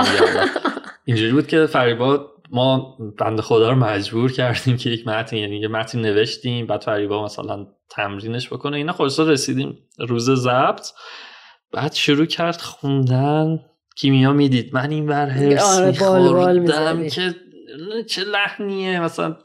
اینجوری 1.05 1.33
بود 1.33 1.47
که 1.47 1.67
فریبا 1.67 2.32
ما 2.53 2.97
بند 3.19 3.41
خدا 3.41 3.71
رو 3.71 3.77
مجبور 3.77 4.33
کردیم 4.33 4.77
که 4.77 4.91
یک 4.91 5.09
متن 5.09 5.37
یعنی 5.37 5.57
یه 5.57 5.69
متن 5.69 6.01
نوشتیم 6.01 6.67
بعد 6.67 6.81
فریبا 6.81 7.25
مثلا 7.25 7.67
تمرینش 7.91 8.49
بکنه. 8.49 8.77
اینا 8.77 8.93
خلاصا 8.93 9.25
رسیدیم 9.25 9.79
روز 9.99 10.31
ضبط. 10.31 10.87
بعد 11.73 11.93
شروع 11.93 12.27
کرد 12.27 12.61
خوندن. 12.61 13.61
کیمیا 13.97 14.33
می‌دید. 14.33 14.75
من 14.75 14.91
این 14.91 15.09
ور 15.09 15.27
هرس 15.27 15.79
آره، 15.79 15.91
میخوردم. 15.91 17.09
که 17.09 17.35
چه 18.09 18.25
لحنیه 18.25 19.01
مثلا. 19.01 19.37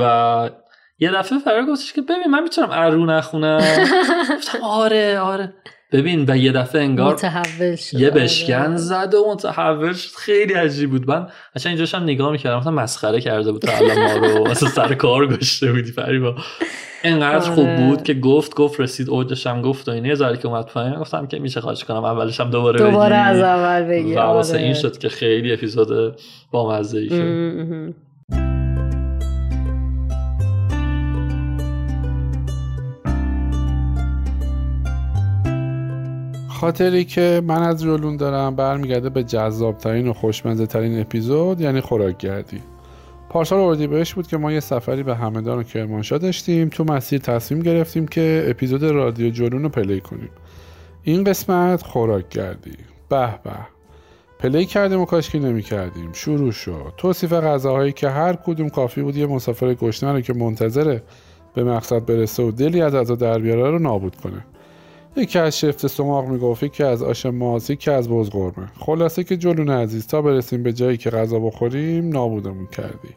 و 0.00 0.50
یه 0.98 1.10
دفعه 1.10 1.38
فرار 1.38 1.66
گفتش 1.66 1.92
که 1.92 2.02
ببین 2.02 2.26
من 2.30 2.42
می‌تونم 2.42 2.68
ارو 2.70 3.06
نخونم. 3.06 3.58
گفتم 4.36 4.62
آره 4.62 5.18
آره. 5.18 5.54
ببین 5.92 6.24
و 6.28 6.36
یه 6.36 6.52
دفعه 6.52 6.82
انگار 6.82 7.12
متحول 7.12 7.76
شد 7.76 8.00
یه 8.00 8.10
آره. 8.10 8.22
بشکن 8.22 8.76
زد 8.76 9.14
و 9.14 9.32
متحول 9.32 9.92
شد. 9.92 10.16
خیلی 10.16 10.54
عجیب 10.54 10.90
بود. 10.90 11.10
من 11.10 11.26
اصلا 11.56 11.70
اینجاش 11.70 11.94
هم 11.94 12.02
نگاه 12.02 12.32
می‌کردم 12.32 12.58
مثلا 12.58 12.72
مسخره 12.72 13.20
کرده 13.20 13.52
بود 13.52 13.62
تا 13.62 13.72
الان 13.72 13.98
ما 13.98 14.26
رو. 14.26 14.48
مثلا 14.50 14.68
سر 14.68 14.94
کار 14.94 15.26
گشته 15.26 15.72
بودی 15.72 15.92
فریبا. 15.92 16.34
انقدر 17.04 17.36
آره. 17.36 17.54
خوب 17.54 17.76
بود 17.76 18.02
که 18.02 18.14
گفت 18.14 18.54
گفت 18.54 18.80
رسید. 18.80 19.10
اوجش 19.10 19.46
هم 19.46 19.62
گفت 19.62 19.88
و 19.88 19.92
اینه. 19.92 20.14
ذره 20.14 20.36
که 20.36 20.48
اومد 20.48 20.66
پایین 20.66 20.94
گفتم 20.94 21.26
که 21.26 21.38
میشه 21.38 21.60
خواهش 21.60 21.84
کنم 21.84 22.04
اولش 22.04 22.40
هم 22.40 22.50
دوباره 22.50 22.78
دوباره 22.78 23.16
بگی. 23.16 23.24
از 23.24 23.40
اول 23.40 23.82
بگی. 23.82 24.14
و 24.14 24.20
واسه 24.20 24.54
آره. 24.54 24.62
این 24.62 24.74
شد 24.74 24.98
که 24.98 25.08
خیلی 25.08 25.52
اپیزود 25.52 26.16
بامزه 26.50 26.98
ای 26.98 27.08
شد 27.08 27.94
خاطری 36.60 37.04
که 37.04 37.42
من 37.46 37.62
از 37.62 37.82
جلون 37.82 38.16
دارم 38.16 38.56
برمیگرده 38.56 39.10
به 39.10 39.24
جذابترین 39.24 40.08
و 40.08 40.12
خوشمزه 40.12 40.66
ترین 40.66 41.00
اپیزود 41.00 41.60
یعنی 41.60 41.80
خوراکگردی 41.80 42.60
پارسال 43.28 43.60
اردیبهشت 43.60 44.14
بود 44.14 44.26
که 44.26 44.36
ما 44.36 44.52
یه 44.52 44.60
سفری 44.60 45.02
به 45.02 45.16
همدان 45.16 45.58
و 45.58 45.62
کرمانشاه 45.62 46.18
داشتیم. 46.18 46.68
تو 46.68 46.84
مسیر 46.84 47.20
تصمیم 47.20 47.62
گرفتیم 47.62 48.08
که 48.08 48.46
اپیزود 48.48 48.84
رادیو 48.84 49.30
جلون 49.30 49.62
رو 49.62 49.68
پلی 49.68 50.00
کنیم. 50.00 50.30
این 51.02 51.24
قسمت 51.24 51.82
خوراکگردی 51.82 52.76
به 53.08 53.26
به. 53.44 53.50
پلی 54.38 54.66
کردیم 54.66 55.00
و 55.00 55.04
کاشکی 55.04 55.38
نمی 55.38 55.62
کردیم 55.62 56.12
شروع 56.12 56.52
شد. 56.52 56.92
توصیف 56.96 57.32
غذاهایی 57.32 57.92
که 57.92 58.08
هر 58.08 58.32
کدوم 58.32 58.68
کافی 58.68 59.02
بود 59.02 59.16
یه 59.16 59.26
مسافر 59.26 59.74
گشنه 59.74 60.12
رو 60.12 60.20
که 60.20 60.32
منتظره 60.34 61.02
به 61.54 61.64
مقصد 61.64 62.06
برسه 62.06 62.42
و 62.42 62.50
دلی 62.50 62.82
از 62.82 62.94
غذا 62.94 63.14
در 63.14 63.38
بیاره 63.38 63.70
رو 63.70 63.78
نابود 63.78 64.16
کنه. 64.16 64.44
یکی 65.18 65.38
از 65.38 65.58
شفته 65.58 65.86
سماق 65.86 66.28
می‌گفت 66.28 66.62
یکی 66.62 66.82
از 66.82 67.02
آش 67.02 67.26
ماز 67.26 67.70
یکی 67.70 67.90
از 67.90 68.08
بز 68.08 68.30
قرمه. 68.30 68.68
خلاصه 68.80 69.24
که 69.24 69.36
جولون 69.36 69.70
عزیز 69.70 70.06
تا 70.06 70.22
برسیم 70.22 70.62
به 70.62 70.72
جایی 70.72 70.96
که 70.96 71.10
غذا 71.10 71.38
بخوریم 71.38 72.08
نابودمون 72.08 72.66
کردی. 72.66 73.14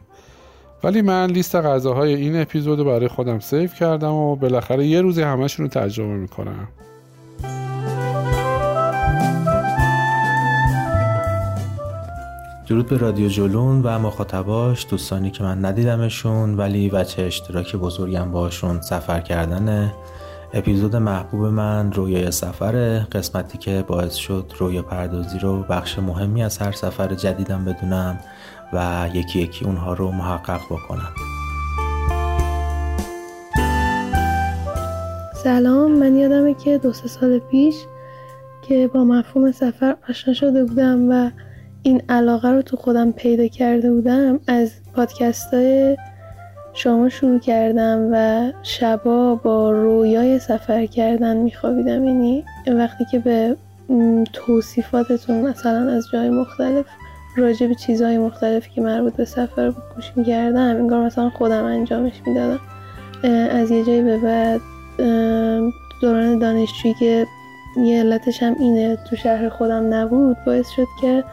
ولی 0.84 1.02
من 1.02 1.30
لیست 1.30 1.56
غذاهای 1.56 2.14
این 2.14 2.40
اپیزود 2.40 2.84
برای 2.84 3.08
خودم 3.08 3.40
save 3.40 3.66
کردم 3.66 4.12
و 4.12 4.36
بالاخره 4.36 4.86
یه 4.86 5.00
روزی 5.00 5.22
همشون 5.22 5.66
رو 5.66 5.70
تجربه 5.70 6.14
می‌کنم. 6.14 6.68
درود 12.68 12.86
به 12.86 12.96
رادیو 12.96 13.28
جلون 13.28 13.82
و 13.82 13.98
مخاطباش 13.98 14.86
دوستانی 14.90 15.30
که 15.30 15.42
من 15.42 15.64
ندیدمشون 15.64 16.56
ولی 16.56 16.88
بچه 16.88 17.22
اشتراک 17.22 17.76
بزرگم 17.76 18.32
باشون 18.32 18.80
سفر 18.80 19.20
کردنه. 19.20 19.94
اپیزود 20.54 20.96
محبوب 20.96 21.44
من 21.44 21.92
رویای 21.92 22.30
سفره 22.30 23.06
قسمتی 23.12 23.58
که 23.58 23.84
باعث 23.86 24.14
شد 24.14 24.52
رویا 24.58 24.82
پردازی 24.82 25.38
رو 25.38 25.62
بخش 25.62 25.98
مهمی 25.98 26.42
از 26.42 26.58
هر 26.58 26.72
سفر 26.72 27.14
جدیدم 27.14 27.64
بدونم 27.64 28.18
و 28.72 29.08
یکی 29.14 29.40
یکی 29.40 29.64
اونها 29.64 29.94
رو 29.94 30.10
محقق 30.10 30.60
بکنم. 30.70 31.12
سلام 35.34 35.92
من 35.92 36.16
یادمه 36.16 36.54
که 36.54 36.78
دو 36.78 36.92
سه 36.92 37.08
سال 37.08 37.38
پیش 37.38 37.74
که 38.68 38.90
با 38.94 39.04
مفهوم 39.04 39.52
سفر 39.52 39.96
آشنا 40.08 40.34
شده 40.34 40.64
بودم 40.64 41.10
و 41.10 41.30
این 41.82 42.02
علاقه 42.08 42.48
رو 42.48 42.62
تو 42.62 42.76
خودم 42.76 43.12
پیدا 43.12 43.46
کرده 43.46 43.92
بودم 43.92 44.40
از 44.46 44.72
پادکست 44.94 45.54
های 45.54 45.96
شما 46.74 47.08
شروع 47.08 47.38
کردم 47.38 48.08
و 48.12 48.52
شبا 48.62 49.34
با 49.34 49.70
رویای 49.70 50.38
سفر 50.38 50.86
کردن 50.86 51.36
میخوابیدم. 51.36 52.04
یعنی 52.04 52.44
وقتی 52.66 53.04
که 53.10 53.18
به 53.18 53.56
توصیفاتتون 54.32 55.40
مثلا 55.40 55.90
از 55.90 56.04
جای 56.12 56.30
مختلف 56.30 56.86
راجع 57.36 57.66
به 57.66 57.74
چیزهای 57.74 58.18
مختلفی 58.18 58.70
که 58.74 58.80
مربوط 58.80 59.16
به 59.16 59.24
سفر 59.24 59.70
بود 59.70 59.82
گوش 59.96 60.12
می‌کردم 60.16 60.76
انگار 60.76 61.06
مثلا 61.06 61.30
خودم 61.30 61.64
انجامش 61.64 62.12
می‌دادم. 62.26 62.60
از 63.50 63.70
یه 63.70 63.84
جایی 63.84 64.02
به 64.02 64.18
بعد 64.18 64.60
دوران 66.02 66.38
دانشجویی 66.38 66.94
که 66.94 67.26
یه 67.76 68.00
علتش 68.00 68.42
هم 68.42 68.56
اینه 68.58 68.98
تو 69.10 69.16
شهر 69.16 69.48
خودم 69.48 69.94
نبود 69.94 70.36
باعث 70.46 70.68
شد 70.68 70.86
که 71.00 71.24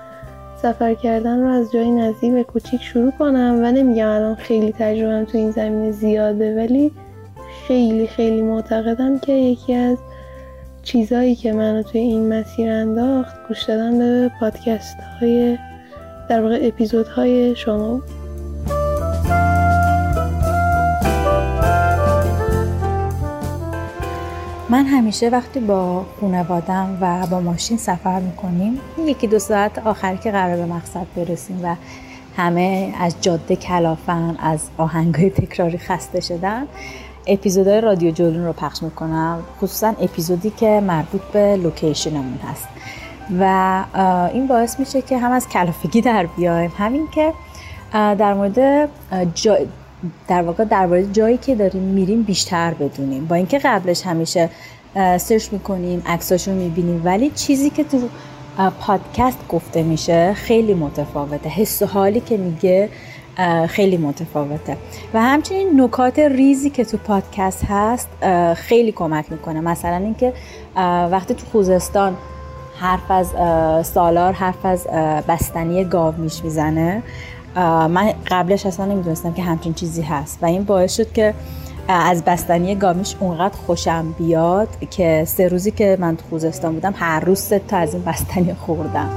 سفر 0.61 0.93
کردن 0.93 1.39
رو 1.39 1.47
از 1.47 1.71
جای 1.71 1.91
نزدیک 1.91 2.33
و 2.33 2.43
کوچیک 2.43 2.81
شروع 2.81 3.11
کنم 3.11 3.59
و 3.63 3.71
نمیگم 3.71 4.07
الان 4.07 4.35
خیلی 4.35 4.71
تجربهم 4.71 5.25
تو 5.25 5.37
این 5.37 5.51
زمینه 5.51 5.91
زیاده 5.91 6.55
ولی 6.55 6.91
خیلی 7.67 8.07
خیلی 8.07 8.41
معتقدم 8.41 9.19
که 9.19 9.31
یکی 9.31 9.73
از 9.73 9.97
چیزهایی 10.83 11.35
که 11.35 11.53
منو 11.53 11.83
توی 11.83 12.01
این 12.01 12.33
مسیر 12.33 12.69
انداخت 12.69 13.47
گوش 13.47 13.63
دادن 13.63 13.97
به 13.99 14.31
پادکست 14.39 14.97
های 15.19 15.57
در 16.29 16.41
واقع 16.41 16.59
اپیزودهای 16.61 17.55
شما 17.55 18.01
من 24.71 24.85
همیشه 24.85 25.29
وقتی 25.29 25.59
با 25.59 26.05
خانوادم 26.21 26.97
و 27.01 27.27
با 27.27 27.39
ماشین 27.39 27.77
سفر 27.77 28.19
می‌کنیم 28.19 28.79
یکی 29.05 29.27
دو 29.27 29.39
ساعت 29.39 29.79
آخر 29.79 30.15
که 30.15 30.31
قرار 30.31 30.55
به 30.57 30.65
مقصد 30.65 31.05
برسیم 31.15 31.59
و 31.63 31.75
همه 32.37 32.93
از 32.99 33.15
جاده 33.21 33.55
کلافن 33.55 34.37
از 34.39 34.59
آهنگای 34.77 35.29
تکراری 35.29 35.77
خسته 35.77 36.19
شدن 36.19 36.67
اپیزودهای 37.27 37.81
رادیو 37.81 38.11
جولون 38.11 38.45
رو 38.45 38.53
پخش 38.53 38.83
می‌کنم. 38.83 39.43
خصوصا 39.57 39.87
اپیزودی 39.87 40.49
که 40.49 40.79
مربوط 40.87 41.21
به 41.21 41.55
لوکیشنمون 41.55 42.39
هست. 42.51 42.67
و 43.39 43.83
این 44.33 44.47
باعث 44.47 44.79
میشه 44.79 45.01
که 45.01 45.17
هم 45.17 45.31
از 45.31 45.49
کلافگی 45.49 46.01
در 46.01 46.25
بیایم. 46.25 46.71
همین 46.77 47.07
که 47.11 47.33
در 47.91 48.33
مورد 48.33 48.89
در 50.27 50.41
واقع 50.41 50.63
درباره 50.63 51.05
جایی 51.05 51.37
که 51.37 51.55
داریم 51.55 51.83
میریم 51.83 52.23
بیشتر 52.23 52.73
بدونیم. 52.73 53.25
با 53.25 53.35
اینکه 53.35 53.59
قبلش 53.59 54.01
همیشه 54.07 54.49
سرچ 55.17 55.47
می‌کنیم 55.51 56.03
عکساشو 56.05 56.51
می‌بینیم 56.51 57.01
ولی 57.05 57.29
چیزی 57.29 57.69
که 57.69 57.83
تو 57.83 58.09
پادکست 58.79 59.47
گفته 59.49 59.83
میشه 59.83 60.33
خیلی 60.33 60.73
متفاوته. 60.73 61.49
حس 61.49 61.81
و 61.81 61.85
حالی 61.85 62.19
که 62.19 62.37
میگه 62.37 62.89
خیلی 63.67 63.97
متفاوته. 63.97 64.77
و 65.13 65.21
همچنین 65.21 65.81
نکات 65.81 66.19
ریزی 66.19 66.69
که 66.69 66.85
تو 66.85 66.97
پادکست 66.97 67.65
هست 67.65 68.09
خیلی 68.55 68.91
کمک 68.91 69.31
می‌کنه. 69.31 69.61
مثلا 69.61 69.95
اینکه 69.95 70.33
وقتی 71.11 71.33
تو 71.33 71.45
خوزستان 71.51 72.17
حرف 72.79 73.11
از 73.11 73.27
سالار 73.87 74.33
حرف 74.33 74.65
از 74.65 74.87
بستنی 75.27 75.85
گاو 75.85 76.15
میش 76.17 76.43
می‌زنه 76.43 77.03
من 77.67 78.13
قبلش 78.31 78.65
اصلا 78.65 78.85
نمی‌دونستم 78.85 79.33
که 79.33 79.43
همچین 79.43 79.73
چیزی 79.73 80.01
هست. 80.01 80.39
و 80.41 80.45
این 80.45 80.63
باعث 80.63 80.95
شد 80.95 81.11
که 81.11 81.33
از 81.87 82.23
بستنی 82.23 82.75
گامیش 82.75 83.15
اونقدر 83.19 83.55
خوشم 83.65 84.15
بیاد 84.17 84.67
که 84.89 85.23
سه 85.27 85.47
روزی 85.47 85.71
که 85.71 85.97
من 85.99 86.17
تو 86.17 86.23
خوزستان 86.29 86.73
بودم 86.73 86.93
هر 86.95 87.19
روز 87.19 87.39
سه 87.39 87.59
تا 87.59 87.77
از 87.77 87.93
این 87.93 88.03
بستنی 88.03 88.53
خوردم. 88.53 89.09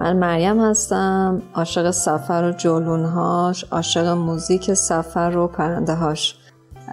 من 0.00 0.16
مریم 0.16 0.60
هستم 0.60 1.42
عاشق 1.54 1.90
سفر 1.90 2.44
و 2.44 2.52
جلونهاش 2.52 3.64
عاشق 3.64 4.06
موزیک 4.06 4.74
سفر 4.74 5.36
و 5.36 5.48
پرنده 5.48 5.94
هاش 5.94 6.36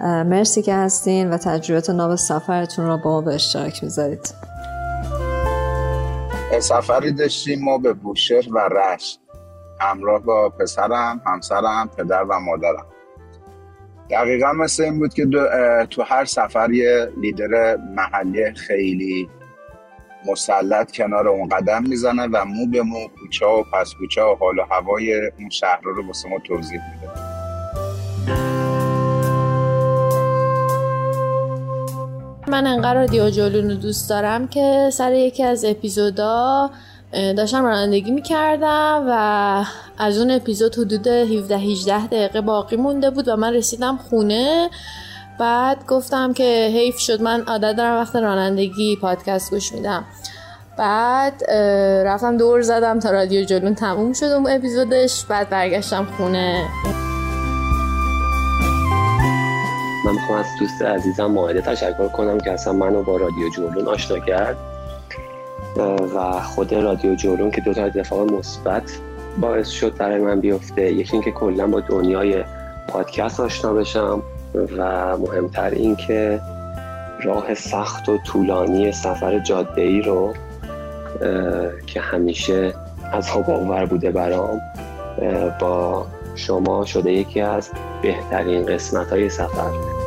مرسی 0.04 0.62
که 0.62 0.74
هستین 0.74 1.30
و 1.30 1.36
تجربه 1.36 1.92
ناب 1.92 2.14
سفرتون 2.14 2.86
رو 2.86 2.96
با 2.96 3.10
ما 3.10 3.20
به 3.20 3.34
اشتراک 3.34 3.84
می‌ذارید. 3.84 4.34
سفری 6.60 7.12
داشتیم 7.12 7.64
ما 7.64 7.78
به 7.78 7.92
بوشهر 7.92 8.52
و 8.52 8.58
رشت. 8.58 9.19
همراه 9.80 10.22
با 10.22 10.48
پسرم، 10.48 11.22
همسرم، 11.26 11.90
پدر 11.98 12.22
و 12.22 12.40
مادرم. 12.40 12.86
دقیقا 14.10 14.52
مثل 14.52 14.82
این 14.82 14.98
بود 14.98 15.14
که 15.14 15.26
تو 15.90 16.02
هر 16.02 16.24
سفر 16.24 16.70
یه 16.70 17.08
لیدر 17.20 17.76
محلی 17.76 18.54
خیلی 18.54 19.28
مسلط 20.26 20.92
کنار 20.92 21.28
اون 21.28 21.48
قدم 21.48 21.82
می‌زنه 21.82 22.26
و 22.26 22.44
مو 22.44 22.66
به 22.66 22.82
مو 22.82 23.08
کوچه 23.20 23.46
و 23.46 23.62
پس 23.72 23.94
کوچه 23.98 24.22
و 24.22 24.34
حال 24.40 24.58
و 24.58 24.62
هوای 24.70 25.30
اون 25.38 25.50
شهر 25.50 25.80
رو 25.82 26.06
واسه 26.06 26.28
ما 26.28 26.38
توضیح 26.38 26.80
میده. 26.94 27.12
من 32.48 32.66
انقدر 32.66 32.94
رادیو 32.94 33.30
جولون 33.30 33.70
رو 33.70 33.76
دوست 33.76 34.10
دارم 34.10 34.48
که 34.48 34.90
سر 34.92 35.12
یکی 35.12 35.44
از 35.44 35.64
اپیزودا 35.64 36.70
داشتم 37.12 37.64
رانندگی 37.64 38.10
می‌کردم 38.10 39.04
و 39.08 39.64
از 39.98 40.18
اون 40.18 40.30
اپیزود 40.30 40.78
حدود 40.78 41.06
17-18 41.06 42.06
دقیقه 42.10 42.40
باقی 42.40 42.76
مونده 42.76 43.10
بود 43.10 43.28
و 43.28 43.36
من 43.36 43.54
رسیدم 43.54 43.96
خونه. 43.96 44.70
بعد 45.38 45.86
گفتم 45.86 46.32
که 46.32 46.70
حیف 46.74 46.98
شد 46.98 47.22
من 47.22 47.40
عادت 47.40 47.76
دارم 47.76 48.00
وقت 48.00 48.16
رانندگی 48.16 48.96
پادکست 48.96 49.50
گوش 49.50 49.72
میدم. 49.72 50.04
بعد 50.78 51.50
رفتم 52.04 52.36
دور 52.36 52.62
زدم 52.62 52.98
تا 52.98 53.10
رادیو 53.10 53.44
جلون 53.44 53.74
تموم 53.74 54.12
شد 54.12 54.26
اون 54.26 54.50
اپیزودش. 54.50 55.24
بعد 55.24 55.48
برگشتم 55.48 56.06
خونه. 56.16 56.64
من 60.06 60.12
می‌خوام 60.12 60.38
از 60.38 60.46
دوست 60.60 60.82
عزیزم 60.82 61.26
ماهده 61.26 61.60
تشکر 61.60 62.08
کنم 62.08 62.40
که 62.40 62.50
اصلا 62.50 62.72
منو 62.72 63.02
با 63.02 63.16
رادیو 63.16 63.50
جولون 63.56 63.88
آشنا 63.88 64.18
کرد. 64.18 64.56
و 66.14 66.40
خود 66.40 66.74
رادیو 66.74 67.14
جولون 67.14 67.50
که 67.50 67.60
دو 67.60 67.74
تا 67.74 67.84
اتفاق 67.84 68.32
مثبت 68.32 68.98
باعث 69.40 69.68
شد 69.68 69.96
برای 69.96 70.20
من 70.20 70.40
بیفته. 70.40 70.92
یکی 70.92 71.12
اینکه 71.12 71.30
کلا 71.30 71.66
با 71.66 71.80
دنیای 71.80 72.44
پادکست 72.88 73.40
آشنا 73.40 73.72
بشم 73.72 74.22
و 74.76 75.16
مهمتر 75.16 75.70
این 75.70 75.96
که 75.96 76.40
راه 77.24 77.54
سخت 77.54 78.08
و 78.08 78.18
طولانی 78.18 78.92
سفر 78.92 79.38
جاده 79.38 79.82
ای 79.82 80.02
رو 80.02 80.34
که 81.86 82.00
همیشه 82.00 82.74
از 83.12 83.30
آور 83.30 83.86
بوده 83.86 84.10
برام 84.10 84.60
با 85.60 86.06
شما 86.34 86.84
شده 86.84 87.12
یکی 87.12 87.40
از 87.40 87.70
بهترین 88.02 88.66
قسمت 88.66 89.10
های 89.10 89.28
سفر. 89.28 89.99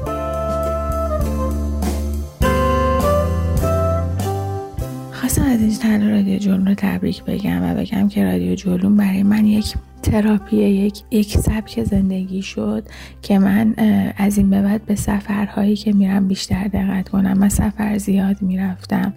خواستم 5.34 5.52
از 5.52 5.62
این 5.62 5.78
تنها 5.78 6.10
رادیو 6.10 6.40
جلون 6.40 6.68
رو 6.68 6.74
تبریک 6.74 7.24
بگم 7.24 7.64
و 7.64 7.76
بگم 7.76 8.10
که 8.10 8.24
رادیو 8.24 8.56
جلون 8.56 8.98
برای 8.98 9.24
من 9.24 9.46
یک 9.46 9.74
تراپی 10.02 10.58
یک 10.58 11.02
یک 11.12 11.38
سبک 11.38 11.84
زندگی 11.84 12.42
شد 12.42 12.84
که 13.22 13.40
من 13.40 13.74
از 14.18 14.38
این 14.38 14.50
به 14.50 14.62
بعد 14.62 14.86
به 14.86 14.96
سفرهایی 14.96 15.76
که 15.76 15.94
میرم 15.94 16.28
بیشتر 16.28 16.68
دقت 16.68 17.10
کنم 17.10 17.38
من 17.38 17.50
سفر 17.50 17.98
زیاد 17.98 18.42
می‌رفتم 18.42 19.14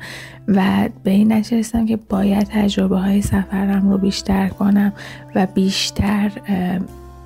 و 0.49 0.89
به 1.05 1.11
این 1.11 1.33
نتیجه 1.33 1.85
که 1.87 1.97
باید 1.97 2.45
تجربه 2.45 2.99
های 2.99 3.23
سفرم 3.23 3.91
رو 3.91 3.99
بیشتر 3.99 4.49
کنم 4.49 4.93
و 5.35 5.47
بیشتر 5.47 6.33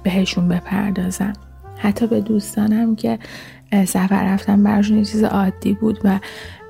بهشون 0.03 0.49
بپردازم. 0.49 1.33
حتی 1.77 2.07
به 2.07 2.21
دوستانم 2.21 2.97
که 2.97 3.19
سفر 3.85 4.25
رفتم 4.35 4.63
براشون 4.63 4.99
یه 4.99 5.05
چیز 5.05 5.25
عادی 5.25 5.73
بود 5.73 5.99
و 6.05 6.19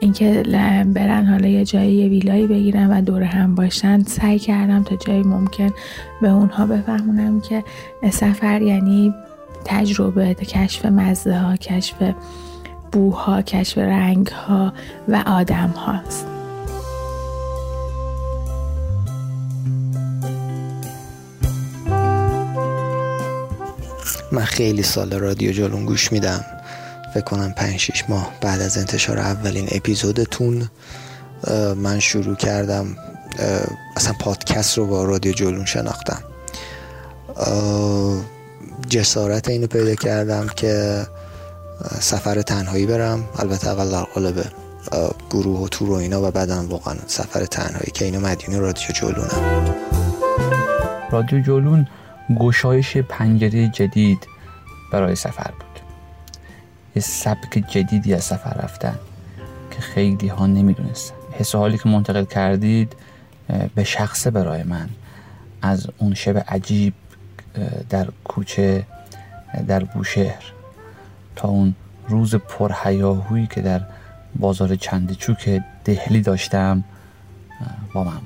اینکه 0.00 0.42
برن 0.94 1.26
حالا 1.26 1.48
یه 1.48 1.64
جایی 1.64 1.92
یه 1.92 2.08
ویلایی 2.08 2.46
بگیرن 2.46 2.90
و 2.90 3.00
دور 3.00 3.22
هم 3.22 3.54
باشن 3.54 4.02
سعی 4.02 4.38
کردم 4.38 4.82
تا 4.82 4.96
جایی 4.96 5.22
ممکن 5.22 5.70
به 6.22 6.28
اونها 6.28 6.66
بفهمونم 6.66 7.40
که 7.40 7.64
سفر 8.10 8.62
یعنی 8.62 9.14
تجربه 9.64 10.34
کشف 10.34 10.84
مزه 10.86 11.38
ها 11.38 11.56
کشف 11.56 11.94
بوها 12.92 13.42
کشف 13.42 13.78
رنگ 13.78 14.26
ها 14.26 14.72
و 15.08 15.22
آدم 15.26 15.68
هاست 15.68 16.26
من 24.32 24.44
خیلی 24.44 24.82
سال 24.82 25.12
رادیو 25.12 25.52
جلون 25.52 25.84
گوش 25.84 26.12
میدم. 26.12 26.44
فکر 27.14 27.24
کنم 27.24 27.52
5 27.52 27.76
6 27.76 28.04
ماه 28.08 28.32
بعد 28.40 28.60
از 28.60 28.78
انتشار 28.78 29.18
اولین 29.18 29.68
اپیزودتون 29.70 30.68
من 31.76 31.98
شروع 31.98 32.36
کردم 32.36 32.96
اصلا 33.96 34.12
پادکست 34.20 34.78
رو 34.78 34.86
با 34.86 35.04
رادیو 35.04 35.32
جلون 35.32 35.64
شناختم. 35.64 36.22
جسارت 38.88 39.48
اینو 39.48 39.66
پیدا 39.66 39.94
کردم 39.94 40.46
که 40.56 41.06
سفر 42.00 42.42
تنهایی 42.42 42.86
برم. 42.86 43.28
البته 43.38 43.68
اول 43.68 43.90
در 43.90 44.02
قالب 44.02 44.44
گروه 45.30 45.60
و 45.60 45.68
تور 45.68 45.90
و 45.90 45.94
اینا 45.94 46.28
و 46.28 46.30
بعدم 46.30 46.68
واقعا 46.68 46.94
سفر 47.06 47.44
تنهایی 47.44 47.90
که 47.94 48.04
اینو 48.04 48.20
مدیون 48.20 48.60
رادیو 48.60 48.86
جلونه. 48.94 49.34
رادیو 51.10 51.42
جلون 51.42 51.88
گشایش 52.40 52.96
پنجره 52.96 53.68
جدید 53.68 54.18
برای 54.92 55.16
سفر 55.16 55.50
بود. 55.58 55.69
یه 56.96 57.02
سبک 57.02 57.64
جدیدی 57.68 58.14
از 58.14 58.24
سفر 58.24 58.54
رفتن 58.54 58.98
که 59.70 59.80
خیلی 59.80 60.28
ها 60.28 60.46
نمی‌دونستن. 60.46 61.14
حس 61.32 61.54
حالی 61.54 61.78
که 61.78 61.88
منتقل 61.88 62.24
کردید 62.24 62.96
به 63.74 63.84
شخصه 63.84 64.30
برای 64.30 64.62
من. 64.62 64.88
از 65.62 65.86
اون 65.98 66.14
شب 66.14 66.44
عجیب 66.48 66.94
در 67.88 68.08
کوچه 68.24 68.86
در 69.68 69.84
بوشهر 69.84 70.52
تا 71.36 71.48
اون 71.48 71.74
روز 72.08 72.34
پرهیاهویی 72.34 73.46
که 73.46 73.60
در 73.60 73.80
بازار 74.36 74.76
چندچوک 74.76 75.60
دهلی 75.84 76.20
داشتم 76.20 76.84
با 77.94 78.04
من 78.04 78.20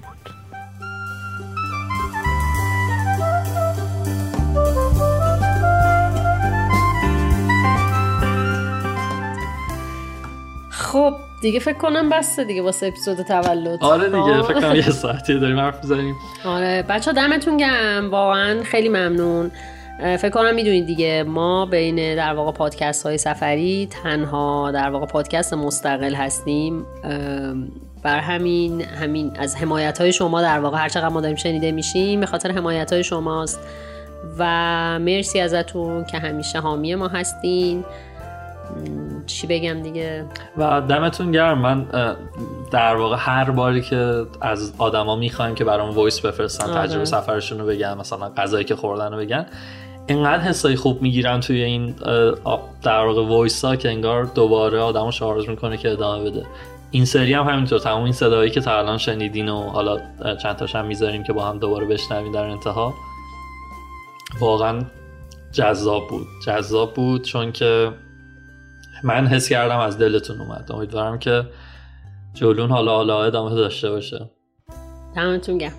خب 10.94 11.14
دیگه 11.42 11.58
فکر 11.58 11.78
کنم 11.78 12.08
بسته 12.08 12.44
دیگه 12.44 12.62
واسه 12.62 12.86
اپیزود 12.86 13.22
تولد. 13.22 13.84
آره 13.84 14.06
دیگه 14.06 14.42
خب. 14.42 14.42
فکر 14.42 14.60
کنم 14.60 14.74
یه 14.74 14.90
ساعتی 15.02 15.38
داریم 15.38 15.58
حرف 15.58 15.84
بزنیم 15.84 16.14
آره 16.44 16.84
بچه 16.88 17.12
دمتون 17.12 17.56
گم 17.56 18.10
واقعا 18.10 18.62
خیلی 18.62 18.88
ممنون. 18.88 19.50
فکر 19.98 20.30
کنم 20.30 20.54
می‌دونید 20.54 20.86
دیگه 20.86 21.22
ما 21.22 21.66
بین 21.66 22.16
در 22.16 22.34
واقع 22.34 22.52
پادکست 22.52 23.06
های 23.06 23.18
سفری 23.18 23.88
تنها 24.02 24.70
در 24.70 24.90
واقع 24.90 25.06
پادکست 25.06 25.54
مستقل 25.54 26.14
هستیم. 26.14 26.86
بر 28.02 28.18
همین 28.18 28.80
همین 28.80 29.32
از 29.38 29.56
حمایت 29.56 30.00
های 30.00 30.12
شما 30.12 30.42
در 30.42 30.60
واقع 30.60 30.78
هر 30.78 30.88
چقدر 30.88 31.08
ما 31.08 31.20
داریم 31.20 31.36
شنیده 31.36 31.72
میشیم 31.72 32.20
به 32.20 32.26
خاطر 32.26 32.50
حمایت 32.50 32.92
های 32.92 33.04
شماست. 33.04 33.60
و 34.38 34.44
مرسی 34.98 35.40
ازتون 35.40 36.04
که 36.04 36.18
همیشه 36.18 36.60
حامی 36.60 36.94
ما 36.94 37.08
هستین. 37.08 37.84
چی 39.26 39.46
بگم 39.46 39.82
دیگه؟ 39.82 40.26
و 40.56 40.80
دمتون 40.80 41.30
گرم. 41.30 41.58
من 41.58 41.86
در 42.70 42.96
واقع 42.96 43.16
هر 43.18 43.50
باری 43.50 43.82
که 43.82 44.26
از 44.40 44.72
آدما 44.78 45.16
می‌خوایم 45.16 45.54
که 45.54 45.64
برام 45.64 45.90
voice 45.90 46.20
بفرستن 46.20 46.70
آره. 46.70 46.86
تجربه 46.86 47.04
سفرشون 47.04 47.58
رو 47.58 47.66
بگن 47.66 47.94
مثلا 47.94 48.28
غذایی 48.28 48.64
که 48.64 48.76
خوردن 48.76 49.12
رو 49.12 49.18
بگن 49.18 49.46
اینقدر 50.06 50.42
حسای 50.42 50.76
خوب 50.76 51.02
می‌گیرن 51.02 51.40
توی 51.40 51.62
این 51.62 51.94
در 52.82 53.04
واقع 53.04 53.26
voice 53.26 53.64
ها 53.64 53.76
که 53.76 53.88
انگار 53.88 54.24
دوباره 54.24 54.80
آدمو 54.80 55.10
شارژ 55.10 55.48
می‌کنه 55.48 55.76
که 55.76 55.92
ادامه 55.92 56.30
بده. 56.30 56.46
این 56.90 57.04
سری 57.04 57.34
هم 57.34 57.48
همینطور. 57.48 57.78
تمام 57.78 58.02
این 58.02 58.12
صدایی 58.12 58.50
که 58.50 58.60
تا 58.60 58.78
الان 58.78 58.98
شنیدین 58.98 59.48
و 59.48 59.70
حالا 59.70 59.98
چند 60.42 60.56
تاش 60.56 60.74
هم 60.74 60.84
می‌ذاریم 60.86 61.22
که 61.22 61.32
با 61.32 61.44
هم 61.44 61.58
دوباره 61.58 61.86
بشنوین 61.86 62.32
در 62.32 62.44
انتها 62.44 62.94
واقعا 64.40 64.82
جذاب 65.52 66.08
بود. 66.08 66.26
جذاب 66.46 66.94
بود 66.94 67.22
چون 67.22 67.52
که 67.52 67.90
من 69.04 69.26
حس 69.26 69.48
کردم 69.48 69.78
از 69.78 69.98
دلتون 69.98 70.40
اومد. 70.40 70.72
امیدوارم 70.72 71.18
که 71.18 71.44
جلون 72.34 72.70
حالا 72.70 72.96
حالا 72.96 73.24
ادامه 73.24 73.54
داشته 73.54 73.90
باشه. 73.90 74.30
دمتون 75.16 75.58
گم 75.58 75.72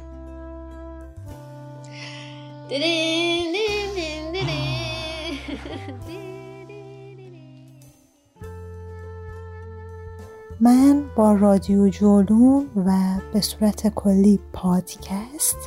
من 10.60 11.04
با 11.16 11.34
رادیو 11.34 11.90
جولون 11.90 12.66
و 12.86 12.92
به 13.34 13.42
صورت 13.42 13.88
کلی 13.88 14.40
پادکست 14.54 15.58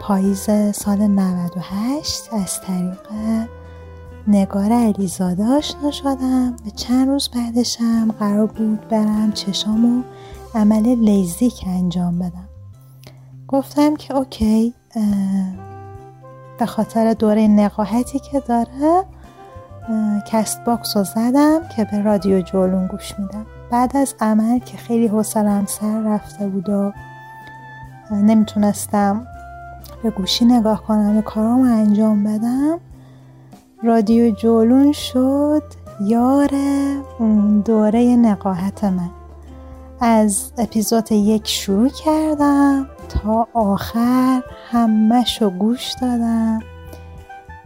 پاییز 0.00 0.50
سال 0.74 0.98
98 0.98 2.32
از 2.32 2.60
طریق 2.60 2.98
نگار 4.28 4.72
علیزاده 4.72 5.44
آشنا 5.44 5.90
شدم. 5.90 6.56
و 6.66 6.70
چند 6.76 7.08
روز 7.08 7.28
بعدشم 7.28 8.14
قرار 8.18 8.46
بود 8.46 8.88
برم 8.88 9.32
چشامو 9.32 10.02
عمل 10.54 10.82
لیزیک 10.82 11.64
انجام 11.66 12.18
بدم. 12.18 12.48
گفتم 13.48 13.96
که 13.96 14.14
اوکی 14.14 14.74
به 16.58 16.66
خاطر 16.66 17.14
دوره 17.14 17.48
نقاهتی 17.48 18.18
که 18.18 18.40
داره 18.40 19.04
کست 20.26 20.64
باکس 20.64 20.96
رو 20.96 21.04
زدم 21.04 21.60
که 21.76 21.84
به 21.84 22.02
رادیو 22.02 22.40
جولون 22.40 22.86
گوش 22.86 23.18
میدم. 23.18 23.46
بعد 23.70 23.96
از 23.96 24.14
عمل 24.20 24.58
که 24.58 24.76
خیلی 24.76 25.06
حوصلم 25.06 25.66
سر 25.66 26.00
رفته 26.00 26.48
بود 26.48 26.68
و 26.68 26.92
نمی‌تونستم 28.10 29.26
به 30.02 30.10
گوشی 30.10 30.44
نگاه 30.44 30.82
کنم 30.82 31.16
و 31.18 31.22
کارامو 31.22 31.62
انجام 31.62 32.24
بدم 32.24 32.78
رادیو 33.82 34.30
جولون 34.30 34.92
شد 34.92 35.62
یار 36.00 36.50
دوره 37.64 38.16
نقاهت 38.16 38.84
من. 38.84 39.10
از 40.00 40.52
اپیزود 40.58 41.12
یک 41.12 41.48
شروع 41.48 41.88
کردم 41.88 42.88
تا 43.08 43.48
آخر 43.54 44.42
همهشو 44.70 45.50
گوش 45.50 45.92
دادم 46.00 46.60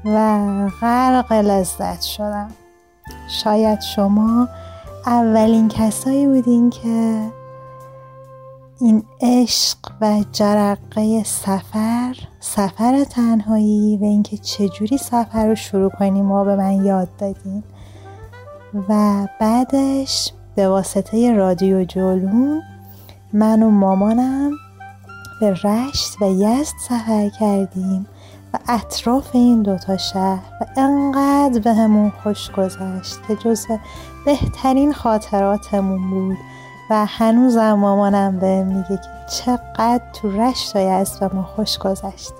و 0.05 0.69
غرق 0.81 1.33
لذت 1.33 2.03
شدم. 2.03 2.49
شاید 3.29 3.81
شما 3.81 4.49
اولین 5.07 5.69
کسایی 5.69 6.27
بودین 6.27 6.71
که 6.71 7.31
این 8.81 9.05
عشق 9.21 9.79
و 10.01 10.25
جرقه 10.33 11.25
سفر 11.25 12.17
سفر 12.41 13.05
تنهایی 13.05 13.97
و 13.97 14.05
اینکه 14.05 14.37
چجوری 14.37 14.99
سفر 14.99 15.47
رو 15.47 15.55
شروع 15.55 15.91
کنیم 15.91 16.25
ما 16.25 16.45
به 16.45 16.57
من 16.57 16.85
یاد 16.85 17.09
دادین. 17.19 17.63
و 18.89 19.27
بعدش 19.41 20.33
به 20.55 20.69
واسطه 20.69 21.33
رادیو 21.33 21.85
جولون 21.85 22.63
من 23.33 23.63
و 23.63 23.71
مامانم 23.71 24.51
به 25.41 25.51
رشت 25.51 26.23
و 26.23 26.25
یزد 26.25 26.75
سفر 26.89 27.29
کردیم 27.41 28.07
و 28.55 28.59
اطراف 28.69 29.31
این 29.33 29.63
دوتا 29.63 29.97
شهر 29.97 30.43
و 30.61 30.67
انقدر 30.77 31.61
به 31.61 31.75
همون 31.75 32.13
خوش 32.23 32.51
گذشت 32.51 33.19
که 33.29 33.37
جزو 33.37 33.79
بهترین 34.27 34.93
خاطراتمون 34.93 36.11
بود 36.11 36.39
و 36.91 37.07
هنوزم 37.07 37.73
مامانم 37.73 38.39
به 38.39 38.65
میگه 38.65 38.97
که 38.97 39.20
چقدر 39.31 40.03
تو 40.13 40.31
رشت 40.31 40.77
یزد 40.77 41.23
و 41.23 41.37
ما 41.37 41.43
خوش 41.43 41.79
گذشت. 41.79 42.33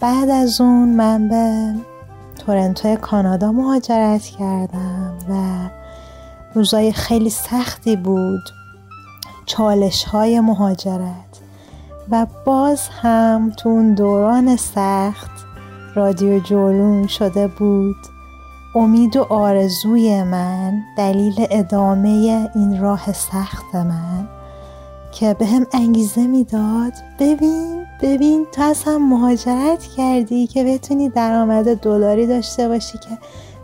بعد 0.00 0.30
از 0.30 0.60
اون 0.60 0.88
من 0.88 1.28
به 1.28 1.74
تورنتو 2.46 2.96
کانادا 2.96 3.52
مهاجرت 3.52 4.22
کردم 4.22 5.18
و 5.28 5.34
روزای 6.54 6.92
خیلی 6.92 7.30
سختی 7.30 7.96
بود 7.96 8.42
چالش 9.46 10.04
های 10.04 10.40
مهاجرت 10.40 11.40
و 12.10 12.26
باز 12.44 12.88
هم 12.88 13.52
تو 13.56 13.68
اون 13.68 13.94
دوران 13.94 14.56
سخت 14.56 15.30
رادیو 15.94 16.38
جولون 16.38 17.06
شده 17.06 17.48
بود. 17.48 17.96
امید 18.74 19.16
و 19.16 19.22
آرزوی 19.22 20.22
من 20.22 20.82
دلیل 20.96 21.46
ادامه 21.50 22.48
این 22.54 22.80
راه 22.80 23.12
سخت 23.12 23.74
من 23.74 24.28
که 25.12 25.34
به 25.34 25.46
هم 25.46 25.66
انگیزه 25.72 26.26
می‌داد. 26.26 26.92
ببین 27.18 27.84
ببین 28.02 28.46
تو 28.52 28.62
اصلا 28.62 28.98
مهاجرت 28.98 29.82
کردی 29.96 30.46
که 30.46 30.64
بتونی 30.64 31.08
درآمد 31.08 31.74
دلاری 31.74 32.26
داشته 32.26 32.68
باشی 32.68 32.98
که 32.98 33.18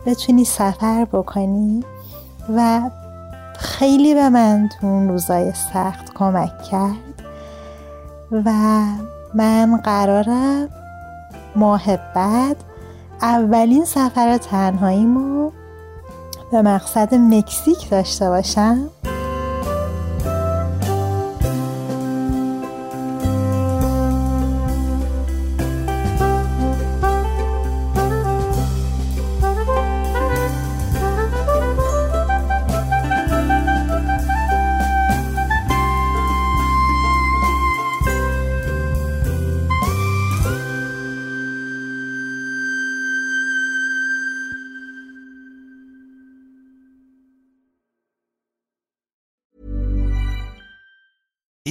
بتونی 0.05 0.45
سفر 0.45 1.05
بکنی. 1.05 1.83
و 2.55 2.89
خیلی 3.57 4.13
به 4.13 4.29
من 4.29 4.69
تو 4.79 4.87
اون 4.87 5.09
روزای 5.09 5.51
سخت 5.73 6.13
کمک 6.13 6.63
کرد. 6.63 7.23
و 8.31 8.51
من 9.33 9.77
قرارم 9.83 10.69
ماه 11.55 11.97
بعد 12.15 12.57
اولین 13.21 13.85
سفر 13.85 14.37
تنهاییمو 14.37 15.51
به 16.51 16.61
مقصد 16.61 17.15
مکزیک 17.15 17.89
داشته 17.89 18.29
باشم. 18.29 18.89